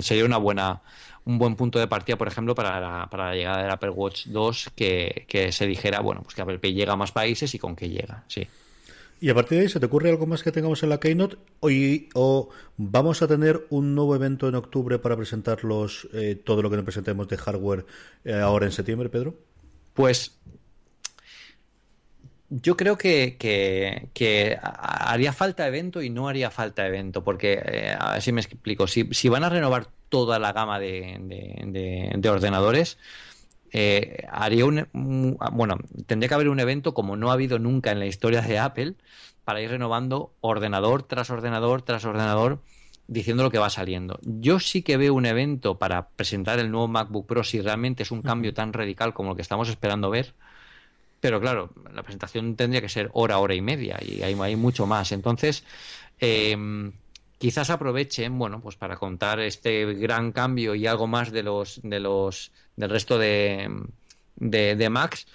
Sería 0.00 0.24
una 0.24 0.38
buena, 0.38 0.80
un 1.26 1.36
buen 1.36 1.54
punto 1.54 1.78
de 1.78 1.86
partida, 1.86 2.16
por 2.16 2.28
ejemplo, 2.28 2.54
para 2.54 2.80
la, 2.80 3.10
para 3.10 3.26
la 3.26 3.34
llegada 3.34 3.62
del 3.62 3.70
Apple 3.70 3.90
Watch 3.90 4.28
2, 4.28 4.70
que, 4.74 5.26
que 5.28 5.52
se 5.52 5.66
dijera, 5.66 6.00
bueno, 6.00 6.22
pues 6.22 6.34
que 6.34 6.40
Apple 6.40 6.60
Pay 6.60 6.72
llega 6.72 6.94
a 6.94 6.96
más 6.96 7.12
países 7.12 7.54
y 7.54 7.58
con 7.58 7.76
qué 7.76 7.90
llega, 7.90 8.24
sí. 8.26 8.48
Y 9.20 9.28
a 9.28 9.34
partir 9.34 9.58
de 9.58 9.64
ahí, 9.64 9.68
¿se 9.68 9.78
te 9.78 9.84
ocurre 9.84 10.08
algo 10.08 10.26
más 10.26 10.42
que 10.42 10.50
tengamos 10.50 10.82
en 10.82 10.88
la 10.88 10.98
Keynote? 10.98 11.36
Hoy, 11.60 12.08
¿O 12.14 12.48
vamos 12.78 13.20
a 13.20 13.28
tener 13.28 13.66
un 13.68 13.94
nuevo 13.94 14.14
evento 14.14 14.48
en 14.48 14.54
octubre 14.54 14.98
para 14.98 15.14
presentar 15.14 15.58
eh, 16.14 16.40
todo 16.42 16.62
lo 16.62 16.70
que 16.70 16.76
nos 16.76 16.84
presentemos 16.86 17.28
de 17.28 17.36
hardware 17.36 17.84
eh, 18.24 18.32
ahora 18.32 18.64
en 18.64 18.72
septiembre, 18.72 19.10
Pedro? 19.10 19.34
Pues 19.92 20.38
yo 22.48 22.78
creo 22.78 22.96
que, 22.96 23.36
que, 23.38 24.58
haría 24.62 25.34
falta 25.34 25.68
evento 25.68 26.00
y 26.00 26.08
no 26.08 26.26
haría 26.26 26.50
falta 26.50 26.86
evento, 26.86 27.22
porque, 27.22 27.60
eh, 27.62 27.96
a 27.98 28.12
ver 28.12 28.22
si 28.22 28.32
me 28.32 28.40
explico, 28.40 28.86
si, 28.86 29.04
si, 29.12 29.28
van 29.28 29.44
a 29.44 29.50
renovar 29.50 29.88
toda 30.08 30.38
la 30.38 30.54
gama 30.54 30.80
de, 30.80 32.10
de 32.16 32.28
ordenadores, 32.30 32.96
eh, 33.72 34.26
haría 34.30 34.64
un, 34.64 35.36
bueno, 35.52 35.78
tendría 36.06 36.28
que 36.28 36.34
haber 36.34 36.48
un 36.48 36.60
evento 36.60 36.94
como 36.94 37.16
no 37.16 37.30
ha 37.30 37.34
habido 37.34 37.58
nunca 37.58 37.92
en 37.92 37.98
la 37.98 38.06
historia 38.06 38.42
de 38.42 38.58
Apple 38.58 38.94
para 39.44 39.60
ir 39.60 39.70
renovando 39.70 40.32
ordenador 40.40 41.02
tras 41.02 41.30
ordenador 41.30 41.82
tras 41.82 42.04
ordenador 42.04 42.60
diciendo 43.06 43.42
lo 43.42 43.50
que 43.50 43.58
va 43.58 43.70
saliendo. 43.70 44.18
Yo 44.22 44.60
sí 44.60 44.82
que 44.82 44.96
veo 44.96 45.14
un 45.14 45.26
evento 45.26 45.78
para 45.78 46.08
presentar 46.10 46.58
el 46.58 46.70
nuevo 46.70 46.88
MacBook 46.88 47.26
Pro 47.26 47.42
si 47.42 47.60
realmente 47.60 48.04
es 48.04 48.10
un 48.10 48.22
cambio 48.22 48.54
tan 48.54 48.72
radical 48.72 49.14
como 49.14 49.30
lo 49.30 49.36
que 49.36 49.42
estamos 49.42 49.68
esperando 49.68 50.10
ver. 50.10 50.34
Pero 51.20 51.40
claro, 51.40 51.70
la 51.92 52.02
presentación 52.02 52.56
tendría 52.56 52.80
que 52.80 52.88
ser 52.88 53.10
hora, 53.12 53.38
hora 53.38 53.54
y 53.54 53.60
media 53.60 53.98
y 54.00 54.22
hay, 54.22 54.34
hay 54.34 54.56
mucho 54.56 54.86
más. 54.86 55.12
Entonces, 55.12 55.64
eh, 56.20 56.56
quizás 57.40 57.70
aprovechen, 57.70 58.38
bueno, 58.38 58.60
pues 58.60 58.76
para 58.76 58.96
contar 58.96 59.40
este 59.40 59.94
gran 59.94 60.30
cambio 60.30 60.74
y 60.74 60.86
algo 60.86 61.06
más 61.06 61.32
de 61.32 61.42
los, 61.42 61.80
de 61.82 61.98
los, 61.98 62.52
del 62.76 62.90
resto 62.90 63.18
de, 63.18 63.66
de, 64.36 64.90
Macs, 64.90 65.26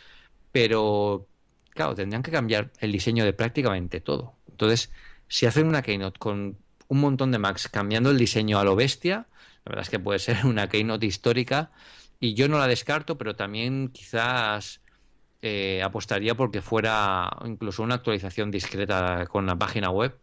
pero 0.51 1.25
claro, 1.71 1.95
tendrían 1.95 2.21
que 2.21 2.29
cambiar 2.29 2.71
el 2.79 2.91
diseño 2.91 3.25
de 3.25 3.33
prácticamente 3.33 4.01
todo. 4.01 4.35
Entonces, 4.51 4.91
si 5.27 5.47
hacen 5.47 5.67
una 5.67 5.81
Keynote 5.81 6.19
con 6.19 6.59
un 6.89 7.01
montón 7.01 7.31
de 7.31 7.39
Macs 7.39 7.69
cambiando 7.69 8.11
el 8.11 8.19
diseño 8.19 8.59
a 8.59 8.63
lo 8.63 8.75
bestia, 8.75 9.25
la 9.65 9.71
verdad 9.71 9.81
es 9.81 9.89
que 9.89 9.97
puede 9.97 10.19
ser 10.27 10.45
una 10.45 10.69
Keynote 10.69 11.07
histórica 11.07 11.71
y 12.19 12.35
yo 12.35 12.47
no 12.47 12.59
la 12.59 12.67
descarto, 12.67 13.17
pero 13.17 13.35
también 13.35 13.89
quizás 13.89 14.79
eh, 15.41 15.81
apostaría 15.83 16.35
porque 16.35 16.61
fuera 16.61 17.35
incluso 17.45 17.81
una 17.81 17.95
actualización 17.95 18.51
discreta 18.51 19.25
con 19.25 19.47
la 19.47 19.55
página 19.55 19.89
web 19.89 20.15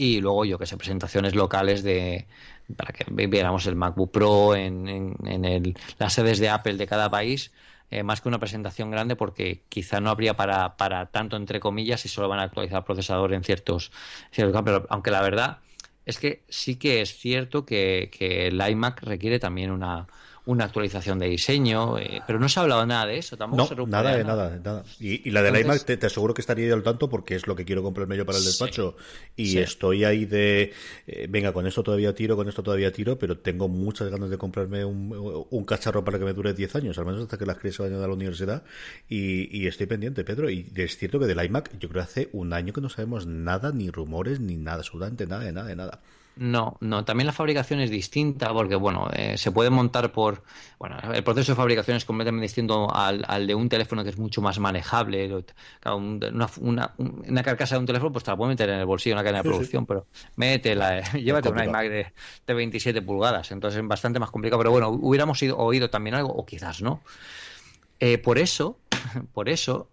y 0.00 0.18
luego 0.22 0.46
yo 0.46 0.58
que 0.58 0.64
sé, 0.64 0.78
presentaciones 0.78 1.34
locales 1.34 1.82
de 1.82 2.26
para 2.74 2.90
que 2.90 3.04
viéramos 3.26 3.66
el 3.66 3.76
MacBook 3.76 4.10
Pro 4.10 4.56
en, 4.56 4.88
en, 4.88 5.44
el, 5.44 5.76
las 5.98 6.14
sedes 6.14 6.38
de 6.38 6.48
Apple 6.48 6.76
de 6.78 6.86
cada 6.86 7.10
país, 7.10 7.52
eh, 7.90 8.02
más 8.02 8.22
que 8.22 8.28
una 8.28 8.38
presentación 8.38 8.90
grande 8.90 9.14
porque 9.14 9.60
quizá 9.68 10.00
no 10.00 10.08
habría 10.08 10.36
para, 10.36 10.78
para 10.78 11.10
tanto 11.10 11.36
entre 11.36 11.60
comillas 11.60 12.00
si 12.00 12.08
solo 12.08 12.30
van 12.30 12.38
a 12.38 12.44
actualizar 12.44 12.82
procesador 12.82 13.34
en 13.34 13.44
ciertos, 13.44 13.92
ciertos 14.30 14.54
campos, 14.54 14.86
aunque 14.88 15.10
la 15.10 15.20
verdad 15.20 15.58
es 16.06 16.18
que 16.18 16.44
sí 16.48 16.76
que 16.76 17.02
es 17.02 17.18
cierto 17.18 17.66
que, 17.66 18.10
que 18.10 18.46
el 18.46 18.58
iMac 18.58 19.02
requiere 19.02 19.38
también 19.38 19.70
una, 19.70 20.06
una 20.46 20.64
actualización 20.64 21.18
de 21.18 21.28
diseño, 21.28 21.98
eh, 21.98 22.22
pero 22.26 22.38
no 22.38 22.48
se 22.48 22.58
ha 22.58 22.62
hablado 22.62 22.86
nada 22.86 23.06
de 23.06 23.18
eso, 23.18 23.36
tampoco 23.36 23.74
no, 23.74 23.86
nada, 23.86 24.16
de 24.16 24.24
nada, 24.24 24.58
nada. 24.62 24.84
Y, 24.98 25.30
la 25.30 25.42
del 25.42 25.60
iMac 25.60 25.84
te, 25.84 26.06
aseguro 26.06 26.34
que 26.34 26.40
estaría 26.40 26.72
al 26.72 26.82
tanto 26.82 27.08
porque 27.08 27.34
es 27.34 27.46
lo 27.46 27.54
que 27.54 27.64
quiero 27.64 27.82
comprarme 27.82 28.16
yo 28.16 28.24
para 28.24 28.38
el 28.38 28.44
despacho. 28.44 28.96
Y 29.36 29.58
estoy 29.58 30.04
ahí 30.04 30.24
de, 30.24 30.72
eh, 31.06 31.26
venga, 31.28 31.52
con 31.52 31.66
esto 31.66 31.82
todavía 31.82 32.14
tiro, 32.14 32.36
con 32.36 32.48
esto 32.48 32.62
todavía 32.62 32.92
tiro, 32.92 33.18
pero 33.18 33.38
tengo 33.38 33.68
muchas 33.68 34.08
ganas 34.08 34.30
de 34.30 34.38
comprarme 34.38 34.84
un, 34.84 35.64
cacharro 35.66 36.04
para 36.04 36.18
que 36.18 36.24
me 36.24 36.32
dure 36.32 36.52
10 36.52 36.74
años, 36.76 36.98
al 36.98 37.04
menos 37.04 37.22
hasta 37.22 37.38
que 37.38 37.46
las 37.46 37.58
crías 37.58 37.76
se 37.76 37.82
vayan 37.82 38.02
a 38.02 38.06
la 38.06 38.14
universidad. 38.14 38.64
Y, 39.08 39.66
estoy 39.66 39.86
pendiente, 39.86 40.24
Pedro, 40.24 40.50
y 40.50 40.70
es 40.74 40.96
cierto 40.96 41.20
que 41.20 41.26
del 41.26 41.44
iMac 41.44 41.78
yo 41.78 41.88
creo 41.88 42.02
que 42.02 42.10
hace 42.10 42.28
un 42.32 42.52
año 42.52 42.72
que 42.72 42.80
no 42.80 42.88
sabemos 42.88 43.26
nada, 43.26 43.72
ni 43.72 43.90
rumores, 43.90 44.40
ni 44.40 44.56
nada, 44.56 44.78
absolutamente 44.78 45.26
nada, 45.26 45.44
de 45.44 45.52
nada, 45.52 45.68
de 45.68 45.76
nada. 45.76 46.00
No, 46.36 46.76
no. 46.80 47.04
También 47.04 47.26
la 47.26 47.32
fabricación 47.32 47.80
es 47.80 47.90
distinta 47.90 48.52
porque, 48.52 48.74
bueno, 48.74 49.08
eh, 49.12 49.36
se 49.36 49.50
puede 49.50 49.68
montar 49.68 50.12
por. 50.12 50.42
Bueno, 50.78 50.96
el 51.12 51.22
proceso 51.22 51.52
de 51.52 51.56
fabricación 51.56 51.96
es 51.96 52.04
completamente 52.04 52.44
distinto 52.44 52.88
al, 52.94 53.46
de 53.46 53.54
un 53.54 53.68
teléfono 53.68 54.02
que 54.04 54.10
es 54.10 54.18
mucho 54.18 54.40
más 54.40 54.58
manejable. 54.58 55.44
Una, 55.84 56.94
una, 56.96 57.42
carcasa 57.42 57.74
de 57.74 57.80
un 57.80 57.86
teléfono, 57.86 58.12
pues 58.12 58.24
te 58.24 58.30
la 58.30 58.36
puedes 58.36 58.50
meter 58.50 58.70
en 58.70 58.78
el 58.78 58.86
bolsillo, 58.86 59.16
una 59.16 59.22
cadena 59.22 59.42
de 59.42 59.50
producción, 59.50 59.84
pero 59.84 60.06
métela, 60.36 61.00
eh, 61.00 61.02
llévate 61.22 61.50
una 61.50 61.64
iMac 61.64 61.88
de, 61.88 62.06
de, 62.46 62.54
27 62.54 63.02
pulgadas. 63.02 63.50
Entonces 63.50 63.82
es 63.82 63.86
bastante 63.86 64.18
más 64.18 64.30
complicado. 64.30 64.60
Pero 64.60 64.70
bueno, 64.70 64.88
hubiéramos 64.88 65.42
oído 65.42 65.90
también 65.90 66.14
algo, 66.14 66.32
o 66.32 66.46
quizás 66.46 66.80
no. 66.80 67.02
Eh, 67.98 68.18
por 68.18 68.38
eso, 68.38 68.78
por 69.34 69.48
eso, 69.48 69.90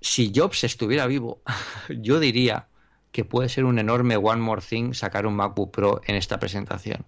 si 0.00 0.32
Jobs 0.34 0.64
estuviera 0.64 1.06
vivo, 1.06 1.42
yo 2.00 2.18
diría 2.18 2.69
que 3.12 3.24
puede 3.24 3.48
ser 3.48 3.64
un 3.64 3.78
enorme 3.78 4.16
one 4.16 4.40
more 4.40 4.62
thing 4.62 4.92
sacar 4.94 5.26
un 5.26 5.34
MacBook 5.34 5.70
Pro 5.70 6.00
en 6.06 6.16
esta 6.16 6.38
presentación. 6.38 7.04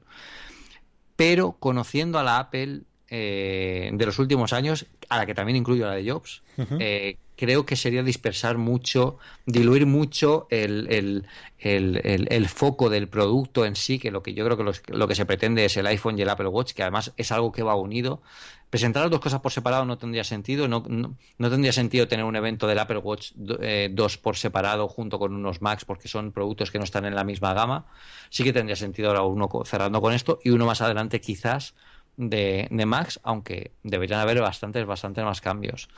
Pero 1.17 1.53
conociendo 1.59 2.19
a 2.19 2.23
la 2.23 2.39
Apple 2.39 2.83
eh, 3.09 3.91
de 3.93 4.07
los 4.07 4.19
últimos 4.19 4.53
años, 4.53 4.87
a 5.09 5.19
la 5.19 5.27
que 5.27 5.35
también 5.35 5.57
incluyo 5.57 5.87
la 5.87 5.95
de 5.95 6.11
Jobs, 6.11 6.43
eh, 6.81 7.19
creo 7.37 7.67
que 7.67 7.77
sería 7.77 8.03
dispersar 8.03 8.57
mucho, 8.57 9.19
diluir 9.47 9.87
mucho 9.87 10.47
el, 10.51 11.27
foco 12.49 12.89
del 12.89 13.09
producto 13.09 13.67
en 13.67 13.77
sí, 13.77 13.99
que 13.99 14.11
lo 14.11 14.23
que 14.23 14.35
yo 14.35 14.45
creo 14.45 14.57
que 14.57 14.93
lo 14.93 15.09
que 15.09 15.15
se 15.15 15.27
pretende 15.27 15.65
es 15.65 15.77
el 15.77 15.87
iPhone 15.87 16.19
y 16.19 16.23
el 16.23 16.31
Apple 16.31 16.49
Watch, 16.49 16.73
que 16.73 16.83
además 16.83 17.13
es 17.17 17.31
algo 17.33 17.53
que 17.53 17.63
va 17.63 17.75
unido 17.75 18.23
presentar 18.73 19.03
las 19.03 19.11
dos 19.11 19.21
cosas 19.21 19.43
por 19.43 19.53
separado 19.53 19.85
no 19.85 19.99
tendría 19.99 20.25
sentido. 20.25 20.67
No, 20.67 20.83
tendría 21.39 21.75
sentido 21.75 22.09
tener 22.09 22.25
un 22.25 22.37
evento 22.37 22.67
del 22.67 22.79
Apple 22.79 22.97
Watch 22.97 23.33
2 23.35 23.59
eh, 23.61 24.19
por 24.23 24.39
separado 24.39 24.89
junto 24.89 25.19
con 25.19 25.35
unos 25.35 25.61
Macs 25.61 25.85
porque 25.85 26.09
son 26.09 26.33
productos 26.33 26.71
que 26.71 26.79
no 26.79 26.85
están 26.85 27.05
en 27.05 27.15
la 27.15 27.23
misma 27.23 27.53
gama. 27.53 27.85
Sí 28.31 28.45
que 28.45 28.53
tendría 28.55 28.75
sentido 28.75 29.11
ahora 29.11 29.25
uno 29.25 29.51
cerrando 29.67 30.01
con 30.01 30.15
esto 30.15 30.41
y 30.43 30.49
uno 30.49 30.65
más 30.65 30.81
adelante 30.81 31.21
quizás 31.21 31.75
de, 32.17 32.67
de 32.71 32.87
Macs, 32.87 33.21
aunque 33.25 33.73
deberían 33.83 34.21
haber 34.21 34.41
bastantes, 34.41 34.87
bastantes 34.87 35.23
más 35.23 35.43
cambios. 35.43 35.91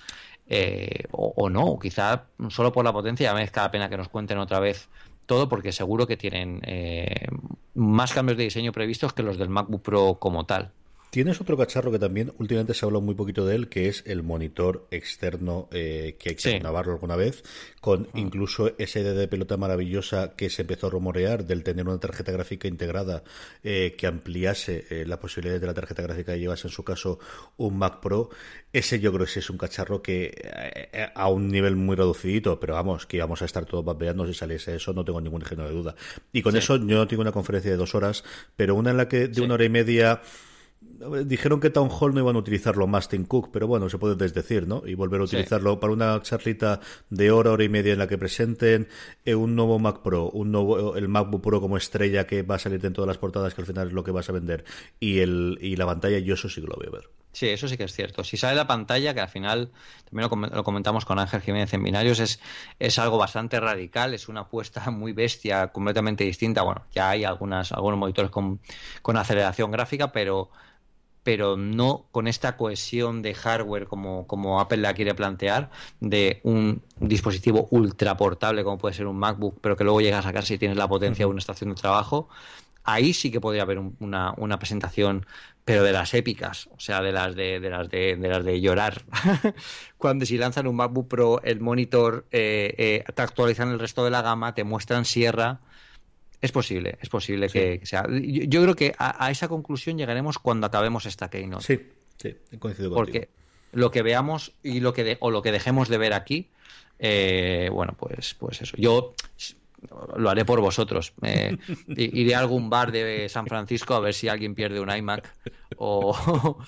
Eh, 0.48 1.04
o, 1.12 1.48
no, 1.48 1.78
quizá 1.78 2.24
solo 2.48 2.72
por 2.72 2.84
la 2.84 2.92
potencia 2.92 3.30
ya 3.30 3.34
merezca 3.34 3.62
la 3.62 3.70
pena 3.70 3.88
que 3.88 3.96
nos 3.96 4.08
cuenten 4.08 4.38
otra 4.38 4.58
vez 4.58 4.88
todo 5.26 5.48
porque 5.48 5.70
seguro 5.70 6.08
que 6.08 6.16
tienen 6.16 6.60
eh, 6.64 7.28
más 7.74 8.12
cambios 8.12 8.36
de 8.36 8.44
diseño 8.44 8.72
previstos 8.72 9.12
que 9.12 9.22
los 9.22 9.38
del 9.38 9.48
MacBook 9.48 9.82
Pro 9.82 10.18
como 10.18 10.44
tal. 10.44 10.72
Tienes 11.14 11.40
otro 11.40 11.56
cacharro 11.56 11.92
que 11.92 12.00
también 12.00 12.32
últimamente 12.38 12.74
se 12.74 12.84
ha 12.84 12.86
hablado 12.86 13.00
muy 13.00 13.14
poquito 13.14 13.46
de 13.46 13.54
él, 13.54 13.68
que 13.68 13.86
es 13.86 14.02
el 14.04 14.24
monitor 14.24 14.88
externo 14.90 15.68
eh, 15.70 16.16
que 16.18 16.30
hay 16.30 16.34
que 16.34 16.58
grabarlo 16.58 16.94
alguna 16.94 17.14
vez, 17.14 17.44
con 17.80 18.08
ah. 18.08 18.18
incluso 18.18 18.72
esa 18.78 18.98
idea 18.98 19.12
de 19.12 19.28
pelota 19.28 19.56
maravillosa 19.56 20.34
que 20.34 20.50
se 20.50 20.62
empezó 20.62 20.88
a 20.88 20.90
rumorear 20.90 21.44
del 21.44 21.62
tener 21.62 21.86
una 21.86 22.00
tarjeta 22.00 22.32
gráfica 22.32 22.66
integrada 22.66 23.22
eh, 23.62 23.94
que 23.96 24.08
ampliase 24.08 24.86
eh, 24.90 25.04
la 25.06 25.20
posibilidad 25.20 25.60
de 25.60 25.64
la 25.68 25.74
tarjeta 25.74 26.02
gráfica 26.02 26.32
que 26.32 26.40
llevase 26.40 26.66
en 26.66 26.72
su 26.72 26.82
caso 26.82 27.20
un 27.58 27.78
Mac 27.78 28.00
Pro. 28.00 28.30
Ese 28.72 28.98
yo 28.98 29.12
creo 29.12 29.24
que 29.24 29.38
es 29.38 29.50
un 29.50 29.56
cacharro 29.56 30.02
que 30.02 30.34
a 31.14 31.28
un 31.28 31.46
nivel 31.46 31.76
muy 31.76 31.94
reducidito, 31.94 32.58
pero 32.58 32.74
vamos, 32.74 33.06
que 33.06 33.18
íbamos 33.18 33.40
a 33.40 33.44
estar 33.44 33.66
todos 33.66 33.84
vapeando 33.84 34.26
si 34.26 34.34
saliese 34.34 34.74
eso, 34.74 34.92
no 34.92 35.04
tengo 35.04 35.20
ningún 35.20 35.42
género 35.42 35.68
de 35.68 35.74
duda. 35.76 35.94
Y 36.32 36.42
con 36.42 36.56
eso 36.56 36.74
yo 36.74 36.96
no 36.96 37.06
tengo 37.06 37.22
una 37.22 37.30
conferencia 37.30 37.70
de 37.70 37.76
dos 37.76 37.94
horas, 37.94 38.24
pero 38.56 38.74
una 38.74 38.90
en 38.90 38.96
la 38.96 39.08
que 39.08 39.28
de 39.28 39.42
una 39.42 39.54
hora 39.54 39.64
y 39.64 39.68
media 39.68 40.20
Dijeron 41.24 41.60
que 41.60 41.70
Town 41.70 41.88
Hall 41.90 42.14
no 42.14 42.20
iban 42.20 42.36
a 42.36 42.38
utilizarlo 42.38 42.86
más 42.86 43.08
Tim 43.08 43.24
Cook, 43.24 43.50
pero 43.52 43.66
bueno, 43.66 43.88
se 43.88 43.98
puede 43.98 44.16
desdecir, 44.16 44.66
¿no? 44.66 44.82
Y 44.86 44.94
volver 44.94 45.20
a 45.20 45.24
utilizarlo 45.24 45.80
para 45.80 45.92
una 45.92 46.20
charlita 46.22 46.80
de 47.10 47.30
hora, 47.30 47.52
hora 47.52 47.64
y 47.64 47.68
media 47.68 47.92
en 47.92 47.98
la 47.98 48.06
que 48.06 48.18
presenten 48.18 48.88
eh, 49.24 49.34
un 49.34 49.56
nuevo 49.56 49.78
Mac 49.78 50.02
Pro, 50.02 50.30
un 50.30 50.52
nuevo 50.52 50.96
el 50.96 51.08
MacBook 51.08 51.42
Pro 51.42 51.60
como 51.60 51.76
estrella 51.76 52.26
que 52.26 52.42
va 52.42 52.56
a 52.56 52.58
salir 52.58 52.84
en 52.84 52.92
todas 52.92 53.08
las 53.08 53.18
portadas, 53.18 53.54
que 53.54 53.62
al 53.62 53.66
final 53.66 53.88
es 53.88 53.92
lo 53.92 54.04
que 54.04 54.10
vas 54.10 54.28
a 54.28 54.32
vender, 54.32 54.64
y 55.00 55.20
el 55.20 55.58
y 55.60 55.76
la 55.76 55.86
pantalla, 55.86 56.18
yo 56.18 56.34
eso 56.34 56.48
sí 56.48 56.60
que 56.60 56.66
lo 56.66 56.76
voy 56.76 56.86
a 56.86 56.90
ver. 56.90 57.10
Sí, 57.34 57.48
eso 57.48 57.66
sí 57.66 57.76
que 57.76 57.82
es 57.82 57.92
cierto. 57.92 58.22
Si 58.22 58.36
sale 58.36 58.54
la 58.54 58.68
pantalla, 58.68 59.12
que 59.12 59.20
al 59.20 59.28
final 59.28 59.72
también 60.08 60.30
lo, 60.52 60.62
comentamos 60.62 61.04
con 61.04 61.18
Ángel 61.18 61.40
Jiménez 61.40 61.74
en 61.74 61.82
Binarios, 61.82 62.20
es, 62.20 62.40
es 62.78 62.96
algo 63.00 63.18
bastante 63.18 63.58
radical, 63.58 64.14
es 64.14 64.28
una 64.28 64.42
apuesta 64.42 64.88
muy 64.92 65.12
bestia, 65.12 65.68
completamente 65.72 66.22
distinta. 66.22 66.62
Bueno, 66.62 66.86
ya 66.92 67.10
hay 67.10 67.24
algunas, 67.24 67.72
algunos 67.72 67.98
monitores 67.98 68.30
con, 68.30 68.60
con 69.02 69.16
aceleración 69.16 69.72
gráfica, 69.72 70.12
pero 70.12 70.50
pero 71.24 71.56
no 71.56 72.06
con 72.12 72.28
esta 72.28 72.56
cohesión 72.56 73.22
de 73.22 73.34
hardware 73.34 73.86
como, 73.86 74.26
como 74.26 74.60
Apple 74.60 74.78
la 74.78 74.94
quiere 74.94 75.14
plantear, 75.14 75.70
de 76.00 76.40
un 76.44 76.82
dispositivo 76.98 77.66
ultra 77.70 78.16
portable 78.16 78.62
como 78.62 78.78
puede 78.78 78.94
ser 78.94 79.06
un 79.06 79.18
MacBook, 79.18 79.58
pero 79.60 79.76
que 79.76 79.84
luego 79.84 80.00
llegas 80.00 80.20
a 80.20 80.28
sacar 80.28 80.44
si 80.44 80.58
tienes 80.58 80.76
la 80.76 80.86
potencia 80.86 81.24
de 81.24 81.30
una 81.30 81.40
estación 81.40 81.70
de 81.70 81.76
trabajo. 81.76 82.28
Ahí 82.84 83.14
sí 83.14 83.30
que 83.30 83.40
podría 83.40 83.62
haber 83.62 83.78
una, 83.78 84.34
una, 84.36 84.58
presentación, 84.58 85.24
pero 85.64 85.82
de 85.82 85.92
las 85.92 86.12
épicas, 86.12 86.68
o 86.76 86.78
sea, 86.78 87.00
de 87.00 87.12
las 87.12 87.34
de, 87.34 87.58
de 87.58 87.70
las 87.70 87.88
de, 87.88 88.16
de 88.16 88.28
las 88.28 88.44
de 88.44 88.60
llorar. 88.60 89.02
Cuando 89.96 90.26
si 90.26 90.36
lanzan 90.36 90.66
un 90.66 90.76
MacBook 90.76 91.08
Pro, 91.08 91.40
el 91.42 91.60
monitor 91.60 92.26
eh, 92.30 92.74
eh, 92.76 93.04
te 93.14 93.22
actualizan 93.22 93.70
el 93.70 93.78
resto 93.78 94.04
de 94.04 94.10
la 94.10 94.20
gama, 94.20 94.54
te 94.54 94.64
muestran 94.64 95.06
Sierra, 95.06 95.60
es 96.44 96.52
posible, 96.52 96.98
es 97.00 97.08
posible 97.08 97.48
que, 97.48 97.80
sea. 97.84 98.06
Yo, 98.06 98.62
creo 98.62 98.76
que 98.76 98.94
a, 98.98 99.30
esa 99.30 99.48
conclusión 99.48 99.96
llegaremos 99.96 100.38
cuando 100.38 100.66
acabemos 100.66 101.06
esta 101.06 101.30
Keynote. 101.30 101.64
Sí, 101.64 101.80
sí, 102.18 102.36
coincido 102.58 102.90
contigo. 102.90 102.94
Porque 102.94 103.30
lo 103.72 103.90
que 103.90 104.02
veamos 104.02 104.52
y 104.62 104.80
lo 104.80 104.92
que 104.92 105.16
o 105.20 105.30
lo 105.30 105.40
que 105.40 105.52
dejemos 105.52 105.88
de 105.88 105.96
ver 105.96 106.12
aquí, 106.12 106.50
eh, 106.98 107.70
bueno, 107.72 107.94
pues, 107.98 108.34
pues 108.34 108.60
eso. 108.60 108.76
Yo 108.76 109.14
lo 110.18 110.28
haré 110.28 110.44
por 110.44 110.60
vosotros. 110.60 111.14
iré 111.96 112.34
a 112.34 112.40
algún 112.40 112.68
bar 112.68 112.92
de 112.92 113.26
San 113.30 113.46
Francisco 113.46 113.94
a 113.94 114.00
ver 114.00 114.12
si 114.12 114.28
alguien 114.28 114.54
pierde 114.54 114.80
un 114.80 114.94
iMac 114.94 115.34
o, 115.78 116.14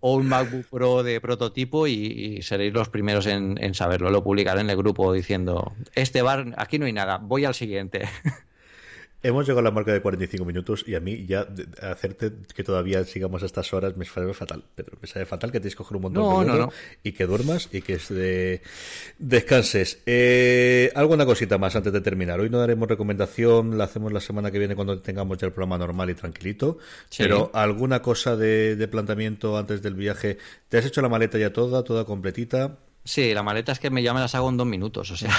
o 0.00 0.14
un 0.16 0.26
MacBook 0.26 0.66
Pro 0.66 1.04
de 1.04 1.20
prototipo 1.20 1.86
y, 1.86 2.42
seréis 2.42 2.72
los 2.72 2.88
primeros 2.88 3.26
en, 3.26 3.56
en, 3.62 3.72
saberlo. 3.74 4.10
Lo 4.10 4.24
publicaré 4.24 4.62
en 4.62 4.70
el 4.70 4.76
grupo 4.76 5.12
diciendo, 5.12 5.74
este 5.94 6.22
bar, 6.22 6.54
aquí 6.56 6.80
no 6.80 6.86
hay 6.86 6.92
nada, 6.92 7.18
voy 7.18 7.44
al 7.44 7.54
siguiente. 7.54 8.08
Hemos 9.22 9.46
llegado 9.46 9.60
a 9.60 9.62
la 9.62 9.70
marca 9.70 9.92
de 9.92 10.00
45 10.00 10.46
minutos 10.46 10.84
y 10.86 10.94
a 10.94 11.00
mí 11.00 11.26
ya 11.26 11.46
hacerte 11.82 12.32
que 12.54 12.64
todavía 12.64 13.04
sigamos 13.04 13.42
a 13.42 13.46
estas 13.46 13.72
horas 13.74 13.94
me 13.94 14.06
sabe 14.06 14.32
fatal. 14.32 14.64
Pero 14.74 14.92
me 15.00 15.06
sabe 15.06 15.26
fatal 15.26 15.52
que 15.52 15.60
tienes 15.60 15.74
que 15.74 15.78
coger 15.78 15.96
un 15.96 16.02
montón 16.04 16.46
de 16.46 16.58
no, 16.58 16.72
y 17.02 17.12
que 17.12 17.26
duermas 17.26 17.68
y 17.70 17.82
que 17.82 17.98
de... 17.98 18.62
descanses. 19.18 20.00
Eh, 20.06 20.90
alguna 20.94 21.26
cosita 21.26 21.58
más 21.58 21.76
antes 21.76 21.92
de 21.92 22.00
terminar. 22.00 22.40
Hoy 22.40 22.48
no 22.48 22.58
daremos 22.58 22.88
recomendación, 22.88 23.76
la 23.76 23.84
hacemos 23.84 24.10
la 24.10 24.20
semana 24.20 24.50
que 24.50 24.58
viene 24.58 24.74
cuando 24.74 24.98
tengamos 25.02 25.36
ya 25.36 25.46
el 25.46 25.52
programa 25.52 25.76
normal 25.76 26.08
y 26.08 26.14
tranquilito. 26.14 26.78
Pero 27.18 27.50
alguna 27.52 28.00
cosa 28.00 28.36
de, 28.36 28.88
planteamiento 28.90 29.58
antes 29.58 29.82
del 29.82 29.94
viaje. 29.94 30.38
¿Te 30.70 30.78
has 30.78 30.86
hecho 30.86 31.02
la 31.02 31.10
maleta 31.10 31.36
ya 31.36 31.52
toda, 31.52 31.84
toda 31.84 32.06
completita? 32.06 32.78
Sí, 33.04 33.34
la 33.34 33.42
maleta 33.42 33.72
es 33.72 33.78
que 33.78 33.90
me 33.90 34.02
llama 34.02 34.20
las 34.20 34.34
hago 34.34 34.48
en 34.48 34.56
dos 34.56 34.66
minutos, 34.66 35.10
o 35.10 35.16
sea. 35.16 35.30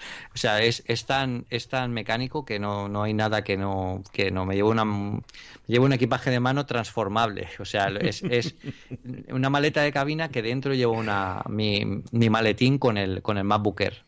O 0.34 0.38
sea, 0.38 0.62
es, 0.62 0.82
es, 0.86 1.06
tan, 1.06 1.46
es 1.50 1.68
tan 1.68 1.92
mecánico 1.92 2.44
que 2.44 2.58
no, 2.58 2.88
no 2.88 3.02
hay 3.02 3.14
nada 3.14 3.42
que 3.42 3.56
no, 3.56 4.02
que 4.12 4.30
no. 4.30 4.46
Me 4.46 4.54
llevo, 4.54 4.70
una, 4.70 4.84
me 4.84 5.22
llevo 5.66 5.84
un 5.84 5.92
equipaje 5.92 6.30
de 6.30 6.40
mano 6.40 6.66
transformable. 6.66 7.48
O 7.58 7.64
sea, 7.64 7.88
es, 7.88 8.22
es 8.22 8.54
una 9.30 9.50
maleta 9.50 9.82
de 9.82 9.92
cabina 9.92 10.28
que 10.28 10.42
dentro 10.42 10.74
llevo 10.74 10.92
una, 10.94 11.42
mi, 11.48 12.02
mi 12.12 12.30
maletín 12.30 12.78
con 12.78 12.96
el, 12.96 13.22
con 13.22 13.38
el 13.38 13.44
MacBook 13.44 13.80
Air. 13.80 14.04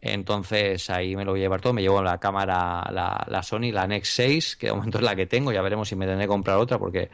Entonces 0.00 0.90
ahí 0.90 1.16
me 1.16 1.24
lo 1.24 1.32
voy 1.32 1.40
a 1.40 1.44
llevar 1.44 1.60
todo. 1.60 1.72
Me 1.72 1.82
llevo 1.82 2.02
la 2.02 2.18
cámara, 2.18 2.88
la, 2.92 3.24
la, 3.28 3.42
Sony, 3.42 3.72
la 3.72 3.86
Nex 3.86 4.08
6, 4.10 4.56
que 4.56 4.66
de 4.68 4.72
momento 4.72 4.98
es 4.98 5.04
la 5.04 5.16
que 5.16 5.26
tengo. 5.26 5.52
Ya 5.52 5.62
veremos 5.62 5.88
si 5.88 5.96
me 5.96 6.06
tendré 6.06 6.24
que 6.24 6.28
comprar 6.28 6.56
otra, 6.58 6.78
porque 6.78 7.10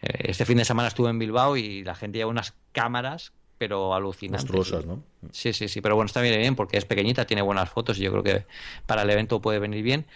eh, 0.00 0.08
este 0.24 0.44
fin 0.44 0.58
de 0.58 0.64
semana 0.64 0.88
estuve 0.88 1.10
en 1.10 1.18
Bilbao 1.18 1.56
y 1.56 1.82
la 1.82 1.94
gente 1.94 2.18
lleva 2.18 2.30
unas 2.30 2.54
cámaras 2.72 3.32
pero 3.58 3.92
alucinante. 3.92 4.52
¿no? 4.86 5.02
Sí, 5.32 5.52
sí, 5.52 5.68
sí, 5.68 5.80
pero 5.80 5.96
bueno, 5.96 6.06
está 6.06 6.20
bien, 6.20 6.38
bien 6.38 6.54
porque 6.54 6.78
es 6.78 6.84
pequeñita, 6.84 7.26
tiene 7.26 7.42
buenas 7.42 7.68
fotos 7.68 7.98
y 7.98 8.02
yo 8.02 8.12
creo 8.12 8.22
que 8.22 8.46
para 8.86 9.02
el 9.02 9.10
evento 9.10 9.40
puede 9.40 9.58
venir 9.58 9.82
bien. 9.82 10.06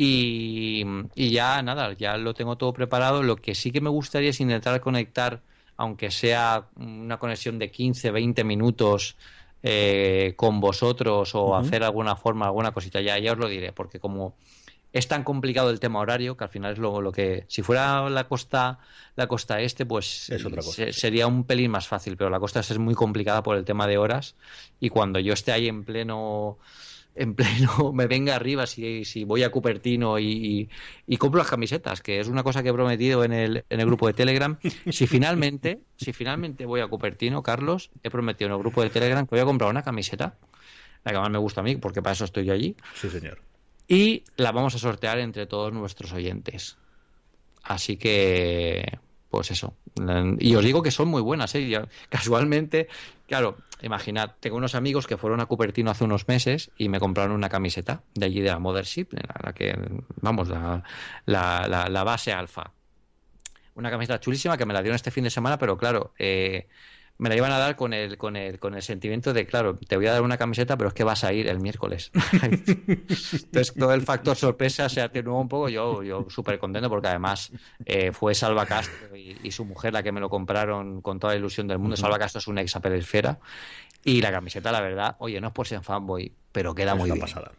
Y, 0.00 0.84
ya 1.16 1.60
nada, 1.62 1.92
ya 1.94 2.16
lo 2.16 2.34
tengo 2.34 2.56
todo 2.56 2.72
preparado. 2.72 3.22
Lo 3.22 3.36
que 3.36 3.56
sí 3.56 3.72
que 3.72 3.80
me 3.80 3.90
gustaría 3.90 4.30
es 4.30 4.40
intentar 4.40 4.80
conectar, 4.80 5.40
aunque 5.76 6.12
sea 6.12 6.68
una 6.76 7.18
conexión 7.18 7.58
de 7.58 7.70
15, 7.70 8.12
20 8.12 8.44
minutos 8.44 9.16
eh, 9.64 10.34
con 10.36 10.60
vosotros 10.60 11.34
o 11.34 11.56
hacer 11.56 11.82
alguna 11.82 12.14
forma, 12.14 12.46
alguna 12.46 12.70
cosita. 12.70 13.00
Ya, 13.00 13.18
ya 13.18 13.32
os 13.32 13.38
lo 13.38 13.48
diré, 13.48 13.72
porque 13.72 13.98
como 13.98 14.36
es 14.92 15.08
tan 15.08 15.24
complicado 15.24 15.70
el 15.70 15.80
tema 15.80 16.00
horario 16.00 16.36
que 16.36 16.44
al 16.44 16.50
final 16.50 16.72
es 16.72 16.78
lo, 16.78 17.00
lo 17.00 17.12
que 17.12 17.44
si 17.48 17.62
fuera 17.62 18.08
la 18.08 18.24
costa 18.24 18.78
la 19.16 19.26
costa 19.26 19.60
este 19.60 19.84
pues 19.86 20.30
sería 20.92 21.26
un 21.26 21.44
pelín 21.44 21.70
más 21.70 21.86
fácil 21.86 22.16
pero 22.16 22.30
la 22.30 22.40
costa 22.40 22.60
es 22.60 22.78
muy 22.78 22.94
complicada 22.94 23.42
por 23.42 23.56
el 23.56 23.64
tema 23.64 23.86
de 23.86 23.98
horas 23.98 24.34
y 24.80 24.88
cuando 24.88 25.18
yo 25.18 25.32
esté 25.34 25.52
ahí 25.52 25.68
en 25.68 25.84
pleno 25.84 26.58
en 27.14 27.34
pleno 27.34 27.92
me 27.92 28.06
venga 28.06 28.34
arriba 28.34 28.66
si, 28.66 29.04
si 29.04 29.24
voy 29.24 29.42
a 29.42 29.50
Cupertino 29.50 30.18
y, 30.18 30.68
y, 31.06 31.16
compro 31.16 31.38
las 31.38 31.50
camisetas, 31.50 32.00
que 32.00 32.20
es 32.20 32.28
una 32.28 32.42
cosa 32.42 32.62
que 32.62 32.70
he 32.70 32.72
prometido 32.72 33.24
en 33.24 33.32
el, 33.32 33.64
en 33.68 33.80
el 33.80 33.86
grupo 33.86 34.06
de 34.06 34.12
Telegram. 34.12 34.56
Si 34.90 35.06
finalmente, 35.06 35.80
si 35.96 36.12
finalmente 36.12 36.64
voy 36.64 36.80
a 36.80 36.86
Cupertino, 36.86 37.42
Carlos, 37.42 37.90
he 38.02 38.10
prometido 38.10 38.46
en 38.48 38.52
el 38.54 38.60
grupo 38.60 38.82
de 38.82 38.90
Telegram 38.90 39.26
que 39.26 39.30
voy 39.30 39.40
a 39.40 39.44
comprar 39.44 39.68
una 39.68 39.82
camiseta, 39.82 40.36
la 41.04 41.12
que 41.12 41.18
más 41.18 41.30
me 41.30 41.38
gusta 41.38 41.60
a 41.60 41.64
mí, 41.64 41.76
porque 41.76 42.02
para 42.02 42.12
eso 42.12 42.24
estoy 42.24 42.44
yo 42.44 42.52
allí. 42.52 42.76
Sí, 42.94 43.10
señor 43.10 43.47
y 43.88 44.24
la 44.36 44.52
vamos 44.52 44.74
a 44.74 44.78
sortear 44.78 45.18
entre 45.18 45.46
todos 45.46 45.72
nuestros 45.72 46.12
oyentes. 46.12 46.76
Así 47.62 47.96
que, 47.96 48.98
pues 49.30 49.50
eso. 49.50 49.74
Y 50.38 50.54
os 50.54 50.64
digo 50.64 50.82
que 50.82 50.90
son 50.90 51.08
muy 51.08 51.22
buenas, 51.22 51.54
¿eh? 51.54 51.82
Casualmente, 52.08 52.88
claro, 53.26 53.56
imaginad, 53.82 54.32
tengo 54.40 54.56
unos 54.56 54.74
amigos 54.74 55.06
que 55.06 55.16
fueron 55.16 55.40
a 55.40 55.46
Cupertino 55.46 55.90
hace 55.90 56.04
unos 56.04 56.28
meses 56.28 56.70
y 56.76 56.88
me 56.88 57.00
compraron 57.00 57.32
una 57.32 57.48
camiseta 57.48 58.02
de 58.14 58.26
allí 58.26 58.40
de 58.40 58.50
la 58.50 58.58
Mothership, 58.58 59.08
la, 59.12 59.52
que, 59.52 59.76
vamos, 60.20 60.48
la, 60.48 60.84
la, 61.26 61.88
la 61.88 62.04
base 62.04 62.32
alfa. 62.32 62.72
Una 63.74 63.90
camiseta 63.90 64.20
chulísima 64.20 64.56
que 64.56 64.66
me 64.66 64.74
la 64.74 64.82
dieron 64.82 64.96
este 64.96 65.10
fin 65.10 65.24
de 65.24 65.30
semana, 65.30 65.58
pero 65.58 65.76
claro, 65.76 66.12
eh, 66.18 66.68
me 67.18 67.28
la 67.28 67.36
iban 67.36 67.50
a 67.50 67.58
dar 67.58 67.74
con 67.74 67.92
el, 67.92 68.16
con 68.16 68.36
el, 68.36 68.60
con 68.60 68.74
el 68.74 68.82
sentimiento 68.82 69.32
de, 69.32 69.44
claro, 69.44 69.74
te 69.74 69.96
voy 69.96 70.06
a 70.06 70.12
dar 70.12 70.22
una 70.22 70.38
camiseta, 70.38 70.76
pero 70.76 70.88
es 70.88 70.94
que 70.94 71.02
vas 71.02 71.24
a 71.24 71.32
ir 71.32 71.48
el 71.48 71.58
miércoles. 71.58 72.12
Entonces, 72.32 73.74
todo 73.76 73.92
el 73.92 74.02
factor 74.02 74.36
sorpresa 74.36 74.88
se 74.88 75.00
atenuó 75.00 75.40
un 75.40 75.48
poco. 75.48 75.68
Yo, 75.68 76.04
yo 76.04 76.26
súper 76.30 76.60
contento 76.60 76.88
porque 76.88 77.08
además 77.08 77.50
eh, 77.84 78.12
fue 78.12 78.34
Salva 78.34 78.66
Castro 78.66 79.16
y, 79.16 79.50
su 79.50 79.64
mujer 79.64 79.92
la 79.92 80.02
que 80.02 80.12
me 80.12 80.20
lo 80.20 80.28
compraron 80.28 81.00
con 81.00 81.18
toda 81.18 81.32
la 81.32 81.38
ilusión 81.38 81.66
del 81.66 81.78
mundo. 81.78 81.96
Salva 81.96 82.18
Castro 82.18 82.38
es 82.38 82.46
una 82.46 82.60
ex 82.62 82.76
Esfera. 82.76 83.38
Y 84.04 84.20
la 84.22 84.30
camiseta, 84.30 84.70
la 84.70 84.80
verdad, 84.80 85.16
oye, 85.18 85.40
no 85.40 85.48
es 85.48 85.52
por 85.52 85.66
ser 85.66 85.82
fanboy, 85.82 86.32
pero 86.52 86.74
queda 86.74 86.94
muy 86.94 87.10
bien. 87.10 87.20
Pasada. 87.20 87.50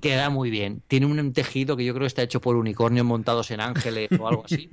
Queda 0.00 0.30
muy 0.30 0.50
bien. 0.50 0.82
Tiene 0.86 1.06
un 1.06 1.32
tejido 1.32 1.76
que 1.76 1.84
yo 1.84 1.92
creo 1.92 2.02
que 2.02 2.08
está 2.08 2.22
hecho 2.22 2.40
por 2.40 2.56
unicornios 2.56 3.04
montados 3.04 3.50
en 3.50 3.60
ángeles 3.60 4.08
o 4.18 4.28
algo 4.28 4.44
así. 4.44 4.68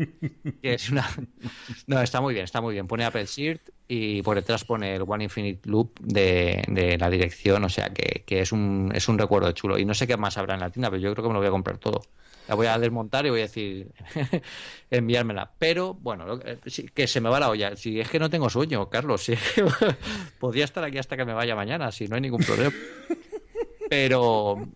es 0.62 0.90
una... 0.90 1.10
No, 1.88 2.02
está 2.02 2.22
muy 2.22 2.34
bien, 2.34 2.46
está 2.46 2.62
muy 2.62 2.74
bien. 2.74 2.88
Pone 2.88 3.04
Apple 3.06 3.26
Shirt 3.26 3.70
y 3.88 4.22
por 4.22 4.36
detrás 4.36 4.64
pone 4.64 4.96
el 4.96 5.04
One 5.06 5.26
Infinite 5.26 5.68
Loop 5.70 6.00
de, 6.00 6.98
la 7.00 7.10
dirección. 7.10 7.64
O 7.64 7.70
sea 7.70 7.90
que, 7.92 8.24
es, 8.28 8.52
un, 8.52 8.92
es 8.94 9.08
un 9.08 9.18
recuerdo 9.18 9.52
chulo. 9.52 9.78
Y 9.78 9.86
no 9.86 9.94
sé 9.94 10.08
qué 10.08 10.18
más 10.18 10.38
habrá 10.38 10.54
en 10.54 10.62
la 10.62 10.70
tienda, 10.70 10.90
pero 10.90 11.02
yo 11.02 11.12
creo 11.14 11.24
que 11.24 11.30
me 11.30 11.34
lo 11.34 11.40
voy 11.40 11.48
a 11.48 11.52
comprar 11.52 11.78
todo. 11.78 12.02
La 12.48 12.56
voy 12.56 12.68
a 12.68 12.78
desmontar 12.78 13.26
y 13.26 13.30
voy 13.30 13.40
a 13.40 13.44
decir 13.44 13.92
enviármela. 14.92 15.52
Pero 15.58 15.94
bueno, 15.94 16.40
que 16.94 17.08
se 17.08 17.22
me 17.22 17.30
va 17.30 17.40
la 17.40 17.50
olla. 17.50 17.76
Si 17.76 18.00
es 18.00 18.10
que 18.10 18.20
no 18.20 18.30
tengo 18.30 18.50
sueño, 18.50 18.90
Carlos. 18.90 19.24
Si 19.24 19.34
podría 20.40 20.66
estar 20.66 20.84
aquí 20.84 20.98
hasta 20.98 21.18
que 21.18 21.26
me 21.26 21.34
vaya 21.34 21.56
mañana, 21.56 21.92
si 21.92 22.08
no 22.08 22.16
hay 22.16 22.22
ningún 22.22 22.42
problema. 22.42 22.74
Pero, 23.90 24.68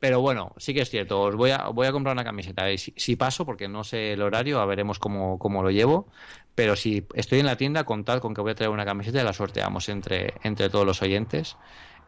pero 0.00 0.20
bueno, 0.20 0.52
sí 0.56 0.74
que 0.74 0.82
es 0.82 0.90
cierto. 0.90 1.20
Os 1.20 1.36
voy 1.36 1.50
a, 1.50 1.68
voy 1.68 1.86
a 1.86 1.92
comprar 1.92 2.14
una 2.14 2.24
camiseta. 2.24 2.64
si, 2.76 3.16
paso, 3.16 3.44
porque 3.44 3.68
no 3.68 3.84
sé 3.84 4.12
el 4.12 4.22
horario, 4.22 4.60
a 4.60 4.66
veremos 4.66 4.98
cómo, 4.98 5.38
cómo, 5.38 5.62
lo 5.62 5.70
llevo. 5.70 6.08
Pero 6.54 6.76
si 6.76 7.06
estoy 7.14 7.40
en 7.40 7.46
la 7.46 7.56
tienda, 7.56 7.84
contad 7.84 8.20
con 8.20 8.34
que 8.34 8.40
voy 8.40 8.52
a 8.52 8.54
traer 8.54 8.70
una 8.70 8.84
camiseta 8.84 9.20
y 9.20 9.24
la 9.24 9.32
sorteamos 9.32 9.88
entre, 9.88 10.34
entre 10.42 10.68
todos 10.70 10.86
los 10.86 11.02
oyentes. 11.02 11.56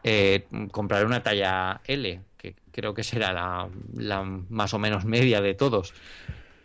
Eh, 0.03 0.45
compraré 0.71 1.05
una 1.05 1.21
talla 1.23 1.81
L, 1.85 2.21
que 2.37 2.55
creo 2.71 2.93
que 2.93 3.03
será 3.03 3.33
la, 3.33 3.69
la, 3.95 4.23
más 4.23 4.73
o 4.73 4.79
menos 4.79 5.05
media 5.05 5.41
de 5.41 5.53
todos. 5.53 5.93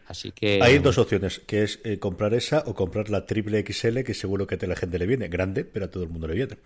Así 0.07 0.33
que. 0.33 0.61
Hay 0.63 0.79
dos 0.79 0.99
opciones, 0.99 1.41
que 1.41 1.63
es 1.63 1.81
eh, 1.85 1.99
comprar 1.99 2.35
esa 2.35 2.63
o 2.67 2.75
comprar 2.75 3.11
la 3.11 3.27
triple 3.27 3.65
XL, 3.67 4.03
que 4.03 4.15
seguro 4.15 4.47
que 4.47 4.59
a 4.61 4.67
la 4.67 4.77
gente 4.77 4.99
le 4.99 5.07
viene. 5.07 5.29
Grande, 5.29 5.65
pero 5.65 5.87
a 5.87 5.91
todo 5.91 6.03
el 6.05 6.11
mundo 6.11 6.29
le 6.29 6.35
viene. 6.35 6.57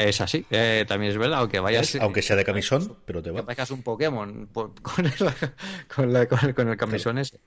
Es 0.00 0.22
así, 0.22 0.46
eh, 0.50 0.86
también 0.88 1.12
es 1.12 1.18
verdad, 1.18 1.40
aunque 1.40 1.60
vayas... 1.60 1.94
Aunque 1.96 2.22
sea 2.22 2.34
de 2.34 2.42
camisón, 2.42 2.96
pero 3.04 3.22
te 3.22 3.30
va. 3.30 3.44
Que 3.44 3.70
un 3.70 3.82
Pokémon 3.82 4.48
con, 4.54 4.72
el, 5.04 6.26
con, 6.26 6.68
el, 6.68 6.76
camisón 6.78 7.18
ese. 7.18 7.38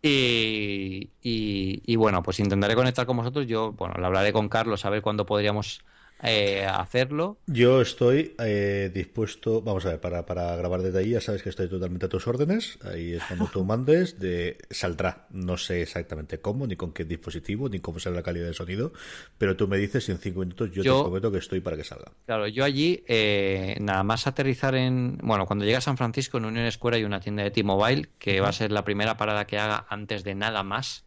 Y, 0.00 1.10
y, 1.20 1.96
bueno, 1.96 2.22
pues 2.22 2.38
intentaré 2.38 2.76
conectar 2.76 3.04
con 3.04 3.16
vosotros. 3.16 3.48
Yo, 3.48 3.72
bueno, 3.72 3.96
le 3.98 4.06
hablaré 4.06 4.32
con 4.32 4.48
Carlos 4.48 4.84
a 4.84 4.90
ver 4.90 5.02
cuándo 5.02 5.26
podríamos 5.26 5.80
eh, 6.22 6.66
hacerlo. 6.66 7.38
Yo 7.46 7.80
estoy 7.80 8.34
eh, 8.38 8.90
dispuesto, 8.92 9.62
vamos 9.62 9.86
a 9.86 9.90
ver, 9.90 10.00
para, 10.00 10.26
para 10.26 10.56
grabar 10.56 10.82
desde 10.82 10.98
ahí, 10.98 11.10
ya 11.10 11.20
sabes 11.20 11.42
que 11.42 11.48
estoy 11.48 11.68
totalmente 11.68 12.06
a 12.06 12.08
tus 12.08 12.26
órdenes. 12.26 12.78
Ahí 12.82 13.14
es 13.14 13.22
cuando 13.24 13.46
tú 13.46 13.64
mandes, 13.64 14.18
de 14.18 14.58
saldrá. 14.70 15.26
No 15.30 15.56
sé 15.56 15.82
exactamente 15.82 16.40
cómo, 16.40 16.66
ni 16.66 16.76
con 16.76 16.92
qué 16.92 17.04
dispositivo, 17.04 17.68
ni 17.68 17.80
cómo 17.80 17.98
será 18.00 18.16
la 18.16 18.22
calidad 18.22 18.46
de 18.46 18.54
sonido, 18.54 18.92
pero 19.38 19.56
tú 19.56 19.68
me 19.68 19.78
dices 19.78 20.08
y 20.08 20.12
en 20.12 20.18
cinco 20.18 20.40
minutos 20.40 20.70
yo, 20.72 20.82
te 20.82 20.88
prometo 20.88 21.30
que 21.30 21.38
estoy 21.38 21.60
para 21.60 21.76
que 21.76 21.84
salga. 21.84 22.12
Claro, 22.26 22.48
yo 22.48 22.64
allí, 22.64 23.04
eh, 23.06 23.76
nada 23.80 24.02
más 24.02 24.26
aterrizar 24.26 24.74
en. 24.74 25.18
Bueno, 25.22 25.46
cuando 25.46 25.64
llegue 25.64 25.76
a 25.76 25.80
San 25.80 25.96
Francisco, 25.96 26.38
en 26.38 26.46
Unión 26.46 26.70
Square 26.70 26.96
hay 26.96 27.04
una 27.04 27.20
tienda 27.20 27.42
de 27.42 27.50
T-Mobile 27.50 28.08
que 28.18 28.40
va 28.40 28.48
a 28.48 28.52
ser 28.52 28.72
la 28.72 28.84
primera 28.84 29.16
parada 29.16 29.46
que 29.46 29.58
haga 29.58 29.86
antes 29.88 30.24
de 30.24 30.34
nada 30.34 30.62
más 30.62 31.04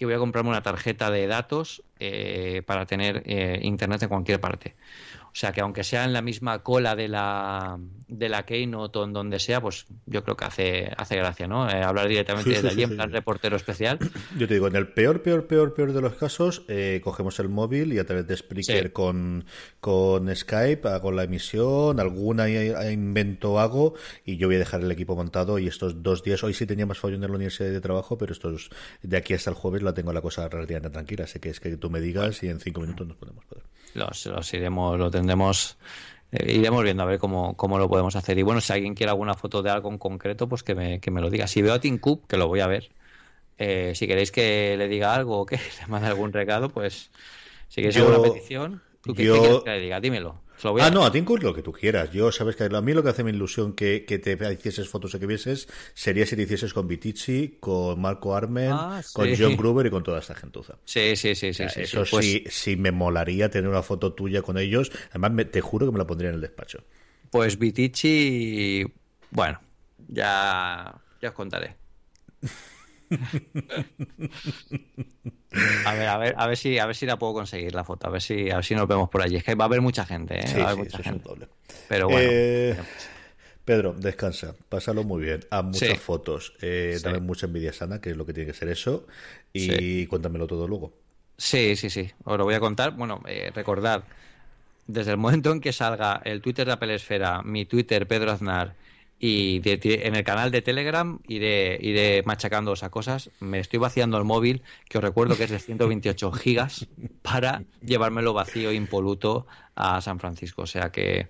que 0.00 0.06
voy 0.06 0.14
a 0.14 0.18
comprarme 0.18 0.48
una 0.48 0.62
tarjeta 0.62 1.10
de 1.10 1.26
datos 1.26 1.82
eh, 1.98 2.62
para 2.64 2.86
tener 2.86 3.22
eh, 3.26 3.60
internet 3.62 4.02
en 4.02 4.08
cualquier 4.08 4.40
parte. 4.40 4.74
O 5.32 5.36
sea 5.40 5.52
que 5.52 5.60
aunque 5.60 5.84
sea 5.84 6.04
en 6.04 6.12
la 6.12 6.22
misma 6.22 6.62
cola 6.62 6.96
de 6.96 7.08
la, 7.08 7.78
de 8.08 8.28
la 8.28 8.44
Keynote 8.44 8.98
o 8.98 9.04
en 9.04 9.12
donde 9.12 9.38
sea, 9.38 9.60
pues 9.60 9.86
yo 10.06 10.24
creo 10.24 10.36
que 10.36 10.44
hace, 10.44 10.92
hace 10.96 11.16
gracia, 11.16 11.46
¿no? 11.46 11.70
Eh, 11.70 11.82
hablar 11.82 12.08
directamente 12.08 12.60
de 12.60 12.68
allí 12.68 12.82
en 12.82 12.96
plan 12.96 13.12
reportero 13.12 13.56
especial. 13.56 13.98
Yo 14.38 14.48
te 14.48 14.54
digo, 14.54 14.66
en 14.66 14.76
el 14.76 14.88
peor, 14.88 15.22
peor, 15.22 15.46
peor, 15.46 15.74
peor 15.74 15.92
de 15.92 16.00
los 16.00 16.14
casos, 16.14 16.62
eh, 16.68 17.00
cogemos 17.02 17.38
el 17.38 17.48
móvil 17.48 17.92
y 17.92 17.98
a 17.98 18.06
través 18.06 18.26
de 18.26 18.36
Spreaker 18.36 18.92
con, 18.92 19.44
con 19.80 20.34
Skype 20.34 20.88
hago 20.88 21.12
la 21.12 21.24
emisión, 21.24 22.00
alguna 22.00 22.48
invento 22.90 23.60
hago 23.60 23.94
y 24.24 24.36
yo 24.36 24.48
voy 24.48 24.56
a 24.56 24.60
dejar 24.60 24.80
el 24.80 24.90
equipo 24.90 25.16
montado 25.16 25.58
y 25.58 25.66
estos 25.66 26.02
dos 26.02 26.22
días, 26.22 26.42
hoy 26.42 26.54
sí 26.54 26.66
tenía 26.66 26.86
más 26.86 26.98
fallo 26.98 27.14
en 27.14 27.20
la 27.20 27.28
universidad 27.28 27.70
de 27.70 27.80
trabajo, 27.80 28.18
pero 28.18 28.32
estos 28.32 28.70
de 29.02 29.16
aquí 29.16 29.34
hasta 29.34 29.50
el 29.50 29.56
jueves 29.56 29.82
la 29.82 29.94
tengo 29.94 30.12
la 30.12 30.20
cosa 30.20 30.48
relativamente 30.48 30.90
tranquila, 30.90 31.24
así 31.24 31.38
que 31.38 31.50
es 31.50 31.60
que 31.60 31.76
tú 31.76 31.90
me 31.90 32.00
digas 32.00 32.42
y 32.42 32.48
en 32.48 32.60
cinco 32.60 32.80
minutos 32.80 33.06
nos 33.06 33.16
podemos 33.16 33.44
poder. 33.44 33.64
Los, 33.94 34.26
los 34.26 34.54
iremos, 34.54 34.98
lo 34.98 35.10
tendremos, 35.20 35.78
eh, 36.32 36.54
iremos 36.54 36.82
viendo 36.82 37.02
a 37.02 37.06
ver 37.06 37.18
cómo, 37.18 37.56
cómo 37.56 37.78
lo 37.78 37.88
podemos 37.88 38.16
hacer. 38.16 38.38
Y 38.38 38.42
bueno, 38.42 38.60
si 38.60 38.72
alguien 38.72 38.94
quiere 38.94 39.10
alguna 39.10 39.34
foto 39.34 39.62
de 39.62 39.70
algo 39.70 39.90
en 39.90 39.98
concreto, 39.98 40.48
pues 40.48 40.62
que 40.62 40.74
me, 40.74 41.00
que 41.00 41.10
me 41.10 41.20
lo 41.20 41.30
diga. 41.30 41.46
Si 41.46 41.62
veo 41.62 41.74
a 41.74 41.80
Tim 41.80 41.98
Cook, 41.98 42.26
que 42.26 42.36
lo 42.36 42.48
voy 42.48 42.60
a 42.60 42.66
ver, 42.66 42.90
eh, 43.58 43.92
si 43.94 44.06
queréis 44.06 44.32
que 44.32 44.76
le 44.76 44.88
diga 44.88 45.14
algo 45.14 45.40
o 45.40 45.46
que 45.46 45.56
le 45.80 45.86
mande 45.88 46.08
algún 46.08 46.32
regalo, 46.32 46.70
pues 46.70 47.10
si 47.68 47.76
queréis 47.82 47.98
alguna 47.98 48.22
petición, 48.22 48.82
¿tú 49.02 49.14
qué, 49.14 49.30
quieres 49.30 49.62
que 49.64 49.70
le 49.70 49.80
diga? 49.80 50.00
Dímelo 50.00 50.40
ah, 50.64 50.90
no, 50.90 51.04
a 51.04 51.12
ti 51.12 51.22
lo 51.22 51.54
que 51.54 51.62
tú 51.62 51.72
quieras. 51.72 52.10
Yo, 52.12 52.30
sabes 52.32 52.56
que 52.56 52.64
a 52.64 52.80
mí 52.80 52.92
lo 52.92 53.02
que 53.02 53.08
hace 53.08 53.24
mi 53.24 53.30
ilusión 53.30 53.72
que, 53.72 54.04
que 54.04 54.18
te 54.18 54.38
hicieses 54.52 54.88
fotos 54.88 55.14
o 55.14 55.20
que 55.20 55.26
vieses 55.26 55.68
sería 55.94 56.26
si 56.26 56.36
te 56.36 56.42
hicieses 56.42 56.72
con 56.72 56.88
Vitici, 56.88 57.56
con 57.60 58.00
Marco 58.00 58.34
Armen, 58.34 58.70
ah, 58.72 59.02
con 59.12 59.28
John 59.36 59.56
Gruber 59.56 59.86
y 59.86 59.90
con 59.90 60.02
toda 60.02 60.18
esta 60.18 60.34
gentuza. 60.34 60.78
Sí, 60.84 61.16
sí, 61.16 61.34
sí. 61.34 61.52
sí, 61.52 61.62
eso 61.62 62.04
sí, 62.04 62.22
sí, 62.22 62.44
sí, 62.48 62.76
me 62.76 62.90
molaría 62.92 63.50
tener 63.50 63.68
una 63.68 63.82
foto 63.82 64.12
tuya 64.12 64.42
con 64.42 64.58
ellos. 64.58 64.90
Además, 65.10 65.32
te 65.50 65.60
juro 65.60 65.86
que 65.86 65.92
me 65.92 65.98
la 65.98 66.06
pondría 66.06 66.30
en 66.30 66.36
el 66.36 66.40
despacho. 66.40 66.84
Pues 67.30 67.58
Vitici, 67.58 68.84
bueno, 69.30 69.60
ya, 70.08 71.00
ya 71.20 71.28
os 71.28 71.34
contaré. 71.34 71.76
A 75.84 75.94
ver, 75.94 76.08
a 76.08 76.18
ver, 76.18 76.34
a 76.36 76.46
ver 76.46 76.56
si, 76.56 76.78
a 76.78 76.86
ver 76.86 76.94
si 76.94 77.06
la 77.06 77.18
puedo 77.18 77.34
conseguir 77.34 77.74
la 77.74 77.82
foto, 77.82 78.06
a 78.06 78.10
ver 78.10 78.22
si, 78.22 78.50
a 78.50 78.56
ver 78.56 78.64
si 78.64 78.74
nos 78.74 78.86
vemos 78.86 79.08
por 79.08 79.22
allí. 79.22 79.36
Es 79.36 79.44
que 79.44 79.54
va 79.54 79.64
a 79.64 79.66
haber 79.66 79.80
mucha 79.80 80.04
gente, 80.04 80.38
¿eh? 80.38 80.54
va 80.58 80.68
a 80.68 80.70
haber 80.70 80.84
mucha 80.84 81.02
gente. 81.02 81.28
Pero 81.88 82.08
bueno. 82.08 82.28
Eh, 82.32 82.76
Pedro, 83.64 83.94
descansa, 83.94 84.54
pásalo 84.68 85.04
muy 85.04 85.22
bien, 85.22 85.40
haz 85.50 85.64
muchas 85.64 85.98
fotos, 85.98 86.54
eh, 86.60 86.98
dame 87.02 87.20
mucha 87.20 87.46
envidia 87.46 87.72
sana, 87.72 88.00
que 88.00 88.10
es 88.10 88.16
lo 88.16 88.26
que 88.26 88.32
tiene 88.32 88.50
que 88.50 88.56
ser 88.56 88.68
eso, 88.68 89.06
y 89.52 90.06
cuéntamelo 90.06 90.46
todo 90.46 90.66
luego. 90.66 90.92
Sí, 91.36 91.74
sí, 91.74 91.88
sí, 91.88 92.10
os 92.24 92.36
lo 92.36 92.44
voy 92.44 92.54
a 92.54 92.60
contar. 92.60 92.92
Bueno, 92.92 93.22
eh, 93.26 93.50
recordad, 93.54 94.04
desde 94.86 95.12
el 95.12 95.16
momento 95.16 95.52
en 95.52 95.60
que 95.60 95.72
salga 95.72 96.20
el 96.24 96.42
Twitter 96.42 96.66
de 96.66 96.72
Apple 96.72 96.94
Esfera, 96.94 97.42
mi 97.42 97.64
Twitter, 97.64 98.06
Pedro 98.06 98.32
Aznar, 98.32 98.74
y 99.22 99.60
en 99.64 100.16
el 100.16 100.24
canal 100.24 100.50
de 100.50 100.62
Telegram 100.62 101.18
iré, 101.28 101.78
iré 101.82 102.22
machacando 102.24 102.72
esas 102.72 102.88
cosas. 102.88 103.30
Me 103.38 103.60
estoy 103.60 103.78
vaciando 103.78 104.16
el 104.16 104.24
móvil, 104.24 104.62
que 104.88 104.96
os 104.96 105.04
recuerdo 105.04 105.36
que 105.36 105.44
es 105.44 105.50
de 105.50 105.58
128 105.58 106.32
gigas, 106.32 106.88
para 107.20 107.62
llevármelo 107.84 108.32
vacío, 108.32 108.72
impoluto 108.72 109.46
a 109.74 110.00
San 110.00 110.20
Francisco. 110.20 110.62
O 110.62 110.66
sea 110.66 110.90
que 110.90 111.28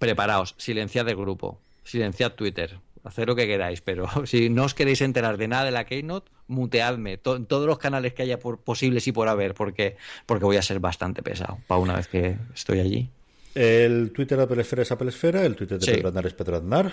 preparaos, 0.00 0.56
silenciad 0.58 1.08
el 1.08 1.16
grupo, 1.16 1.60
silenciad 1.84 2.32
Twitter, 2.32 2.80
haced 3.04 3.26
lo 3.26 3.36
que 3.36 3.46
queráis, 3.46 3.80
pero 3.82 4.08
si 4.26 4.50
no 4.50 4.64
os 4.64 4.74
queréis 4.74 5.00
enterar 5.00 5.36
de 5.36 5.46
nada 5.46 5.64
de 5.64 5.70
la 5.70 5.84
Keynote, 5.84 6.28
muteadme 6.48 7.20
en 7.24 7.46
todos 7.46 7.66
los 7.66 7.78
canales 7.78 8.14
que 8.14 8.22
haya 8.22 8.40
por, 8.40 8.58
posibles 8.58 9.06
y 9.06 9.12
por 9.12 9.28
haber, 9.28 9.54
porque, 9.54 9.96
porque 10.26 10.44
voy 10.44 10.56
a 10.56 10.62
ser 10.62 10.80
bastante 10.80 11.22
pesado 11.22 11.58
para 11.68 11.80
una 11.80 11.94
vez 11.94 12.08
que 12.08 12.36
estoy 12.52 12.80
allí. 12.80 13.10
El 13.54 14.12
Twitter 14.12 14.38
de 14.38 14.44
Apple 14.44 14.62
Esfera 14.62 14.82
es 14.82 14.92
Apple 14.92 15.08
Esfera, 15.08 15.44
el 15.44 15.56
Twitter 15.56 15.78
de 15.78 15.92
Pedro 15.92 16.08
Aznar 16.08 16.26
es 16.26 16.34
Pedro 16.34 16.56
Aznar. 16.56 16.92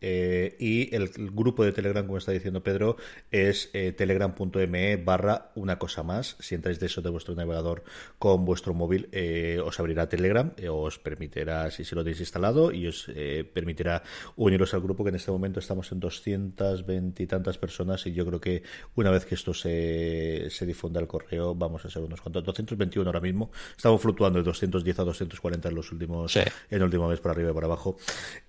Eh, 0.00 0.56
y 0.58 0.94
el, 0.94 1.08
grupo 1.08 1.64
de 1.64 1.72
Telegram, 1.72 2.06
como 2.06 2.18
está 2.18 2.32
diciendo 2.32 2.62
Pedro, 2.62 2.96
es 3.30 3.70
eh, 3.72 3.92
telegram.me 3.92 4.96
barra 4.96 5.52
una 5.54 5.78
cosa 5.78 6.02
más. 6.02 6.36
Si 6.40 6.54
entráis 6.54 6.80
de 6.80 6.86
eso 6.86 7.02
de 7.02 7.10
vuestro 7.10 7.34
navegador 7.34 7.84
con 8.18 8.44
vuestro 8.44 8.74
móvil, 8.74 9.08
eh, 9.12 9.60
os 9.64 9.78
abrirá 9.78 10.08
Telegram, 10.08 10.52
os 10.68 10.98
permitirá, 10.98 11.70
si, 11.70 11.84
si 11.84 11.94
lo 11.94 12.02
tenéis 12.02 12.20
instalado, 12.20 12.72
y 12.72 12.86
os 12.86 13.10
permitirá 13.52 14.02
uniros 14.36 14.74
al 14.74 14.80
grupo, 14.80 15.04
que 15.04 15.10
en 15.10 15.16
este 15.16 15.30
momento 15.30 15.60
estamos 15.60 15.90
en 15.92 16.00
220 16.00 17.22
y 17.22 17.26
tantas 17.26 17.58
personas, 17.58 18.06
y 18.06 18.12
yo 18.12 18.26
creo 18.26 18.40
que 18.40 18.62
una 18.94 19.10
vez 19.10 19.24
que 19.24 19.34
esto 19.34 19.52
se, 19.54 20.48
se 20.50 20.66
difunda 20.66 21.00
al 21.00 21.06
correo, 21.06 21.54
vamos 21.54 21.84
a 21.84 21.90
ser 21.90 22.02
unos 22.02 22.20
cuantos, 22.20 22.44
221 22.44 23.08
ahora 23.08 23.20
mismo. 23.20 23.50
Estamos 23.76 24.00
fluctuando 24.00 24.38
de 24.38 24.44
210 24.44 24.98
a 24.98 25.04
240 25.04 25.68
en 25.68 25.74
los 25.74 25.92
últimos, 25.92 26.36
en 26.36 26.44
el 26.70 26.82
último 26.82 27.08
mes 27.08 27.20
por 27.20 27.32
arriba 27.32 27.50
y 27.50 27.52
por 27.52 27.64
abajo. 27.64 27.96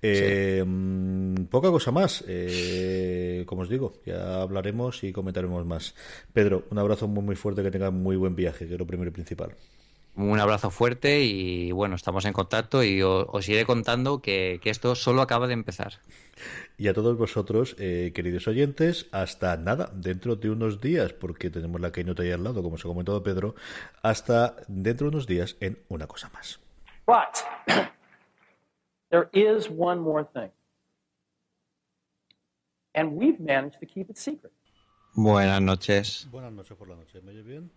Mm, 0.02 1.41
poca 1.46 1.70
cosa 1.70 1.92
más. 1.92 2.24
Eh, 2.28 3.44
como 3.46 3.62
os 3.62 3.70
digo, 3.70 3.94
ya 4.06 4.42
hablaremos 4.42 5.04
y 5.04 5.12
comentaremos 5.12 5.66
más. 5.66 5.96
Pedro, 6.34 6.66
un 6.70 6.78
abrazo 6.78 7.08
muy, 7.08 7.24
muy 7.24 7.36
fuerte, 7.36 7.64
que 7.64 7.72
tenga 7.72 7.92
muy 7.92 8.16
buen 8.16 8.36
viaje, 8.36 8.68
que 8.68 8.74
es 8.74 8.80
lo 8.80 8.88
primero 8.88 9.10
y 9.10 9.14
principal. 9.14 9.56
Un 10.16 10.40
abrazo 10.42 10.72
fuerte 10.72 11.22
y 11.22 11.72
bueno, 11.72 11.96
estamos 11.96 12.26
en 12.26 12.34
contacto 12.34 12.84
y 12.84 13.02
os, 13.02 13.48
iré 13.48 13.66
contando 13.66 14.22
que, 14.22 14.60
esto 14.66 14.94
solo 14.94 15.22
acaba 15.22 15.48
de 15.48 15.54
empezar. 15.54 15.94
Y 16.78 16.90
a 16.90 16.94
todos 16.94 17.18
vosotros, 17.18 17.76
eh, 17.80 18.12
queridos 18.14 18.48
oyentes, 18.48 19.08
hasta 19.12 19.56
nada, 19.56 19.90
dentro 19.94 20.36
de 20.36 20.50
unos 20.50 20.82
días, 20.82 21.14
porque 21.14 21.50
tenemos 21.50 21.80
la 21.80 21.94
keynote 21.94 22.24
ahí 22.24 22.32
al 22.32 22.44
lado, 22.44 22.62
como 22.62 22.78
se 22.78 22.88
ha 22.88 22.92
comentado 22.92 23.24
Pedro, 23.24 23.56
hasta 24.02 24.58
dentro 24.68 25.06
de 25.06 25.16
unos 25.16 25.28
días 25.28 25.56
en 25.62 25.78
una 25.88 26.08
cosa 26.08 26.30
más. 26.34 26.60
there 29.10 29.30
is 29.32 29.70
one 29.70 30.02
more 30.02 30.26
thing. 30.34 30.52
And 32.94 33.16
we've 33.16 33.40
managed 33.40 33.80
to 33.80 33.86
keep 33.86 34.10
it 34.10 34.18
secret. 34.18 34.52
Buenas 35.14 35.62
noches. 35.62 36.28
Buenas 36.32 36.52
noches 36.52 36.78
por 36.78 36.88
la 36.90 36.96
noche. 36.96 37.22
¿Me 37.22 37.32
oyes 37.32 37.46
bien? 37.46 37.72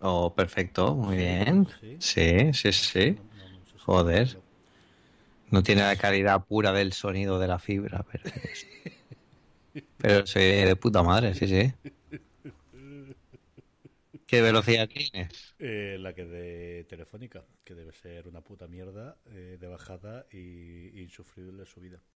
Oh, 0.00 0.34
perfecto, 0.34 0.94
muy 0.94 1.16
bien. 1.16 1.66
Sí, 1.98 2.52
sí, 2.52 2.72
sí. 2.72 3.16
Joder. 3.84 4.36
No 5.50 5.62
tiene 5.62 5.82
la 5.82 5.96
calidad 5.96 6.44
pura 6.44 6.72
del 6.72 6.92
sonido 6.92 7.38
de 7.38 7.48
la 7.48 7.58
fibra, 7.58 8.04
pero, 8.10 8.24
pero 9.98 10.26
soy 10.26 10.42
de 10.42 10.76
puta 10.76 11.02
madre, 11.02 11.34
sí, 11.34 11.46
sí. 11.46 11.72
¿Qué 14.26 14.42
velocidad 14.42 14.88
tienes? 14.88 15.54
Eh, 15.58 15.96
la 16.00 16.12
que 16.14 16.24
de 16.24 16.84
Telefónica, 16.84 17.44
que 17.64 17.74
debe 17.74 17.92
ser 17.92 18.28
una 18.28 18.40
puta 18.42 18.66
mierda 18.66 19.16
eh, 19.26 19.56
de 19.58 19.66
bajada 19.68 20.26
y 20.32 21.00
insufrible 21.00 21.64
subida. 21.64 22.00